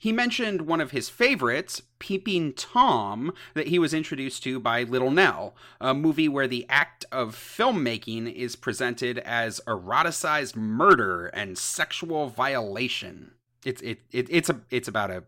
He 0.00 0.12
mentioned 0.12 0.62
one 0.62 0.80
of 0.80 0.92
his 0.92 1.10
favorites, 1.10 1.82
Peeping 1.98 2.54
Tom, 2.54 3.34
that 3.52 3.66
he 3.66 3.78
was 3.78 3.92
introduced 3.92 4.42
to 4.44 4.58
by 4.58 4.82
Little 4.82 5.10
Nell, 5.10 5.54
a 5.78 5.92
movie 5.92 6.26
where 6.26 6.48
the 6.48 6.64
act 6.70 7.04
of 7.12 7.36
filmmaking 7.36 8.32
is 8.32 8.56
presented 8.56 9.18
as 9.18 9.60
eroticized 9.66 10.56
murder 10.56 11.26
and 11.26 11.58
sexual 11.58 12.28
violation. 12.28 13.32
It's 13.62 13.82
it, 13.82 14.00
it 14.10 14.26
it's 14.30 14.48
a 14.48 14.62
it's 14.70 14.88
about 14.88 15.10
a 15.10 15.24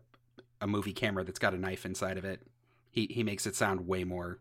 a 0.59 0.65
movie 0.65 0.91
camera 0.91 1.23
that's 1.23 1.37
got 1.37 1.53
a 1.53 1.59
knife 1.59 1.85
inside 1.85 2.17
of 2.17 2.25
it. 2.25 2.41
He 2.89 3.05
he 3.11 3.21
makes 3.21 3.45
it 3.45 3.55
sound 3.55 3.87
way 3.87 4.03
more 4.03 4.39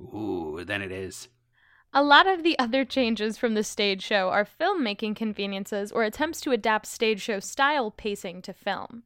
ooh 0.00 0.62
than 0.64 0.82
it 0.82 0.92
is. 0.92 1.26
A 1.92 2.04
lot 2.04 2.28
of 2.28 2.44
the 2.44 2.56
other 2.60 2.84
changes 2.84 3.36
from 3.36 3.54
the 3.54 3.64
stage 3.64 4.02
show 4.02 4.28
are 4.28 4.46
filmmaking 4.46 5.16
conveniences 5.16 5.90
or 5.90 6.04
attempts 6.04 6.40
to 6.42 6.52
adapt 6.52 6.86
stage 6.86 7.20
show 7.20 7.40
style 7.40 7.90
pacing 7.90 8.40
to 8.42 8.52
film. 8.52 9.02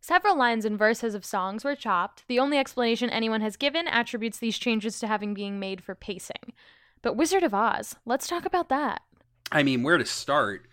Several 0.00 0.36
lines 0.36 0.64
and 0.64 0.78
verses 0.78 1.14
of 1.14 1.24
songs 1.24 1.64
were 1.64 1.74
chopped. 1.74 2.24
The 2.28 2.38
only 2.38 2.58
explanation 2.58 3.10
anyone 3.10 3.40
has 3.40 3.56
given 3.56 3.88
attributes 3.88 4.38
these 4.38 4.58
changes 4.58 4.98
to 5.00 5.06
having 5.06 5.34
being 5.34 5.58
made 5.58 5.82
for 5.82 5.94
pacing. 5.94 6.52
But 7.02 7.16
Wizard 7.16 7.42
of 7.42 7.54
Oz, 7.54 7.96
let's 8.04 8.26
talk 8.26 8.44
about 8.44 8.68
that. 8.68 9.02
I 9.50 9.62
mean, 9.62 9.82
where 9.82 9.98
to 9.98 10.06
start? 10.06 10.66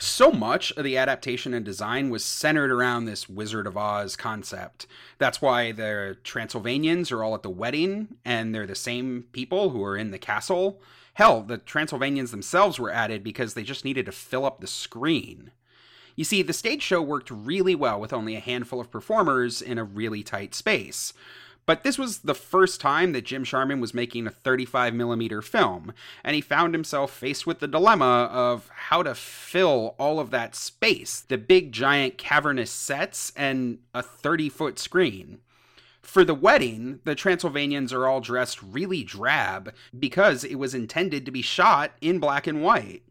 So 0.00 0.30
much 0.30 0.70
of 0.72 0.84
the 0.84 0.96
adaptation 0.96 1.52
and 1.52 1.64
design 1.64 2.08
was 2.08 2.24
centered 2.24 2.70
around 2.70 3.04
this 3.04 3.28
Wizard 3.28 3.66
of 3.66 3.76
Oz 3.76 4.14
concept. 4.14 4.86
That's 5.18 5.42
why 5.42 5.72
the 5.72 6.16
Transylvanians 6.22 7.10
are 7.10 7.24
all 7.24 7.34
at 7.34 7.42
the 7.42 7.50
wedding 7.50 8.16
and 8.24 8.54
they're 8.54 8.66
the 8.66 8.76
same 8.76 9.24
people 9.32 9.70
who 9.70 9.82
are 9.82 9.96
in 9.96 10.12
the 10.12 10.18
castle. 10.18 10.80
Hell, 11.14 11.42
the 11.42 11.58
Transylvanians 11.58 12.30
themselves 12.30 12.78
were 12.78 12.92
added 12.92 13.24
because 13.24 13.54
they 13.54 13.64
just 13.64 13.84
needed 13.84 14.06
to 14.06 14.12
fill 14.12 14.44
up 14.44 14.60
the 14.60 14.68
screen. 14.68 15.50
You 16.18 16.24
see, 16.24 16.42
the 16.42 16.52
stage 16.52 16.82
show 16.82 17.00
worked 17.00 17.30
really 17.30 17.76
well 17.76 18.00
with 18.00 18.12
only 18.12 18.34
a 18.34 18.40
handful 18.40 18.80
of 18.80 18.90
performers 18.90 19.62
in 19.62 19.78
a 19.78 19.84
really 19.84 20.24
tight 20.24 20.52
space. 20.52 21.12
But 21.64 21.84
this 21.84 21.96
was 21.96 22.18
the 22.18 22.34
first 22.34 22.80
time 22.80 23.12
that 23.12 23.24
Jim 23.24 23.44
Sharman 23.44 23.78
was 23.80 23.94
making 23.94 24.26
a 24.26 24.32
35mm 24.32 25.44
film, 25.44 25.92
and 26.24 26.34
he 26.34 26.40
found 26.40 26.74
himself 26.74 27.12
faced 27.12 27.46
with 27.46 27.60
the 27.60 27.68
dilemma 27.68 28.28
of 28.32 28.68
how 28.68 29.04
to 29.04 29.14
fill 29.14 29.94
all 29.96 30.18
of 30.18 30.32
that 30.32 30.56
space 30.56 31.20
the 31.20 31.38
big, 31.38 31.70
giant, 31.70 32.18
cavernous 32.18 32.72
sets 32.72 33.32
and 33.36 33.78
a 33.94 34.02
30 34.02 34.48
foot 34.48 34.80
screen. 34.80 35.38
For 36.02 36.24
the 36.24 36.34
wedding, 36.34 36.98
the 37.04 37.14
Transylvanians 37.14 37.92
are 37.92 38.08
all 38.08 38.20
dressed 38.20 38.60
really 38.60 39.04
drab 39.04 39.72
because 39.96 40.42
it 40.42 40.56
was 40.56 40.74
intended 40.74 41.24
to 41.26 41.30
be 41.30 41.42
shot 41.42 41.92
in 42.00 42.18
black 42.18 42.48
and 42.48 42.60
white. 42.60 43.04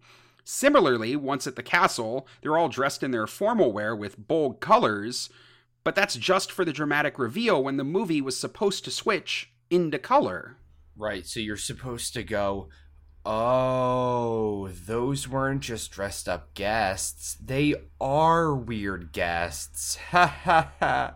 Similarly, 0.50 1.18
once 1.18 1.46
at 1.46 1.58
the 1.58 1.62
castle, 1.62 2.26
they're 2.42 2.58
all 2.58 2.70
dressed 2.70 3.04
in 3.04 3.12
their 3.12 3.28
formal 3.28 3.74
wear 3.74 3.94
with 3.94 4.30
bold 4.30 4.62
colors, 4.62 5.30
but 5.84 5.94
that's 5.94 6.16
just 6.16 6.54
for 6.54 6.64
the 6.64 6.72
dramatic 6.72 7.20
reveal 7.20 7.62
when 7.62 7.76
the 7.76 7.84
movie 7.84 8.22
was 8.22 8.40
supposed 8.40 8.86
to 8.86 8.92
switch 8.92 9.52
into 9.70 10.00
color. 10.00 10.56
Right, 10.96 11.28
so 11.28 11.42
you're 11.42 11.58
supposed 11.58 12.14
to 12.14 12.24
go, 12.24 12.70
oh, 13.26 14.70
those 14.70 15.28
weren't 15.28 15.64
just 15.64 15.92
dressed 15.92 16.30
up 16.30 16.54
guests. 16.54 17.36
They 17.44 17.76
are 18.00 18.56
weird 18.56 19.12
guests. 19.12 19.98
Ha 20.12 20.28
ha 20.28 20.72
ha. 20.80 21.16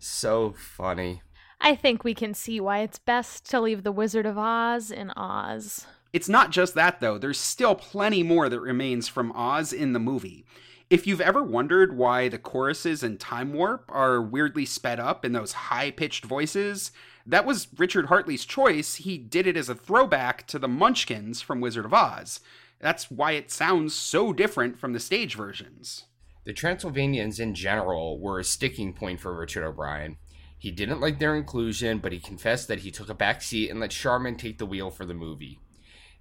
So 0.00 0.54
funny. 0.58 1.22
I 1.60 1.76
think 1.76 2.02
we 2.02 2.14
can 2.14 2.34
see 2.34 2.58
why 2.58 2.80
it's 2.80 2.98
best 2.98 3.48
to 3.50 3.60
leave 3.60 3.84
the 3.84 3.92
Wizard 3.92 4.26
of 4.26 4.36
Oz 4.36 4.90
in 4.90 5.12
Oz. 5.12 5.86
It's 6.12 6.28
not 6.28 6.50
just 6.50 6.74
that, 6.74 7.00
though. 7.00 7.16
There's 7.16 7.38
still 7.38 7.74
plenty 7.74 8.22
more 8.22 8.48
that 8.48 8.60
remains 8.60 9.08
from 9.08 9.32
Oz 9.32 9.72
in 9.72 9.92
the 9.92 9.98
movie. 9.98 10.44
If 10.90 11.06
you've 11.06 11.22
ever 11.22 11.42
wondered 11.42 11.96
why 11.96 12.28
the 12.28 12.36
choruses 12.36 13.02
in 13.02 13.16
Time 13.16 13.54
Warp 13.54 13.86
are 13.88 14.20
weirdly 14.20 14.66
sped 14.66 15.00
up 15.00 15.24
in 15.24 15.32
those 15.32 15.52
high 15.52 15.90
pitched 15.90 16.26
voices, 16.26 16.92
that 17.24 17.46
was 17.46 17.68
Richard 17.78 18.06
Hartley's 18.06 18.44
choice. 18.44 18.96
He 18.96 19.16
did 19.16 19.46
it 19.46 19.56
as 19.56 19.70
a 19.70 19.74
throwback 19.74 20.46
to 20.48 20.58
the 20.58 20.68
Munchkins 20.68 21.40
from 21.40 21.62
Wizard 21.62 21.86
of 21.86 21.94
Oz. 21.94 22.40
That's 22.78 23.10
why 23.10 23.32
it 23.32 23.50
sounds 23.50 23.94
so 23.94 24.34
different 24.34 24.78
from 24.78 24.92
the 24.92 25.00
stage 25.00 25.34
versions. 25.34 26.04
The 26.44 26.52
Transylvanians 26.52 27.40
in 27.40 27.54
general 27.54 28.18
were 28.18 28.40
a 28.40 28.44
sticking 28.44 28.92
point 28.92 29.20
for 29.20 29.34
Richard 29.34 29.64
O'Brien. 29.64 30.18
He 30.58 30.70
didn't 30.70 31.00
like 31.00 31.20
their 31.20 31.36
inclusion, 31.36 31.98
but 31.98 32.12
he 32.12 32.18
confessed 32.18 32.68
that 32.68 32.80
he 32.80 32.90
took 32.90 33.08
a 33.08 33.14
back 33.14 33.40
seat 33.40 33.70
and 33.70 33.80
let 33.80 33.92
Sharman 33.92 34.36
take 34.36 34.58
the 34.58 34.66
wheel 34.66 34.90
for 34.90 35.06
the 35.06 35.14
movie. 35.14 35.58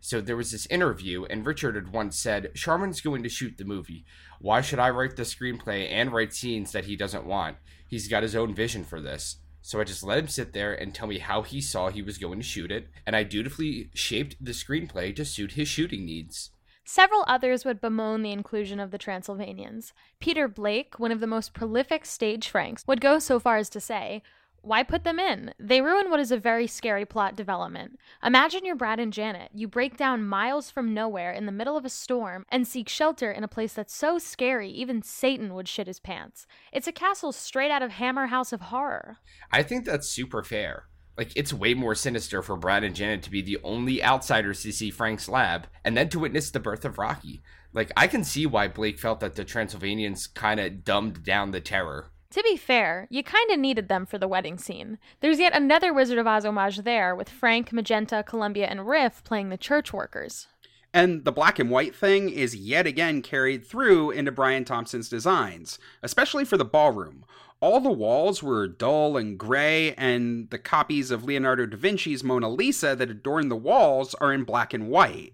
So 0.03 0.19
there 0.19 0.35
was 0.35 0.51
this 0.51 0.65
interview, 0.65 1.25
and 1.25 1.45
Richard 1.45 1.75
had 1.75 1.93
once 1.93 2.17
said, 2.17 2.51
Sharman's 2.55 3.01
going 3.01 3.21
to 3.21 3.29
shoot 3.29 3.57
the 3.57 3.63
movie. 3.63 4.03
Why 4.39 4.61
should 4.61 4.79
I 4.79 4.89
write 4.89 5.15
the 5.15 5.21
screenplay 5.21 5.89
and 5.91 6.11
write 6.11 6.33
scenes 6.33 6.71
that 6.71 6.85
he 6.85 6.95
doesn't 6.95 7.25
want? 7.25 7.57
He's 7.87 8.07
got 8.07 8.23
his 8.23 8.35
own 8.35 8.55
vision 8.55 8.83
for 8.83 8.99
this. 8.99 9.37
So 9.61 9.79
I 9.79 9.83
just 9.83 10.03
let 10.03 10.17
him 10.17 10.27
sit 10.27 10.53
there 10.53 10.73
and 10.73 10.93
tell 10.93 11.07
me 11.07 11.19
how 11.19 11.43
he 11.43 11.61
saw 11.61 11.89
he 11.89 12.01
was 12.01 12.17
going 12.17 12.39
to 12.39 12.43
shoot 12.43 12.71
it, 12.71 12.87
and 13.05 13.15
I 13.15 13.21
dutifully 13.21 13.91
shaped 13.93 14.43
the 14.43 14.53
screenplay 14.53 15.15
to 15.15 15.23
suit 15.23 15.51
his 15.51 15.67
shooting 15.67 16.03
needs. 16.03 16.49
Several 16.83 17.23
others 17.27 17.63
would 17.63 17.79
bemoan 17.79 18.23
the 18.23 18.31
inclusion 18.31 18.79
of 18.79 18.89
the 18.89 18.97
Transylvanians. 18.97 19.93
Peter 20.19 20.47
Blake, 20.47 20.99
one 20.99 21.11
of 21.11 21.19
the 21.19 21.27
most 21.27 21.53
prolific 21.53 22.07
stage 22.07 22.49
franks, 22.49 22.83
would 22.87 23.01
go 23.01 23.19
so 23.19 23.39
far 23.39 23.57
as 23.57 23.69
to 23.69 23.79
say, 23.79 24.23
why 24.61 24.83
put 24.83 25.03
them 25.03 25.19
in? 25.19 25.53
They 25.59 25.81
ruin 25.81 26.09
what 26.09 26.19
is 26.19 26.31
a 26.31 26.37
very 26.37 26.67
scary 26.67 27.05
plot 27.05 27.35
development. 27.35 27.99
Imagine 28.23 28.63
you're 28.63 28.75
Brad 28.75 28.99
and 28.99 29.11
Janet. 29.11 29.49
You 29.53 29.67
break 29.67 29.97
down 29.97 30.25
miles 30.25 30.69
from 30.69 30.93
nowhere 30.93 31.31
in 31.31 31.45
the 31.45 31.51
middle 31.51 31.75
of 31.75 31.85
a 31.85 31.89
storm 31.89 32.45
and 32.49 32.67
seek 32.67 32.87
shelter 32.87 33.31
in 33.31 33.43
a 33.43 33.47
place 33.47 33.73
that's 33.73 33.95
so 33.95 34.19
scary 34.19 34.69
even 34.69 35.01
Satan 35.01 35.53
would 35.55 35.67
shit 35.67 35.87
his 35.87 35.99
pants. 35.99 36.45
It's 36.71 36.87
a 36.87 36.91
castle 36.91 37.31
straight 37.31 37.71
out 37.71 37.81
of 37.81 37.91
Hammer 37.91 38.27
House 38.27 38.53
of 38.53 38.61
Horror. 38.61 39.17
I 39.51 39.63
think 39.63 39.85
that's 39.85 40.09
super 40.09 40.43
fair. 40.43 40.85
Like, 41.17 41.31
it's 41.35 41.53
way 41.53 41.73
more 41.73 41.93
sinister 41.93 42.41
for 42.41 42.55
Brad 42.55 42.83
and 42.83 42.95
Janet 42.95 43.23
to 43.23 43.31
be 43.31 43.41
the 43.41 43.59
only 43.63 44.03
outsiders 44.03 44.63
to 44.63 44.71
see 44.71 44.89
Frank's 44.89 45.27
lab 45.27 45.67
and 45.83 45.97
then 45.97 46.09
to 46.09 46.19
witness 46.19 46.51
the 46.51 46.59
birth 46.59 46.85
of 46.85 46.97
Rocky. 46.97 47.41
Like, 47.73 47.91
I 47.97 48.07
can 48.07 48.23
see 48.23 48.45
why 48.45 48.67
Blake 48.67 48.97
felt 48.97 49.19
that 49.19 49.35
the 49.35 49.43
Transylvanians 49.43 50.27
kind 50.27 50.59
of 50.59 50.83
dumbed 50.83 51.23
down 51.23 51.51
the 51.51 51.61
terror. 51.61 52.11
To 52.31 52.41
be 52.43 52.55
fair, 52.55 53.07
you 53.09 53.23
kind 53.23 53.51
of 53.51 53.59
needed 53.59 53.89
them 53.89 54.05
for 54.05 54.17
the 54.17 54.27
wedding 54.27 54.57
scene. 54.57 54.97
There's 55.19 55.39
yet 55.39 55.53
another 55.53 55.93
Wizard 55.93 56.17
of 56.17 56.27
Oz 56.27 56.45
homage 56.45 56.77
there, 56.77 57.13
with 57.13 57.27
Frank, 57.27 57.73
Magenta, 57.73 58.23
Columbia, 58.25 58.67
and 58.67 58.87
Riff 58.87 59.21
playing 59.25 59.49
the 59.49 59.57
church 59.57 59.91
workers. 59.91 60.47
And 60.93 61.25
the 61.25 61.33
black 61.33 61.59
and 61.59 61.69
white 61.69 61.93
thing 61.93 62.29
is 62.29 62.55
yet 62.55 62.87
again 62.87 63.21
carried 63.21 63.65
through 63.65 64.11
into 64.11 64.31
Brian 64.31 64.63
Thomson's 64.63 65.09
designs, 65.09 65.77
especially 66.01 66.45
for 66.45 66.55
the 66.55 66.63
ballroom. 66.63 67.25
All 67.59 67.81
the 67.81 67.91
walls 67.91 68.41
were 68.41 68.65
dull 68.65 69.17
and 69.17 69.37
gray, 69.37 69.93
and 69.95 70.49
the 70.51 70.57
copies 70.57 71.11
of 71.11 71.25
Leonardo 71.25 71.65
da 71.65 71.75
Vinci's 71.75 72.23
Mona 72.23 72.49
Lisa 72.49 72.95
that 72.95 73.11
adorn 73.11 73.49
the 73.49 73.57
walls 73.57 74.15
are 74.15 74.31
in 74.31 74.45
black 74.45 74.73
and 74.73 74.87
white. 74.87 75.33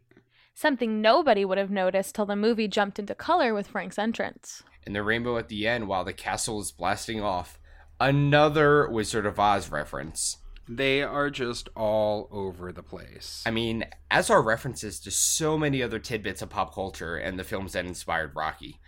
Something 0.56 1.00
nobody 1.00 1.46
would 1.46 1.60
have 1.60 1.70
noticed 1.70 2.16
till 2.16 2.26
the 2.26 2.36
movie 2.36 2.68
jumped 2.68 2.98
into 2.98 3.14
color 3.14 3.54
with 3.54 3.68
Frank's 3.68 4.00
entrance 4.00 4.64
and 4.88 4.96
the 4.96 5.04
rainbow 5.04 5.38
at 5.38 5.50
the 5.50 5.68
end 5.68 5.90
while 5.90 6.06
the 6.06 6.14
castle 6.14 6.62
is 6.62 6.72
blasting 6.72 7.22
off. 7.22 7.60
Another 8.00 8.90
Wizard 8.90 9.26
of 9.26 9.38
Oz 9.38 9.70
reference. 9.70 10.38
They 10.66 11.04
are 11.04 11.30
just 11.30 11.68
all 11.76 12.30
over 12.32 12.72
the 12.72 12.84
place. 12.84 13.44
I 13.46 13.52
mean, 13.52 13.84
as 14.10 14.30
are 14.30 14.42
references 14.42 15.02
to 15.02 15.12
so 15.12 15.58
many 15.58 15.84
other 15.84 16.00
tidbits 16.00 16.42
of 16.42 16.52
pop 16.52 16.74
culture 16.74 17.18
and 17.18 17.38
the 17.38 17.44
films 17.44 17.74
that 17.74 17.86
inspired 17.86 18.34
Rocky. 18.34 18.80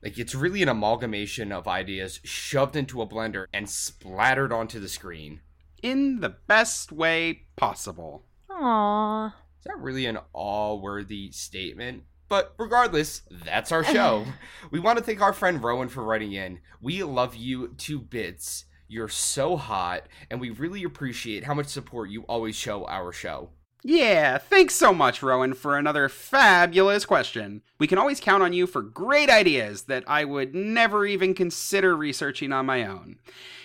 Like, 0.00 0.16
it's 0.16 0.34
really 0.34 0.62
an 0.62 0.68
amalgamation 0.68 1.50
of 1.50 1.66
ideas 1.66 2.20
shoved 2.22 2.76
into 2.76 3.02
a 3.02 3.06
blender 3.06 3.46
and 3.52 3.68
splattered 3.68 4.52
onto 4.52 4.78
the 4.78 4.88
screen. 4.88 5.40
In 5.82 6.20
the 6.20 6.36
best 6.46 6.92
way 6.92 7.46
possible. 7.56 8.26
Aww. 8.48 9.32
Is 9.58 9.64
that 9.64 9.78
really 9.78 10.06
an 10.06 10.18
all 10.32 10.80
worthy 10.80 11.32
statement? 11.32 12.04
But 12.32 12.54
regardless, 12.56 13.20
that's 13.30 13.72
our 13.72 13.84
show. 13.92 14.24
we 14.70 14.80
want 14.80 14.96
to 14.96 15.04
thank 15.04 15.20
our 15.20 15.34
friend 15.34 15.62
Rowan 15.62 15.90
for 15.90 16.02
writing 16.02 16.32
in. 16.32 16.60
We 16.80 17.02
love 17.02 17.36
you 17.36 17.74
to 17.76 17.98
bits. 17.98 18.64
You're 18.88 19.10
so 19.10 19.58
hot, 19.58 20.04
and 20.30 20.40
we 20.40 20.48
really 20.48 20.82
appreciate 20.82 21.44
how 21.44 21.52
much 21.52 21.66
support 21.66 22.08
you 22.08 22.22
always 22.22 22.56
show 22.56 22.86
our 22.86 23.12
show. 23.12 23.50
Yeah, 23.82 24.38
thanks 24.38 24.74
so 24.74 24.94
much, 24.94 25.22
Rowan, 25.22 25.52
for 25.52 25.76
another 25.76 26.08
fabulous 26.08 27.04
question. 27.04 27.60
We 27.78 27.86
can 27.86 27.98
always 27.98 28.18
count 28.18 28.42
on 28.42 28.54
you 28.54 28.66
for 28.66 28.80
great 28.80 29.28
ideas 29.28 29.82
that 29.82 30.04
I 30.06 30.24
would 30.24 30.54
never 30.54 31.04
even 31.04 31.34
consider 31.34 31.94
researching 31.94 32.50
on 32.50 32.64
my 32.64 32.86
own. 32.86 33.18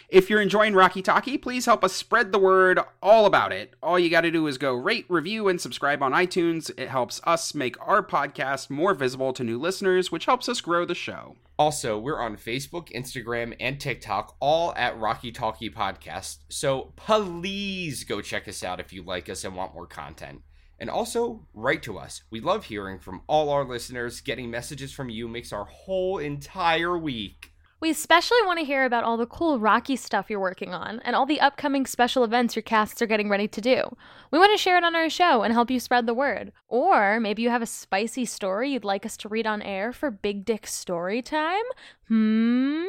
If 0.09 0.29
you're 0.29 0.41
enjoying 0.41 0.73
Rocky 0.73 1.01
Talkie, 1.01 1.37
please 1.37 1.65
help 1.65 1.83
us 1.83 1.91
spread 1.91 2.31
the 2.31 2.39
word 2.39 2.79
all 3.03 3.25
about 3.25 3.51
it. 3.51 3.73
All 3.83 3.99
you 3.99 4.09
got 4.09 4.21
to 4.21 4.31
do 4.31 4.47
is 4.47 4.57
go 4.57 4.73
rate, 4.73 5.05
review, 5.09 5.49
and 5.49 5.59
subscribe 5.59 6.01
on 6.01 6.13
iTunes. 6.13 6.71
It 6.77 6.87
helps 6.87 7.19
us 7.25 7.53
make 7.53 7.75
our 7.85 8.01
podcast 8.01 8.69
more 8.69 8.93
visible 8.93 9.33
to 9.33 9.43
new 9.43 9.59
listeners, 9.59 10.09
which 10.09 10.23
helps 10.23 10.47
us 10.47 10.61
grow 10.61 10.85
the 10.85 10.95
show. 10.95 11.35
Also, 11.59 11.99
we're 11.99 12.21
on 12.21 12.37
Facebook, 12.37 12.89
Instagram, 12.93 13.53
and 13.59 13.81
TikTok, 13.81 14.37
all 14.39 14.73
at 14.77 14.97
Rocky 14.97 15.33
Talkie 15.33 15.69
Podcast. 15.69 16.37
So 16.47 16.93
please 16.95 18.05
go 18.05 18.21
check 18.21 18.47
us 18.47 18.63
out 18.63 18.79
if 18.79 18.93
you 18.93 19.03
like 19.03 19.27
us 19.27 19.43
and 19.43 19.57
want 19.57 19.73
more 19.73 19.87
content. 19.87 20.41
And 20.79 20.89
also, 20.89 21.45
write 21.53 21.83
to 21.83 21.97
us. 21.97 22.21
We 22.29 22.39
love 22.39 22.63
hearing 22.63 22.99
from 22.99 23.23
all 23.27 23.49
our 23.49 23.65
listeners. 23.65 24.21
Getting 24.21 24.49
messages 24.49 24.93
from 24.93 25.09
you 25.09 25.27
makes 25.27 25.51
our 25.51 25.65
whole 25.65 26.17
entire 26.17 26.97
week. 26.97 27.51
We 27.79 27.91
especially 27.91 28.39
want 28.45 28.57
to 28.57 28.65
hear 28.65 28.85
about 28.85 29.03
all 29.03 29.17
the 29.17 29.27
cool 29.27 29.59
Rocky 29.59 29.95
stuff 29.95 30.29
you're 30.29 30.39
working 30.39 30.73
on 30.73 30.99
and 31.05 31.15
all 31.15 31.27
the 31.27 31.39
upcoming 31.39 31.85
special 31.85 32.23
events 32.23 32.55
your 32.55 32.63
casts 32.63 33.01
are 33.03 33.07
getting 33.07 33.29
ready 33.29 33.47
to 33.47 33.61
do. 33.61 33.95
We 34.31 34.39
want 34.39 34.51
to 34.51 34.57
share 34.57 34.77
it 34.77 34.83
on 34.83 34.95
our 34.95 35.11
show 35.11 35.43
and 35.43 35.53
help 35.53 35.69
you 35.69 35.79
spread 35.79 36.07
the 36.07 36.13
word. 36.15 36.51
Or 36.67 37.19
maybe 37.19 37.43
you 37.43 37.51
have 37.51 37.61
a 37.61 37.67
spicy 37.67 38.25
story 38.25 38.71
you'd 38.71 38.83
like 38.83 39.05
us 39.05 39.15
to 39.17 39.29
read 39.29 39.45
on 39.45 39.61
air 39.61 39.93
for 39.93 40.09
Big 40.09 40.43
Dick 40.43 40.65
Story 40.65 41.21
Time? 41.21 41.63
Hmm? 42.07 42.85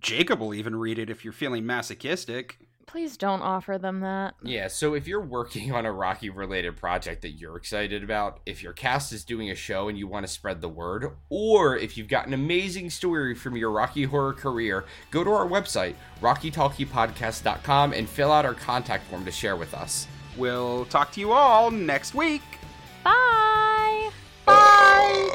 Jacob 0.00 0.40
will 0.40 0.54
even 0.54 0.74
read 0.74 0.98
it 0.98 1.08
if 1.08 1.24
you're 1.24 1.32
feeling 1.32 1.64
masochistic. 1.64 2.58
Please 2.86 3.16
don't 3.16 3.42
offer 3.42 3.78
them 3.78 4.00
that. 4.00 4.34
Yeah, 4.42 4.68
so 4.68 4.94
if 4.94 5.08
you're 5.08 5.20
working 5.20 5.72
on 5.74 5.84
a 5.84 5.92
Rocky 5.92 6.30
related 6.30 6.76
project 6.76 7.22
that 7.22 7.30
you're 7.30 7.56
excited 7.56 8.04
about, 8.04 8.40
if 8.46 8.62
your 8.62 8.72
cast 8.72 9.12
is 9.12 9.24
doing 9.24 9.50
a 9.50 9.54
show 9.54 9.88
and 9.88 9.98
you 9.98 10.06
want 10.06 10.24
to 10.26 10.32
spread 10.32 10.60
the 10.60 10.68
word, 10.68 11.10
or 11.28 11.76
if 11.76 11.98
you've 11.98 12.08
got 12.08 12.26
an 12.26 12.34
amazing 12.34 12.90
story 12.90 13.34
from 13.34 13.56
your 13.56 13.70
Rocky 13.70 14.04
Horror 14.04 14.32
career, 14.32 14.84
go 15.10 15.24
to 15.24 15.30
our 15.30 15.46
website, 15.46 15.94
rockytalkiepodcast.com, 16.20 17.92
and 17.92 18.08
fill 18.08 18.30
out 18.32 18.46
our 18.46 18.54
contact 18.54 19.04
form 19.08 19.24
to 19.24 19.32
share 19.32 19.56
with 19.56 19.74
us. 19.74 20.06
We'll 20.36 20.84
talk 20.86 21.12
to 21.12 21.20
you 21.20 21.32
all 21.32 21.70
next 21.70 22.14
week. 22.14 22.42
Bye. 23.02 24.10
Bye. 24.44 25.30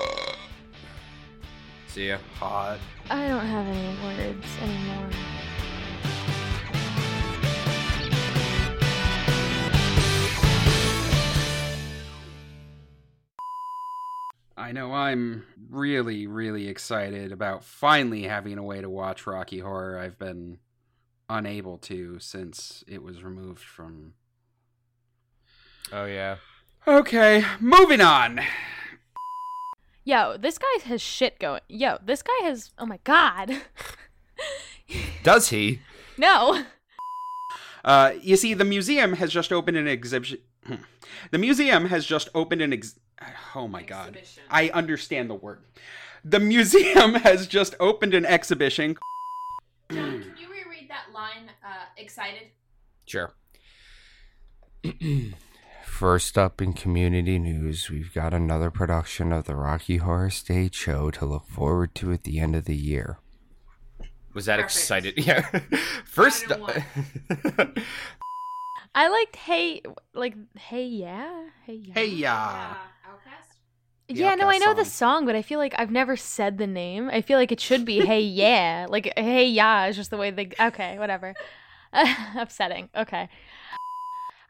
See 1.87 2.07
ya. 2.07 2.17
Hot. 2.35 2.79
I 3.09 3.27
don't 3.27 3.45
have 3.45 3.67
any 3.67 3.97
words 4.05 4.47
anymore. 4.61 5.09
I 14.71 14.73
know 14.73 14.93
I'm 14.93 15.43
really, 15.69 16.27
really 16.27 16.69
excited 16.69 17.33
about 17.33 17.61
finally 17.61 18.23
having 18.23 18.57
a 18.57 18.63
way 18.63 18.79
to 18.79 18.89
watch 18.89 19.27
Rocky 19.27 19.59
Horror. 19.59 19.99
I've 19.99 20.17
been 20.17 20.59
unable 21.29 21.77
to 21.79 22.19
since 22.19 22.81
it 22.87 23.03
was 23.03 23.21
removed 23.21 23.59
from. 23.59 24.13
Oh, 25.91 26.05
yeah. 26.05 26.37
Okay, 26.87 27.43
moving 27.59 27.99
on. 27.99 28.39
Yo, 30.05 30.37
this 30.37 30.57
guy 30.57 30.79
has 30.85 31.01
shit 31.01 31.37
going. 31.37 31.59
Yo, 31.67 31.97
this 32.01 32.23
guy 32.23 32.43
has. 32.43 32.71
Oh 32.77 32.85
my 32.85 32.99
god. 33.03 33.51
Does 35.23 35.49
he? 35.49 35.81
no. 36.17 36.63
Uh, 37.83 38.13
you 38.21 38.37
see, 38.37 38.53
the 38.53 38.63
museum 38.63 39.13
has 39.13 39.33
just 39.33 39.51
opened 39.51 39.75
an 39.75 39.89
exhibition. 39.89 40.37
The 41.31 41.37
museum 41.37 41.85
has 41.85 42.05
just 42.05 42.29
opened 42.33 42.61
an 42.61 42.73
ex. 42.73 42.99
Oh 43.55 43.67
my 43.67 43.83
god. 43.83 44.19
I 44.49 44.69
understand 44.69 45.29
the 45.29 45.35
word. 45.35 45.59
The 46.23 46.39
museum 46.39 47.13
has 47.25 47.47
just 47.47 47.75
opened 47.79 48.13
an 48.13 48.25
exhibition. 48.25 48.97
John, 49.91 50.21
can 50.21 50.33
you 50.39 50.47
reread 50.49 50.89
that 50.89 51.13
line? 51.13 51.49
Uh, 51.63 51.85
excited. 51.97 52.47
Sure. 53.05 53.33
First 55.85 56.37
up 56.37 56.61
in 56.61 56.73
community 56.73 57.37
news, 57.37 57.89
we've 57.91 58.11
got 58.13 58.33
another 58.33 58.71
production 58.71 59.31
of 59.31 59.45
the 59.45 59.55
Rocky 59.55 59.97
Horror 59.97 60.31
Stage 60.31 60.73
Show 60.73 61.11
to 61.11 61.25
look 61.25 61.45
forward 61.47 61.93
to 61.95 62.11
at 62.11 62.23
the 62.23 62.39
end 62.39 62.55
of 62.55 62.65
the 62.65 62.75
year. 62.75 63.19
Was 64.33 64.45
that 64.45 64.55
Perfect. 64.55 64.71
excited? 64.71 65.13
Yeah. 65.25 65.41
First 66.05 66.51
up. 66.51 66.71
I 68.93 69.07
liked 69.07 69.35
hey 69.37 69.81
like 70.13 70.35
hey 70.57 70.85
yeah. 70.85 71.43
Hey 71.65 71.75
yeah. 71.85 71.93
Hey, 71.93 72.05
ya. 72.07 72.33
Uh, 72.33 73.09
OutKast. 73.11 73.57
The 74.09 74.13
Yeah, 74.15 74.35
no, 74.35 74.49
I 74.49 74.57
OutKast 74.57 74.59
know 74.61 74.73
the 74.73 74.85
song. 74.85 75.19
song, 75.21 75.25
but 75.25 75.35
I 75.35 75.41
feel 75.41 75.59
like 75.59 75.73
I've 75.77 75.91
never 75.91 76.17
said 76.17 76.57
the 76.57 76.67
name. 76.67 77.09
I 77.09 77.21
feel 77.21 77.37
like 77.37 77.51
it 77.51 77.59
should 77.61 77.85
be 77.85 78.05
Hey 78.05 78.21
Yeah. 78.43 78.87
Like 78.89 79.13
Hey 79.17 79.47
Yeah 79.47 79.87
is 79.87 79.95
just 79.95 80.11
the 80.11 80.17
way 80.17 80.31
they 80.31 80.49
Okay, 80.59 80.97
whatever. 80.99 81.33
Upsetting. 82.35 82.89
Okay. 82.95 83.29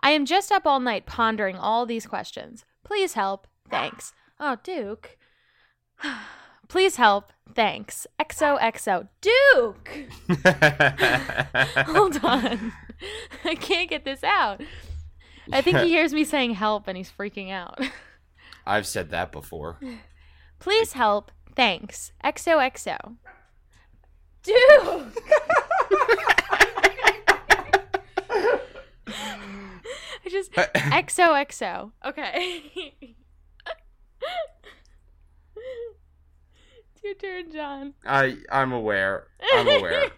I 0.03 0.11
am 0.11 0.25
just 0.25 0.51
up 0.51 0.65
all 0.65 0.79
night 0.79 1.05
pondering 1.05 1.55
all 1.57 1.85
these 1.85 2.07
questions. 2.07 2.65
Please 2.83 3.13
help. 3.13 3.47
Thanks. 3.69 4.13
Oh, 4.39 4.57
Duke. 4.63 5.17
Please 6.67 6.95
help. 6.95 7.31
Thanks. 7.53 8.07
XOXO. 8.19 9.07
Duke! 9.21 10.07
Hold 11.87 12.23
on. 12.23 12.73
I 13.43 13.55
can't 13.55 13.89
get 13.89 14.05
this 14.05 14.23
out. 14.23 14.61
I 15.51 15.61
think 15.61 15.77
he 15.79 15.89
hears 15.89 16.13
me 16.13 16.23
saying 16.23 16.53
help 16.53 16.87
and 16.87 16.97
he's 16.97 17.11
freaking 17.11 17.51
out. 17.51 17.79
I've 18.65 18.85
said 18.85 19.09
that 19.09 19.31
before. 19.31 19.79
Please 20.59 20.93
help. 20.93 21.31
Thanks. 21.55 22.11
XOXO. 22.23 23.15
Dude! 24.43 24.55
I 30.23 30.29
just 30.29 30.51
XOXO. 30.53 31.91
Okay. 32.05 32.93
it's 36.93 37.03
your 37.03 37.15
turn, 37.15 37.51
John. 37.51 37.93
I 38.05 38.37
I'm 38.51 38.71
aware. 38.71 39.27
I'm 39.53 39.67
aware. 39.67 40.11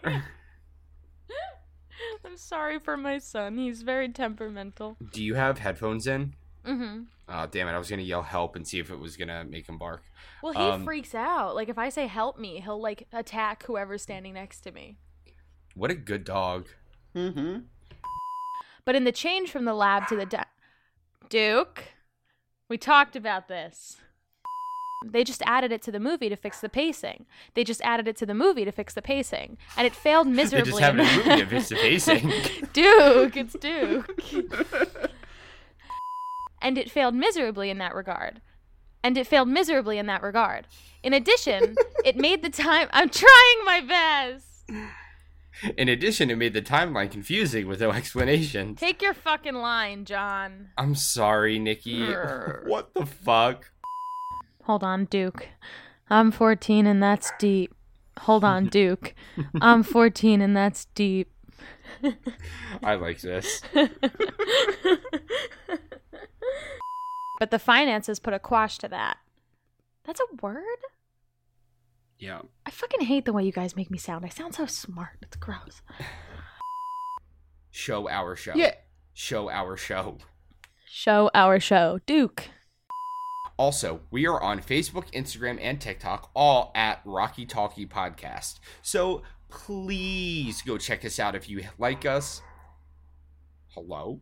I'm 2.24 2.36
sorry 2.36 2.78
for 2.78 2.96
my 2.96 3.18
son. 3.18 3.58
He's 3.58 3.82
very 3.82 4.08
temperamental. 4.08 4.96
Do 5.12 5.22
you 5.22 5.34
have 5.34 5.58
headphones 5.58 6.06
in? 6.06 6.34
Mm-hmm. 6.66 7.02
Oh 7.28 7.46
damn 7.50 7.68
it! 7.68 7.72
I 7.72 7.78
was 7.78 7.90
gonna 7.90 8.02
yell 8.02 8.22
help 8.22 8.56
and 8.56 8.66
see 8.66 8.78
if 8.78 8.90
it 8.90 8.98
was 8.98 9.16
gonna 9.16 9.44
make 9.44 9.68
him 9.68 9.78
bark. 9.78 10.02
Well, 10.42 10.52
he 10.52 10.58
Um, 10.58 10.84
freaks 10.84 11.14
out. 11.14 11.54
Like 11.54 11.68
if 11.68 11.78
I 11.78 11.88
say 11.88 12.06
help 12.06 12.38
me, 12.38 12.60
he'll 12.60 12.80
like 12.80 13.06
attack 13.12 13.64
whoever's 13.64 14.02
standing 14.02 14.34
next 14.34 14.60
to 14.62 14.72
me. 14.72 14.96
What 15.74 15.90
a 15.90 15.94
good 15.94 16.24
dog. 16.24 16.68
Mm-hmm. 17.14 17.60
But 18.84 18.94
in 18.94 19.04
the 19.04 19.12
change 19.12 19.50
from 19.50 19.64
the 19.64 19.74
lab 19.74 20.06
to 20.08 20.16
the 20.16 20.26
de- 20.26 20.46
Duke, 21.28 21.84
we 22.68 22.76
talked 22.76 23.16
about 23.16 23.48
this. 23.48 23.96
They 25.12 25.24
just 25.24 25.42
added 25.46 25.72
it 25.72 25.82
to 25.82 25.92
the 25.92 26.00
movie 26.00 26.28
to 26.28 26.36
fix 26.36 26.60
the 26.60 26.68
pacing. 26.68 27.26
They 27.54 27.64
just 27.64 27.80
added 27.82 28.08
it 28.08 28.16
to 28.16 28.26
the 28.26 28.34
movie 28.34 28.64
to 28.64 28.72
fix 28.72 28.94
the 28.94 29.02
pacing, 29.02 29.58
and 29.76 29.86
it 29.86 29.94
failed 29.94 30.26
They 30.28 30.32
miserably. 30.32 30.70
just 30.70 30.80
have 30.80 30.98
a 30.98 31.04
movie 31.04 31.42
of 31.42 31.50
his 31.50 31.68
pacing. 31.68 32.28
Duke, 32.72 33.36
it's 33.36 33.54
Duke. 33.54 34.10
and 36.62 36.78
it 36.78 36.90
failed 36.90 37.14
miserably 37.14 37.70
in 37.70 37.78
that 37.78 37.94
regard. 37.94 38.40
And 39.02 39.18
it 39.18 39.26
failed 39.26 39.48
miserably 39.48 39.98
in 39.98 40.06
that 40.06 40.22
regard. 40.22 40.66
In 41.02 41.12
addition, 41.12 41.76
it 42.06 42.16
made 42.16 42.42
the 42.42 42.48
time. 42.48 42.88
I'm 42.92 43.10
trying 43.10 43.64
my 43.66 43.80
best. 43.82 44.70
In 45.76 45.88
addition, 45.90 46.30
it 46.30 46.38
made 46.38 46.54
the 46.54 46.62
timeline 46.62 47.10
confusing 47.10 47.68
with 47.68 47.80
no 47.82 47.90
explanation. 47.92 48.74
Take 48.76 49.02
your 49.02 49.12
fucking 49.14 49.54
line, 49.54 50.06
John. 50.06 50.70
I'm 50.78 50.94
sorry, 50.94 51.58
Nikki. 51.58 52.02
What 52.64 52.94
the 52.94 53.04
fuck? 53.04 53.70
Hold 54.64 54.82
on, 54.82 55.04
Duke. 55.06 55.48
I'm 56.08 56.30
14 56.30 56.86
and 56.86 57.02
that's 57.02 57.32
deep. 57.38 57.74
Hold 58.20 58.44
on, 58.44 58.66
Duke. 58.70 59.14
I'm 59.60 59.82
14 59.82 60.40
and 60.40 60.56
that's 60.56 60.86
deep. 60.94 61.30
I 62.82 62.94
like 62.94 63.20
this. 63.20 63.60
but 67.38 67.50
the 67.50 67.58
finances 67.58 68.18
put 68.18 68.32
a 68.32 68.38
quash 68.38 68.78
to 68.78 68.88
that. 68.88 69.18
That's 70.04 70.20
a 70.20 70.24
word? 70.42 70.64
Yeah. 72.18 72.40
I 72.64 72.70
fucking 72.70 73.02
hate 73.06 73.26
the 73.26 73.32
way 73.34 73.44
you 73.44 73.52
guys 73.52 73.76
make 73.76 73.90
me 73.90 73.98
sound. 73.98 74.24
I 74.24 74.28
sound 74.30 74.54
so 74.54 74.64
smart. 74.64 75.18
It's 75.20 75.36
gross. 75.36 75.82
Show 77.70 78.08
our 78.08 78.34
show. 78.34 78.54
Yeah. 78.54 78.74
Show 79.12 79.50
our 79.50 79.76
show. 79.76 80.18
Show 80.86 81.30
our 81.34 81.60
show. 81.60 81.98
Duke. 82.06 82.48
Also, 83.56 84.00
we 84.10 84.26
are 84.26 84.42
on 84.42 84.60
Facebook, 84.60 85.10
Instagram, 85.12 85.58
and 85.60 85.80
TikTok, 85.80 86.30
all 86.34 86.72
at 86.74 87.00
Rocky 87.04 87.46
Talkie 87.46 87.86
Podcast. 87.86 88.58
So 88.82 89.22
please 89.48 90.62
go 90.62 90.76
check 90.76 91.04
us 91.04 91.20
out 91.20 91.36
if 91.36 91.48
you 91.48 91.64
like 91.78 92.04
us. 92.04 92.42
Hello? 93.68 94.20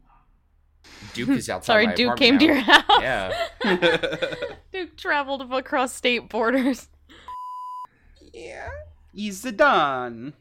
Duke 1.14 1.28
hmm. 1.28 1.34
is 1.34 1.48
outside. 1.48 1.72
Sorry, 1.72 1.86
my 1.86 1.94
Duke 1.94 2.16
came 2.16 2.36
apartment 2.36 2.40
to 2.40 2.46
your 2.46 2.56
house. 2.56 3.02
Yeah. 3.64 4.54
Duke 4.72 4.96
traveled 4.96 5.50
across 5.52 5.94
state 5.94 6.28
borders. 6.28 6.88
yeah. 8.32 8.68
Easy 9.14 9.52
done. 9.52 10.34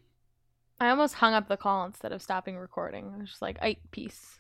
I 0.80 0.90
almost 0.90 1.16
hung 1.16 1.34
up 1.34 1.48
the 1.48 1.58
call 1.58 1.86
instead 1.86 2.12
of 2.12 2.22
stopping 2.22 2.58
recording. 2.58 3.14
I 3.14 3.20
was 3.20 3.30
just 3.30 3.42
like, 3.42 3.58
"I 3.62 3.78
peace." 3.92 4.40